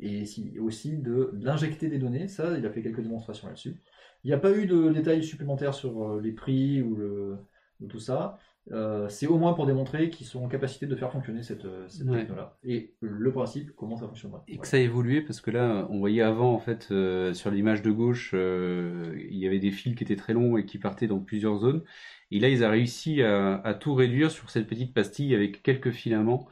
et 0.00 0.24
si- 0.24 0.58
aussi 0.58 0.96
de 0.98 1.30
d'injecter 1.34 1.88
des 1.88 1.98
données. 1.98 2.28
Ça, 2.28 2.56
il 2.58 2.64
a 2.66 2.70
fait 2.70 2.82
quelques 2.82 3.00
démonstrations 3.02 3.48
là-dessus. 3.48 3.76
Il 4.24 4.28
n'y 4.28 4.34
a 4.34 4.38
pas 4.38 4.52
eu 4.56 4.66
de 4.66 4.90
détails 4.90 5.22
supplémentaires 5.24 5.74
sur 5.74 6.02
euh, 6.16 6.20
les 6.20 6.32
prix 6.32 6.82
ou, 6.82 6.96
le, 6.96 7.36
ou 7.80 7.86
tout 7.86 8.00
ça. 8.00 8.38
Euh, 8.70 9.08
c'est 9.08 9.26
au 9.26 9.38
moins 9.38 9.54
pour 9.54 9.64
démontrer 9.66 10.10
qu'ils 10.10 10.26
sont 10.26 10.44
en 10.44 10.48
capacité 10.48 10.86
de 10.86 10.94
faire 10.94 11.10
fonctionner 11.10 11.42
cette, 11.42 11.66
cette 11.88 12.06
Ouais. 12.06 12.18
techno-là. 12.20 12.58
Et 12.64 12.92
le 13.00 13.32
principe, 13.32 13.74
comment 13.74 13.96
ça 13.96 14.06
fonctionnera. 14.06 14.44
Et 14.46 14.58
que 14.58 14.66
ça 14.66 14.76
a 14.76 14.80
évolué 14.80 15.22
parce 15.22 15.40
que 15.40 15.50
là, 15.50 15.86
on 15.88 15.98
voyait 15.98 16.20
avant, 16.20 16.52
en 16.52 16.58
fait, 16.58 16.88
euh, 16.90 17.32
sur 17.32 17.50
l'image 17.50 17.80
de 17.80 17.90
gauche, 17.90 18.32
euh, 18.34 19.16
il 19.30 19.38
y 19.38 19.46
avait 19.46 19.58
des 19.58 19.70
fils 19.70 19.94
qui 19.94 20.04
étaient 20.04 20.16
très 20.16 20.34
longs 20.34 20.58
et 20.58 20.66
qui 20.66 20.76
partaient 20.78 21.06
dans 21.06 21.18
plusieurs 21.20 21.58
zones. 21.58 21.82
Et 22.30 22.40
là, 22.40 22.50
ils 22.50 22.62
ont 22.62 22.70
réussi 22.70 23.22
à, 23.22 23.54
à 23.62 23.72
tout 23.72 23.94
réduire 23.94 24.30
sur 24.30 24.50
cette 24.50 24.66
petite 24.66 24.92
pastille 24.92 25.34
avec 25.34 25.62
quelques 25.62 25.90
filaments 25.92 26.46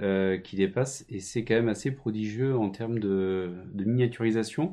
euh, 0.00 0.38
qui 0.38 0.56
dépassent. 0.56 1.04
Et 1.08 1.20
c'est 1.20 1.44
quand 1.44 1.54
même 1.54 1.68
assez 1.68 1.90
prodigieux 1.90 2.56
en 2.56 2.70
termes 2.70 2.98
de, 2.98 3.52
de 3.72 3.84
miniaturisation. 3.84 4.72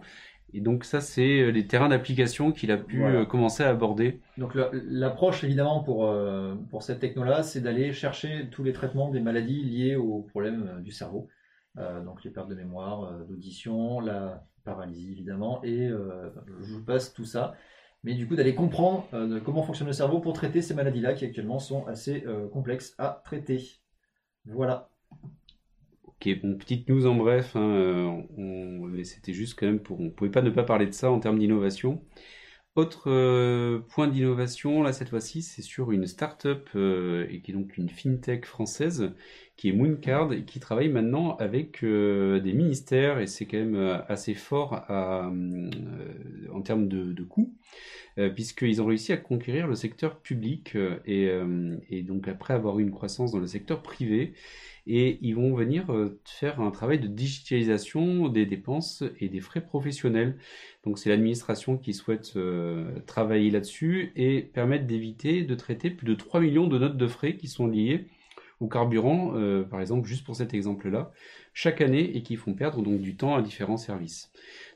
Et 0.53 0.61
donc 0.61 0.85
ça, 0.85 1.01
c'est 1.01 1.41
euh, 1.41 1.49
les 1.49 1.67
terrains 1.67 1.89
d'application 1.89 2.51
qu'il 2.53 2.71
a 2.71 2.77
pu 2.77 2.99
Voilà. 2.99 3.19
euh, 3.19 3.25
commencer 3.25 3.63
à 3.63 3.69
aborder. 3.69 4.19
Donc 4.37 4.55
la- 4.55 4.71
l'approche 4.73 5.43
évidemment 5.43 5.83
pour, 5.83 6.05
euh, 6.05 6.55
pour 6.69 6.83
cette 6.83 6.99
techno-là, 6.99 7.43
c'est 7.43 7.59
d'aller 7.61 7.91
chercher 7.91 8.47
tous 8.49 8.63
les 8.63 8.71
traitements 8.71 9.09
des 9.09 9.19
maladies 9.19 9.61
liées 9.63 9.95
aux 9.97 10.21
problèmes 10.21 10.81
du 10.81 10.91
cerveau. 10.91 11.27
Euh, 11.77 12.01
donc 12.03 12.23
les 12.23 12.31
pertes 12.31 12.49
de 12.49 12.55
mémoire, 12.55 13.25
d'audition, 13.27 13.99
la 13.99 14.45
paralysie 14.63 15.11
évidemment, 15.11 15.61
et 15.63 15.89
je 15.89 16.73
vous 16.73 16.83
passe 16.83 17.13
tout 17.13 17.25
ça. 17.25 17.53
Mais 18.03 18.13
du 18.13 18.27
coup 18.27 18.35
d'aller 18.35 18.55
comprendre 18.55 19.07
comment 19.43 19.63
fonctionne 19.63 19.87
le 19.87 19.93
cerveau 19.93 20.19
pour 20.19 20.33
traiter 20.33 20.61
ces 20.61 20.73
maladies-là 20.73 21.13
qui 21.13 21.25
actuellement 21.25 21.59
sont 21.59 21.85
assez 21.87 22.23
complexes 22.51 22.95
à 22.97 23.21
traiter. 23.23 23.81
Voilà. 24.45 24.89
Ok, 26.03 26.29
bon, 26.41 26.57
petite 26.57 26.89
news 26.89 27.05
en 27.05 27.15
bref, 27.15 27.55
hein, 27.55 27.59
euh, 27.75 28.05
on- 28.37 28.87
mais 28.87 29.03
c'était 29.03 29.33
juste 29.33 29.57
quand 29.59 29.67
même 29.67 29.79
pour, 29.81 29.99
on 29.99 30.09
pouvait 30.09 30.31
pas 30.31 30.41
ne 30.41 30.49
pas 30.49 30.63
parler 30.63 30.87
de 30.87 30.91
ça 30.91 31.11
en 31.11 31.19
termes 31.19 31.37
d'innovation. 31.39 32.03
Autre 32.75 33.09
euh, 33.11 33.79
point 33.89 34.07
d'innovation, 34.07 34.83
là 34.83 34.93
cette 34.93 35.09
fois-ci, 35.09 35.41
c'est 35.43 35.61
sur 35.63 35.91
une 35.91 36.07
start-up 36.07 36.69
euh, 36.75 37.27
et 37.29 37.41
qui 37.41 37.51
est 37.51 37.55
donc 37.55 37.77
une 37.77 37.89
fintech 37.89 38.45
française 38.45 39.13
qui 39.57 39.69
est 39.69 39.73
Mooncard 39.73 40.29
qui 40.45 40.59
travaille 40.59 40.87
maintenant 40.87 41.35
avec 41.37 41.83
euh, 41.83 42.39
des 42.39 42.53
ministères 42.53 43.19
et 43.19 43.25
c'est 43.25 43.45
quand 43.45 43.57
même 43.57 43.75
euh, 43.75 43.97
assez 44.07 44.35
fort 44.35 44.85
euh, 44.91 45.69
en 46.53 46.61
termes 46.61 46.87
de, 46.87 47.23
coûts 47.23 47.53
puisqu'ils 48.35 48.81
ont 48.81 48.85
réussi 48.85 49.11
à 49.11 49.17
conquérir 49.17 49.67
le 49.67 49.75
secteur 49.75 50.19
public 50.21 50.75
et, 51.05 51.29
et 51.89 52.01
donc 52.01 52.27
après 52.27 52.53
avoir 52.53 52.79
eu 52.79 52.81
une 52.81 52.91
croissance 52.91 53.31
dans 53.31 53.39
le 53.39 53.45
secteur 53.45 53.83
privé 53.83 54.33
et 54.87 55.19
ils 55.21 55.35
vont 55.35 55.53
venir 55.53 55.85
faire 56.23 56.61
un 56.61 56.71
travail 56.71 56.99
de 56.99 57.07
digitalisation 57.07 58.29
des 58.29 58.45
dépenses 58.45 59.03
et 59.19 59.29
des 59.29 59.39
frais 59.39 59.61
professionnels. 59.61 60.37
Donc 60.83 60.97
c'est 60.97 61.09
l'administration 61.09 61.77
qui 61.77 61.93
souhaite 61.93 62.37
travailler 63.05 63.51
là-dessus 63.51 64.13
et 64.15 64.41
permettre 64.41 64.87
d'éviter 64.87 65.43
de 65.43 65.55
traiter 65.55 65.91
plus 65.91 66.07
de 66.07 66.15
3 66.15 66.39
millions 66.39 66.67
de 66.67 66.79
notes 66.79 66.97
de 66.97 67.07
frais 67.07 67.35
qui 67.35 67.47
sont 67.47 67.67
liées 67.67 68.07
au 68.59 68.67
carburant, 68.67 69.33
euh, 69.35 69.63
par 69.63 69.81
exemple, 69.81 70.07
juste 70.07 70.25
pour 70.25 70.35
cet 70.35 70.53
exemple-là, 70.53 71.11
chaque 71.53 71.81
année 71.81 72.15
et 72.15 72.23
qui 72.23 72.35
font 72.35 72.53
perdre 72.53 72.81
donc 72.81 72.99
du 73.01 73.15
temps 73.15 73.35
à 73.35 73.41
différents 73.41 73.77
services. 73.77 74.31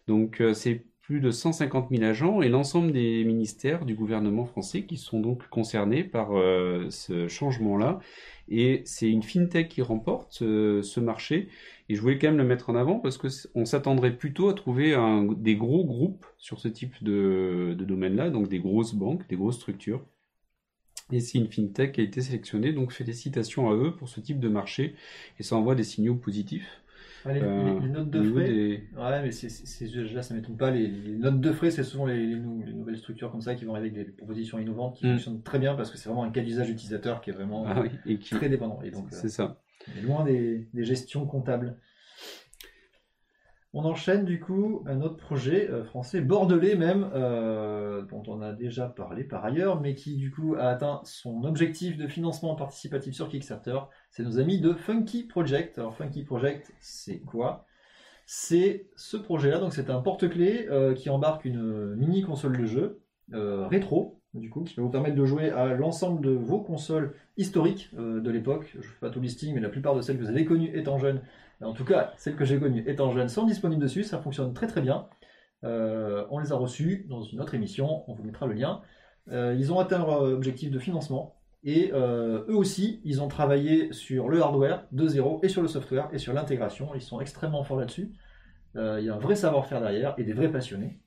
Donc 0.07 0.41
euh, 0.41 0.53
c'est 0.53 0.85
plus 1.01 1.19
de 1.19 1.31
150 1.31 1.89
000 1.89 2.03
agents 2.03 2.41
et 2.41 2.49
l'ensemble 2.49 2.91
des 2.91 3.23
ministères 3.25 3.85
du 3.85 3.95
gouvernement 3.95 4.45
français 4.45 4.85
qui 4.85 4.97
sont 4.97 5.19
donc 5.19 5.47
concernés 5.49 6.03
par 6.03 6.37
euh, 6.37 6.87
ce 6.89 7.27
changement-là. 7.27 7.99
Et 8.47 8.81
c'est 8.85 9.09
une 9.09 9.23
fintech 9.23 9.69
qui 9.69 9.81
remporte 9.81 10.33
ce 10.33 10.99
marché. 10.99 11.47
Et 11.89 11.95
je 11.95 12.01
voulais 12.01 12.19
quand 12.19 12.27
même 12.27 12.37
le 12.37 12.43
mettre 12.43 12.69
en 12.69 12.75
avant 12.75 12.99
parce 12.99 13.17
que 13.17 13.27
on 13.55 13.65
s'attendrait 13.65 14.15
plutôt 14.15 14.49
à 14.49 14.53
trouver 14.53 14.95
des 15.37 15.55
gros 15.55 15.85
groupes 15.85 16.25
sur 16.37 16.59
ce 16.59 16.67
type 16.67 17.01
de 17.01 17.75
domaine-là, 17.79 18.29
donc 18.29 18.49
des 18.49 18.59
grosses 18.59 18.93
banques, 18.93 19.27
des 19.29 19.37
grosses 19.37 19.55
structures. 19.55 20.05
Et 21.11 21.19
c'est 21.19 21.37
une 21.37 21.47
fintech 21.51 21.93
qui 21.93 22.01
a 22.01 22.03
été 22.03 22.21
sélectionnée, 22.21 22.73
donc 22.73 22.91
félicitations 22.91 23.69
à 23.69 23.75
eux 23.75 23.95
pour 23.95 24.09
ce 24.09 24.19
type 24.19 24.39
de 24.39 24.47
marché. 24.49 24.95
Et 25.39 25.43
ça 25.43 25.55
envoie 25.55 25.75
des 25.75 25.83
signaux 25.83 26.15
positifs. 26.15 26.81
Ah, 27.23 27.33
les, 27.33 27.41
euh, 27.41 27.79
les- 27.81 27.87
notes 27.89 28.09
de 28.09 28.23
frais. 28.23 28.47
des- 28.47 28.83
Ouais, 28.97 29.21
mais 29.21 29.31
c'est, 29.31 29.49
c'est- 29.49 29.65
c'est- 29.87 30.13
là, 30.13 30.23
ça 30.23 30.33
m'étonne 30.33 30.57
pas. 30.57 30.71
Les, 30.71 30.87
les 30.87 31.11
notes 31.17 31.39
de 31.39 31.51
frais, 31.51 31.69
c'est 31.69 31.83
souvent 31.83 32.07
les, 32.07 32.25
les 32.25 32.35
nou- 32.35 32.63
les 32.65 32.73
nouvelles 32.73 32.97
structures 32.97 33.29
comme 33.31 33.41
ça 33.41 33.53
qui 33.53 33.63
vont 33.65 33.75
arriver 33.75 33.95
avec 33.99 34.07
des 34.07 34.11
propositions 34.13 34.57
innovantes 34.57 34.95
qui 34.97 35.05
Mm. 35.05 35.11
fonctionnent 35.13 35.41
très 35.43 35.59
bien 35.59 35.75
parce 35.75 35.91
que 35.91 35.97
c'est 35.97 36.09
vraiment 36.09 36.23
un 36.23 36.31
cas 36.31 36.41
d'usage 36.41 36.69
utilisateur 36.71 37.21
qui 37.21 37.29
est 37.29 37.33
vraiment 37.33 37.63
Ah 37.67 37.81
oui, 37.81 37.89
et 38.07 38.17
qui... 38.17 38.33
très 38.33 38.49
dépendant. 38.49 38.81
Et 38.81 38.89
donc, 38.89 39.05
euh, 39.05 39.07
C'est 39.21 39.29
ça. 39.29 39.61
est 39.95 40.01
loin 40.01 40.23
des, 40.23 40.67
des 40.73 40.83
gestions 40.83 41.27
comptables. 41.27 41.77
On 43.73 43.85
enchaîne 43.85 44.25
du 44.25 44.41
coup 44.41 44.83
un 44.85 44.99
autre 45.01 45.15
projet 45.15 45.69
euh, 45.69 45.85
français, 45.85 46.19
bordelais 46.19 46.75
même, 46.75 47.09
euh, 47.13 48.01
dont 48.01 48.21
on 48.27 48.41
a 48.41 48.51
déjà 48.51 48.87
parlé 48.87 49.23
par 49.23 49.45
ailleurs, 49.45 49.79
mais 49.79 49.95
qui 49.95 50.17
du 50.17 50.29
coup 50.29 50.55
a 50.55 50.65
atteint 50.65 50.99
son 51.05 51.45
objectif 51.45 51.97
de 51.97 52.07
financement 52.07 52.55
participatif 52.55 53.13
sur 53.13 53.29
Kickstarter. 53.29 53.79
C'est 54.09 54.23
nos 54.23 54.39
amis 54.39 54.59
de 54.59 54.73
Funky 54.73 55.23
Project. 55.23 55.79
Alors 55.79 55.95
Funky 55.95 56.23
Project, 56.23 56.73
c'est 56.81 57.19
quoi? 57.19 57.65
C'est 58.25 58.87
ce 58.97 59.15
projet-là, 59.15 59.59
donc 59.59 59.73
c'est 59.73 59.89
un 59.89 60.01
porte-clés 60.01 60.67
euh, 60.69 60.93
qui 60.93 61.09
embarque 61.09 61.45
une 61.45 61.95
mini 61.95 62.23
console 62.23 62.57
de 62.57 62.65
jeu 62.65 63.01
euh, 63.33 63.67
rétro, 63.67 64.19
du 64.33 64.49
coup, 64.49 64.63
qui 64.63 64.75
va 64.75 64.83
vous 64.83 64.89
permettre 64.89 65.15
de 65.15 65.25
jouer 65.25 65.49
à 65.49 65.73
l'ensemble 65.73 66.21
de 66.21 66.31
vos 66.31 66.59
consoles 66.59 67.13
historiques 67.37 67.93
de 67.93 68.29
l'époque. 68.29 68.69
Je 68.73 68.77
ne 68.77 68.83
fais 68.83 68.99
pas 68.99 69.09
tout 69.09 69.21
listing, 69.21 69.53
mais 69.53 69.61
la 69.61 69.69
plupart 69.69 69.95
de 69.95 70.01
celles 70.01 70.17
que 70.17 70.23
vous 70.23 70.29
avez 70.29 70.45
connues 70.45 70.77
étant 70.77 70.97
jeunes, 70.97 71.21
en 71.63 71.73
tout 71.73 71.85
cas 71.85 72.13
celles 72.17 72.35
que 72.35 72.45
j'ai 72.45 72.59
connues 72.59 72.83
étant 72.87 73.11
jeunes, 73.11 73.29
sont 73.29 73.45
disponibles 73.45 73.81
dessus. 73.81 74.03
Ça 74.03 74.19
fonctionne 74.19 74.53
très 74.53 74.67
très 74.67 74.81
bien. 74.81 75.07
Euh, 75.63 76.25
on 76.29 76.39
les 76.39 76.51
a 76.51 76.55
reçues 76.55 77.05
dans 77.09 77.21
une 77.21 77.39
autre 77.39 77.53
émission, 77.53 78.03
on 78.09 78.13
vous 78.13 78.23
mettra 78.23 78.47
le 78.47 78.53
lien. 78.53 78.81
Euh, 79.29 79.55
ils 79.57 79.71
ont 79.71 79.79
atteint 79.79 79.99
leur 79.99 80.21
objectif 80.23 80.71
de 80.71 80.79
financement. 80.79 81.37
Et 81.63 81.91
eux 81.93 82.55
aussi, 82.55 83.01
ils 83.03 83.21
ont 83.21 83.27
travaillé 83.27 83.93
sur 83.93 84.29
le 84.29 84.41
hardware 84.41 84.87
de 84.91 85.07
zéro 85.07 85.39
et 85.43 85.47
sur 85.47 85.61
le 85.61 85.67
software 85.67 86.09
et 86.11 86.17
sur 86.17 86.33
l'intégration. 86.33 86.89
Ils 86.95 87.03
sont 87.03 87.21
extrêmement 87.21 87.63
forts 87.63 87.77
là-dessus. 87.77 88.15
il 88.73 89.03
y 89.03 89.09
a 89.09 89.13
un 89.13 89.19
vrai 89.19 89.35
savoir-faire 89.35 89.79
derrière 89.79 90.15
et 90.17 90.23
des 90.23 90.33
vrais 90.33 90.51
passionnés. 90.51 90.99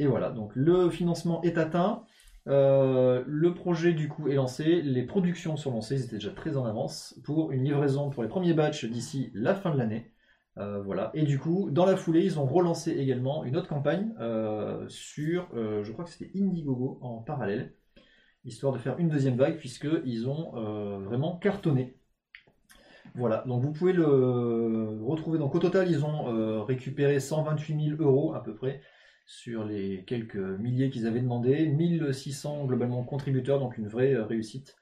Et 0.00 0.06
voilà, 0.06 0.30
donc 0.30 0.50
le 0.56 0.90
financement 0.90 1.40
est 1.42 1.56
atteint. 1.56 2.02
Euh, 2.48 3.24
le 3.26 3.54
projet 3.54 3.92
du 3.92 4.08
coup 4.08 4.28
est 4.28 4.34
lancé, 4.34 4.80
les 4.82 5.02
productions 5.02 5.56
sont 5.56 5.72
lancées, 5.72 5.96
ils 5.96 6.04
étaient 6.04 6.16
déjà 6.16 6.30
très 6.30 6.56
en 6.56 6.64
avance 6.64 7.18
pour 7.24 7.50
une 7.50 7.64
livraison 7.64 8.10
pour 8.10 8.22
les 8.22 8.28
premiers 8.28 8.54
batchs 8.54 8.84
d'ici 8.84 9.30
la 9.34 9.54
fin 9.54 9.72
de 9.72 9.78
l'année. 9.78 10.12
Euh, 10.58 10.80
voilà. 10.82 11.10
Et 11.14 11.24
du 11.24 11.38
coup, 11.38 11.70
dans 11.70 11.84
la 11.84 11.96
foulée, 11.96 12.24
ils 12.24 12.38
ont 12.38 12.46
relancé 12.46 12.92
également 12.92 13.44
une 13.44 13.56
autre 13.56 13.68
campagne 13.68 14.14
euh, 14.20 14.88
sur, 14.88 15.48
je 15.54 15.90
crois 15.92 16.04
que 16.04 16.10
c'était 16.10 16.30
Indiegogo 16.38 16.98
en 17.02 17.18
parallèle, 17.18 17.74
histoire 18.44 18.72
de 18.72 18.78
faire 18.78 18.98
une 18.98 19.08
deuxième 19.08 19.36
vague 19.36 19.56
puisqu'ils 19.58 20.28
ont 20.28 20.52
vraiment 21.00 21.36
cartonné. 21.38 21.98
Voilà, 23.14 23.44
donc 23.46 23.62
vous 23.62 23.72
pouvez 23.72 23.92
le 23.92 25.02
retrouver. 25.02 25.38
Donc 25.38 25.54
au 25.54 25.58
total, 25.58 25.90
ils 25.90 26.04
ont 26.04 26.64
récupéré 26.64 27.18
128 27.18 27.96
000 27.96 28.02
euros 28.02 28.34
à 28.34 28.42
peu 28.42 28.54
près 28.54 28.82
sur 29.26 29.64
les 29.64 30.04
quelques 30.06 30.36
milliers 30.36 30.88
qu'ils 30.88 31.06
avaient 31.06 31.20
demandé. 31.20 31.66
1600 31.66 32.66
globalement 32.66 33.02
contributeurs, 33.02 33.58
donc 33.58 33.76
une 33.76 33.88
vraie 33.88 34.14
euh, 34.14 34.24
réussite 34.24 34.76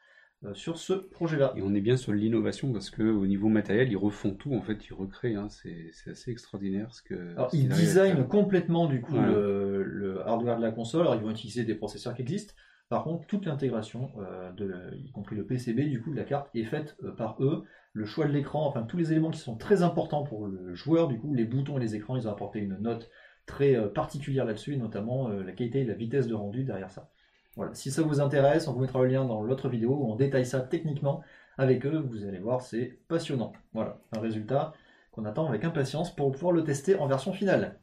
euh, 0.45 0.53
sur 0.53 0.77
ce 0.77 0.93
projet-là. 0.93 1.55
Et 1.57 1.63
on 1.63 1.75
est 1.75 1.81
bien 1.81 1.97
sur 1.97 2.13
l'innovation 2.13 2.71
parce 2.73 2.91
que 2.91 3.03
au 3.03 3.27
niveau 3.27 3.49
matériel, 3.49 3.91
ils 3.91 3.97
refont 3.97 4.35
tout, 4.35 4.55
en 4.55 4.61
fait, 4.61 4.87
ils 4.87 4.93
recréent. 4.93 5.39
Hein. 5.39 5.49
c'est, 5.49 6.11
assez 6.11 6.31
extraordinaire 6.31 6.93
ce 6.95 7.03
que. 7.03 7.33
Alors, 7.33 7.49
ils 7.55 7.69
designent 7.69 8.25
complètement 8.25 8.87
du 8.87 9.01
coup 9.01 9.17
le, 9.17 10.21
hardware 10.27 10.59
de 10.59 10.63
la 10.63 10.73
console. 10.73 11.03
Alors, 11.03 11.15
ils 11.15 11.23
vont 11.23 11.31
utiliser 11.31 11.65
des 11.65 11.75
processeurs 11.75 12.15
qui 12.15 12.23
existent. 12.23 12.55
Par 12.91 13.05
contre, 13.05 13.27
toute 13.27 13.47
l'intégration, 13.47 14.11
euh, 14.19 14.91
y 14.93 15.11
compris 15.11 15.35
le 15.35 15.47
PCB 15.47 15.89
du 15.89 16.03
coup 16.03 16.11
de 16.11 16.17
la 16.17 16.25
carte, 16.25 16.51
est 16.55 16.65
faite 16.65 16.99
par 17.17 17.43
eux. 17.43 17.65
Le 17.95 18.05
choix 18.05 18.27
de 18.27 18.33
l'écran, 18.33 18.67
enfin 18.67 18.83
tous 18.83 18.99
les 18.99 19.13
éléments 19.13 19.31
qui 19.31 19.39
sont 19.39 19.57
très 19.57 19.83
importants 19.83 20.23
pour 20.23 20.49
le 20.49 20.75
joueur, 20.75 21.09
du 21.09 21.19
coup, 21.19 21.33
les 21.33 21.45
boutons 21.45 21.79
et 21.79 21.81
les 21.81 21.95
écrans, 21.95 22.15
ils 22.17 22.29
ont 22.29 22.33
apporté 22.33 22.59
une 22.59 22.77
note 22.77 23.11
très 23.47 23.77
euh, 23.77 23.89
particulière 23.89 24.45
là-dessus, 24.45 24.77
notamment 24.77 25.29
euh, 25.29 25.43
la 25.43 25.53
qualité 25.53 25.81
et 25.81 25.85
la 25.85 25.95
vitesse 25.95 26.27
de 26.27 26.35
rendu 26.35 26.65
derrière 26.65 26.91
ça. 26.91 27.11
Voilà. 27.57 27.75
Si 27.75 27.91
ça 27.91 28.03
vous 28.03 28.21
intéresse, 28.21 28.67
on 28.67 28.73
vous 28.73 28.81
mettra 28.81 29.01
le 29.03 29.09
lien 29.09 29.25
dans 29.25 29.43
l'autre 29.43 29.69
vidéo 29.69 29.91
où 29.91 30.11
on 30.11 30.17
détaille 30.17 30.47
ça 30.47 30.61
techniquement 30.61 31.23
avec 31.57 31.87
eux. 31.87 32.05
Vous 32.09 32.25
allez 32.25 32.39
voir, 32.39 32.63
c'est 32.63 32.99
passionnant. 33.09 33.53
Voilà, 33.73 34.01
un 34.17 34.21
résultat 34.21 34.73
qu'on 35.13 35.25
attend 35.25 35.47
avec 35.47 35.65
impatience 35.65 36.15
pour 36.15 36.33
pouvoir 36.33 36.53
le 36.53 36.65
tester 36.65 36.97
en 36.97 37.07
version 37.07 37.33
finale. 37.33 37.79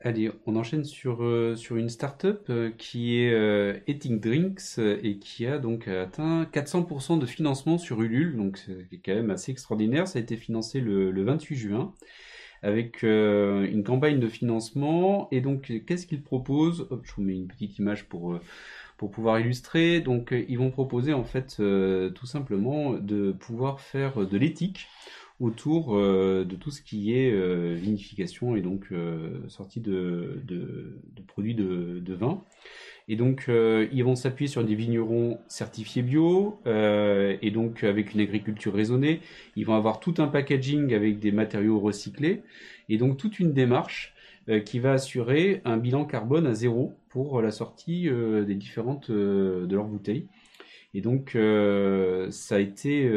Allez, 0.00 0.30
on 0.46 0.56
enchaîne 0.56 0.84
sur, 0.84 1.22
euh, 1.22 1.54
sur 1.54 1.76
une 1.76 1.88
startup 1.88 2.50
qui 2.76 3.16
est 3.18 3.82
Eating 3.86 4.20
Drinks 4.20 4.78
et 4.78 5.18
qui 5.18 5.46
a 5.46 5.58
donc 5.58 5.86
atteint 5.86 6.44
400% 6.52 7.18
de 7.18 7.26
financement 7.26 7.78
sur 7.78 8.02
Ulule, 8.02 8.36
donc 8.36 8.58
c'est 8.58 8.98
quand 8.98 9.14
même 9.14 9.30
assez 9.30 9.52
extraordinaire. 9.52 10.08
Ça 10.08 10.18
a 10.18 10.22
été 10.22 10.36
financé 10.36 10.80
le 10.80 11.22
28 11.22 11.56
juin 11.56 11.94
avec 12.62 13.04
euh, 13.04 13.70
une 13.70 13.84
campagne 13.84 14.20
de 14.20 14.28
financement. 14.28 15.28
Et 15.30 15.40
donc, 15.40 15.72
qu'est-ce 15.86 16.06
qu'ils 16.06 16.22
proposent? 16.22 16.88
Je 17.02 17.12
vous 17.14 17.22
mets 17.22 17.34
une 17.34 17.46
petite 17.46 17.78
image 17.78 18.04
pour, 18.06 18.34
euh, 18.34 18.40
pour 18.96 19.10
pouvoir 19.10 19.40
illustrer. 19.40 20.00
Donc, 20.00 20.32
euh, 20.32 20.44
ils 20.48 20.58
vont 20.58 20.70
proposer 20.70 21.12
en 21.12 21.24
fait 21.24 21.56
tout 21.56 22.26
simplement 22.26 22.94
de 22.94 23.32
pouvoir 23.32 23.80
faire 23.80 24.26
de 24.26 24.38
l'éthique 24.38 24.88
autour 25.38 25.96
de 25.96 26.56
tout 26.56 26.70
ce 26.70 26.80
qui 26.80 27.12
est 27.12 27.30
vinification 27.74 28.56
et 28.56 28.62
donc 28.62 28.88
sortie 29.48 29.80
de, 29.80 30.42
produits 31.26 31.54
de, 31.54 32.00
de, 32.00 32.14
vin. 32.14 32.42
Et 33.08 33.14
donc, 33.14 33.44
euh, 33.48 33.86
ils 33.92 34.02
vont 34.02 34.16
s'appuyer 34.16 34.48
sur 34.48 34.64
des 34.64 34.74
vignerons 34.74 35.38
certifiés 35.46 36.02
bio, 36.02 36.58
euh, 36.66 37.36
et 37.40 37.50
donc 37.50 37.84
avec 37.84 38.14
une 38.14 38.20
agriculture 38.20 38.74
raisonnée. 38.74 39.20
Ils 39.54 39.64
vont 39.64 39.74
avoir 39.74 40.00
tout 40.00 40.14
un 40.18 40.26
packaging 40.26 40.92
avec 40.92 41.20
des 41.20 41.30
matériaux 41.30 41.78
recyclés, 41.78 42.42
et 42.88 42.98
donc 42.98 43.16
toute 43.16 43.38
une 43.38 43.52
démarche 43.52 44.12
euh, 44.48 44.58
qui 44.58 44.80
va 44.80 44.92
assurer 44.92 45.60
un 45.64 45.76
bilan 45.76 46.04
carbone 46.04 46.46
à 46.46 46.54
zéro 46.54 46.94
pour 47.08 47.40
la 47.40 47.52
sortie 47.52 48.10
des 48.10 48.54
différentes 48.54 49.10
de 49.10 49.68
leurs 49.70 49.86
bouteilles. 49.86 50.26
Et 50.92 51.00
donc, 51.00 51.30
ça 52.30 52.56
a 52.56 52.58
été 52.58 53.10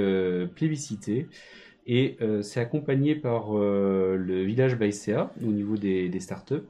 plébiscité. 0.56 1.28
Et 1.92 2.18
c'est 2.44 2.60
accompagné 2.60 3.16
par 3.16 3.52
le 3.54 4.44
village 4.44 4.78
Baïséa 4.78 5.34
au 5.42 5.52
niveau 5.52 5.76
des, 5.76 6.20
startups. 6.20 6.68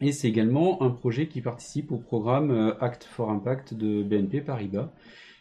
Et 0.00 0.12
c'est 0.12 0.28
également 0.28 0.82
un 0.82 0.90
projet 0.90 1.26
qui 1.26 1.40
participe 1.40 1.90
au 1.90 1.96
programme 1.96 2.50
euh, 2.50 2.80
Act 2.80 3.04
for 3.04 3.30
Impact 3.30 3.74
de 3.74 4.02
BNP 4.02 4.40
Paribas, 4.40 4.92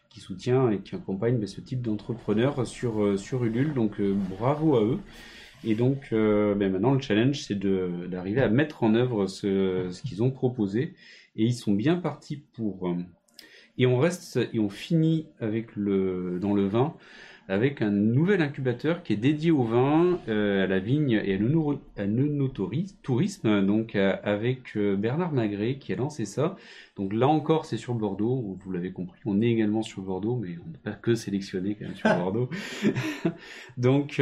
qui 0.10 0.20
soutient 0.20 0.72
et 0.72 0.80
qui 0.80 0.96
accompagne 0.96 1.38
ben, 1.38 1.46
ce 1.46 1.62
type 1.62 1.82
d'entrepreneurs 1.82 2.66
sur, 2.66 3.04
euh, 3.04 3.18
sur 3.18 3.44
Ulule. 3.44 3.74
Donc 3.74 4.00
euh, 4.00 4.16
bravo 4.40 4.76
à 4.76 4.84
eux. 4.84 5.00
Et 5.64 5.76
donc 5.76 6.10
ben, 6.12 6.72
maintenant 6.72 6.94
le 6.94 7.02
challenge 7.02 7.42
c'est 7.42 7.58
d'arriver 7.58 8.42
à 8.42 8.48
mettre 8.48 8.84
en 8.84 8.94
œuvre 8.94 9.26
ce, 9.26 9.88
ce 9.92 10.02
qu'ils 10.04 10.22
ont 10.22 10.30
proposé. 10.30 10.94
Et 11.36 11.46
ils 11.46 11.56
sont 11.56 11.74
bien 11.74 11.96
partis 11.96 12.44
pour. 12.54 12.96
Et 13.80 13.88
on 13.88 13.98
reste 13.98 14.38
et 14.54 14.60
on 14.60 14.70
finit 14.70 15.26
avec 15.40 15.76
le 15.76 16.38
dans 16.40 16.54
le 16.54 16.68
vin 16.68 16.94
avec 17.50 17.82
un 17.82 17.92
nouvel 17.92 18.42
incubateur 18.42 19.04
qui 19.04 19.14
est 19.14 19.18
dédié 19.18 19.52
au 19.52 19.64
vin, 19.64 20.20
euh, 20.28 20.66
à 20.66 20.68
la 20.68 20.80
vigne 20.80 21.22
et 21.24 21.36
à 21.36 22.06
tourisme, 23.02 23.66
donc 23.66 23.96
euh, 23.96 24.16
avec 24.24 24.76
euh, 24.76 24.98
Bernard 24.98 25.32
Magret 25.32 25.78
qui 25.78 25.94
a 25.94 25.96
lancé 25.96 26.26
ça. 26.26 26.58
Donc 26.98 27.14
là 27.14 27.28
encore, 27.28 27.66
c'est 27.66 27.78
sur 27.78 27.94
Bordeaux, 27.94 28.58
vous 28.60 28.72
l'avez 28.72 28.92
compris, 28.92 29.20
on 29.26 29.42
est 29.42 29.48
également 29.48 29.82
sur 29.82 30.02
Bordeaux, 30.02 30.36
mais 30.36 30.58
on 30.66 30.70
n'est 30.70 30.78
pas 30.78 30.92
que 30.92 31.16
sélectionné 31.16 31.76
quand 31.76 31.86
même 31.86 31.96
sur 31.96 32.10
Bordeaux. 32.18 32.50
donc 33.78 34.16
c'est 34.18 34.22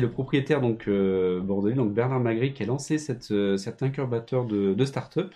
le 0.00 0.08
propriétaire 0.10 0.60
donc 0.60 0.88
bordelais, 0.88 1.76
donc 1.76 1.94
Bernard 1.94 2.20
Magret, 2.20 2.52
qui 2.52 2.64
a 2.64 2.66
lancé 2.66 2.98
cette, 2.98 3.32
cet 3.56 3.82
incubateur 3.82 4.46
de, 4.46 4.74
de 4.74 4.84
start-up. 4.84 5.32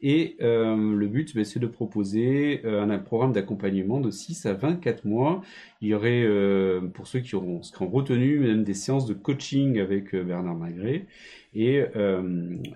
Et 0.00 0.36
euh, 0.42 0.94
le 0.94 1.06
but, 1.08 1.34
ben, 1.34 1.44
c'est 1.44 1.58
de 1.58 1.66
proposer 1.66 2.60
euh, 2.64 2.82
un, 2.82 2.98
programme 2.98 3.32
d'accompagnement 3.32 4.00
de 4.00 4.10
6 4.10 4.46
à 4.46 4.54
24 4.54 5.04
mois. 5.04 5.42
Il 5.80 5.88
y 5.88 5.94
aurait, 5.94 6.22
euh, 6.22 6.80
pour 6.82 7.08
ceux 7.08 7.18
qui 7.20 7.34
auront, 7.34 7.62
seront 7.62 7.88
retenus, 7.88 8.40
même 8.40 8.62
des 8.62 8.74
séances 8.74 9.06
de 9.06 9.14
coaching 9.14 9.78
avec 9.80 10.14
Bernard 10.14 10.56
Magret 10.56 11.06
et 11.54 11.82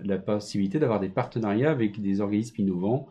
la 0.03 0.17
possibilité 0.17 0.79
d'avoir 0.79 0.99
des 0.99 1.07
partenariats 1.07 1.71
avec 1.71 2.01
des 2.01 2.21
organismes 2.21 2.61
innovants 2.61 3.07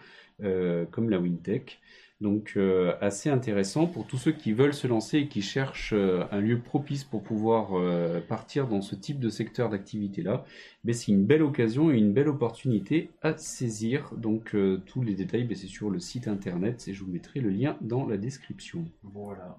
comme 0.90 1.08
la 1.08 1.18
WinTech. 1.18 1.80
Donc 2.22 2.52
euh, 2.56 2.94
assez 3.00 3.30
intéressant 3.30 3.88
pour 3.88 4.06
tous 4.06 4.16
ceux 4.16 4.30
qui 4.30 4.52
veulent 4.52 4.74
se 4.74 4.86
lancer 4.86 5.18
et 5.18 5.26
qui 5.26 5.42
cherchent 5.42 5.92
euh, 5.92 6.22
un 6.30 6.40
lieu 6.40 6.60
propice 6.60 7.02
pour 7.02 7.20
pouvoir 7.20 7.70
euh, 7.72 8.20
partir 8.20 8.68
dans 8.68 8.80
ce 8.80 8.94
type 8.94 9.18
de 9.18 9.28
secteur 9.28 9.68
d'activité-là. 9.68 10.44
Mais 10.84 10.92
c'est 10.92 11.10
une 11.10 11.24
belle 11.26 11.42
occasion 11.42 11.90
et 11.90 11.98
une 11.98 12.12
belle 12.12 12.28
opportunité 12.28 13.10
à 13.22 13.36
saisir. 13.36 14.12
Donc 14.16 14.54
tous 14.86 15.02
les 15.02 15.14
détails, 15.14 15.42
ben, 15.42 15.56
c'est 15.56 15.66
sur 15.66 15.90
le 15.90 15.98
site 15.98 16.28
internet 16.28 16.86
et 16.86 16.94
je 16.94 17.02
vous 17.02 17.10
mettrai 17.10 17.40
le 17.40 17.50
lien 17.50 17.76
dans 17.80 18.06
la 18.06 18.16
description. 18.16 18.84
Voilà. 19.02 19.58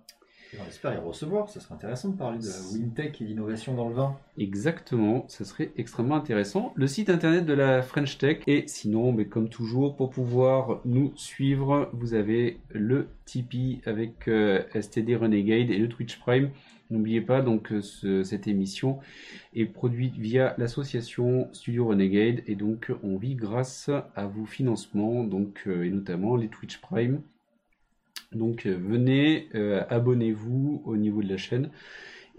On 0.61 0.67
espère 0.67 0.93
y 0.93 0.97
recevoir, 0.97 1.49
ça 1.49 1.59
serait 1.59 1.75
intéressant 1.75 2.09
de 2.09 2.17
parler 2.17 2.37
de 2.37 2.73
WinTech 2.73 3.21
et 3.21 3.25
d'innovation 3.25 3.73
dans 3.73 3.89
le 3.89 3.95
vin. 3.95 4.15
Exactement, 4.37 5.25
ça 5.27 5.45
serait 5.45 5.71
extrêmement 5.77 6.15
intéressant. 6.15 6.73
Le 6.75 6.87
site 6.87 7.09
internet 7.09 7.45
de 7.45 7.53
la 7.53 7.81
French 7.81 8.17
Tech, 8.17 8.39
et 8.47 8.65
sinon, 8.67 9.11
mais 9.11 9.25
comme 9.25 9.49
toujours, 9.49 9.95
pour 9.95 10.09
pouvoir 10.09 10.81
nous 10.85 11.11
suivre, 11.15 11.89
vous 11.93 12.13
avez 12.13 12.59
le 12.69 13.07
Tipeee 13.25 13.81
avec 13.85 14.27
euh, 14.27 14.63
STD 14.79 15.15
Renegade 15.15 15.69
et 15.69 15.77
le 15.77 15.89
Twitch 15.89 16.19
Prime. 16.19 16.51
N'oubliez 16.89 17.21
pas 17.21 17.41
donc 17.41 17.73
cette 17.81 18.47
émission 18.47 18.99
est 19.55 19.65
produite 19.65 20.15
via 20.15 20.53
l'association 20.59 21.49
Studio 21.51 21.87
Renegade 21.87 22.43
et 22.45 22.55
donc 22.55 22.91
on 23.03 23.17
vit 23.17 23.35
grâce 23.35 23.89
à 24.15 24.27
vos 24.27 24.45
financements 24.45 25.23
donc 25.23 25.63
euh, 25.65 25.83
et 25.83 25.89
notamment 25.89 26.35
les 26.35 26.49
Twitch 26.49 26.79
Prime 26.81 27.21
donc 28.35 28.65
euh, 28.65 28.75
venez, 28.75 29.49
euh, 29.55 29.83
abonnez-vous 29.89 30.81
au 30.85 30.97
niveau 30.97 31.21
de 31.21 31.29
la 31.29 31.37
chaîne 31.37 31.69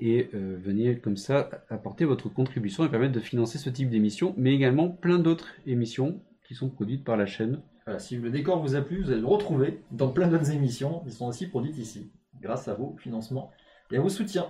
et 0.00 0.28
euh, 0.34 0.56
venez 0.60 0.98
comme 0.98 1.16
ça 1.16 1.50
apporter 1.70 2.04
votre 2.04 2.28
contribution 2.28 2.84
et 2.84 2.88
permettre 2.88 3.12
de 3.12 3.20
financer 3.20 3.58
ce 3.58 3.70
type 3.70 3.90
d'émission, 3.90 4.34
mais 4.36 4.54
également 4.54 4.88
plein 4.88 5.18
d'autres 5.18 5.48
émissions 5.66 6.20
qui 6.46 6.54
sont 6.54 6.68
produites 6.68 7.04
par 7.04 7.16
la 7.16 7.26
chaîne. 7.26 7.60
Voilà, 7.86 8.00
si 8.00 8.16
le 8.16 8.30
décor 8.30 8.60
vous 8.60 8.74
a 8.74 8.80
plu, 8.80 9.02
vous 9.02 9.10
allez 9.10 9.20
le 9.20 9.26
retrouver 9.26 9.80
dans 9.92 10.08
plein 10.08 10.26
d'autres 10.26 10.50
émissions 10.50 11.00
qui 11.00 11.12
sont 11.12 11.26
aussi 11.26 11.46
produites 11.46 11.78
ici, 11.78 12.10
grâce 12.40 12.68
à 12.68 12.74
vos 12.74 12.96
financements 12.98 13.50
et 13.90 13.96
à 13.96 14.00
vos 14.00 14.08
soutiens. 14.08 14.46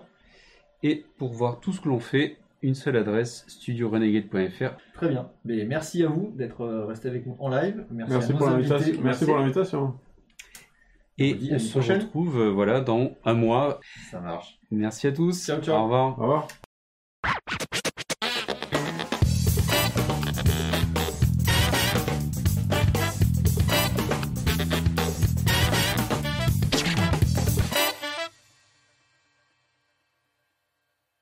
Et 0.83 1.05
pour 1.19 1.33
voir 1.33 1.61
tout 1.61 1.73
ce 1.73 1.81
que 1.81 1.89
l'on 1.89 2.01
fait, 2.01 2.37
une 2.63 2.75
seule 2.75 2.97
adresse, 2.97 3.45
studiorenegade.fr. 3.49 4.77
Très 4.95 5.09
bien. 5.09 5.31
Mais 5.45 5.65
merci 5.65 6.03
à 6.03 6.09
vous 6.09 6.33
d'être 6.35 6.67
resté 6.67 7.09
avec 7.09 7.27
nous 7.27 7.37
en 7.39 7.51
live. 7.51 7.85
Merci, 7.91 8.13
Merci 8.13 8.31
à 8.31 8.33
nos 8.33 8.39
pour 8.39 8.49
l'invitation. 8.49 9.01
Merci 9.03 9.25
pour 9.27 9.37
l'invitation. 9.37 9.95
Et 11.19 11.35
On 11.53 11.59
se 11.59 11.71
prochaine. 11.71 12.03
retrouve 12.03 12.41
euh, 12.41 12.51
voilà, 12.51 12.81
dans 12.81 13.12
un 13.25 13.35
mois. 13.35 13.81
Ça 14.11 14.21
marche. 14.21 14.59
Merci 14.71 15.07
à 15.07 15.12
tous. 15.12 15.45
Ciao, 15.47 15.61
ciao. 15.61 15.79
Au 15.79 15.83
revoir. 15.85 16.19
Au 16.19 16.23
revoir. 16.23 16.49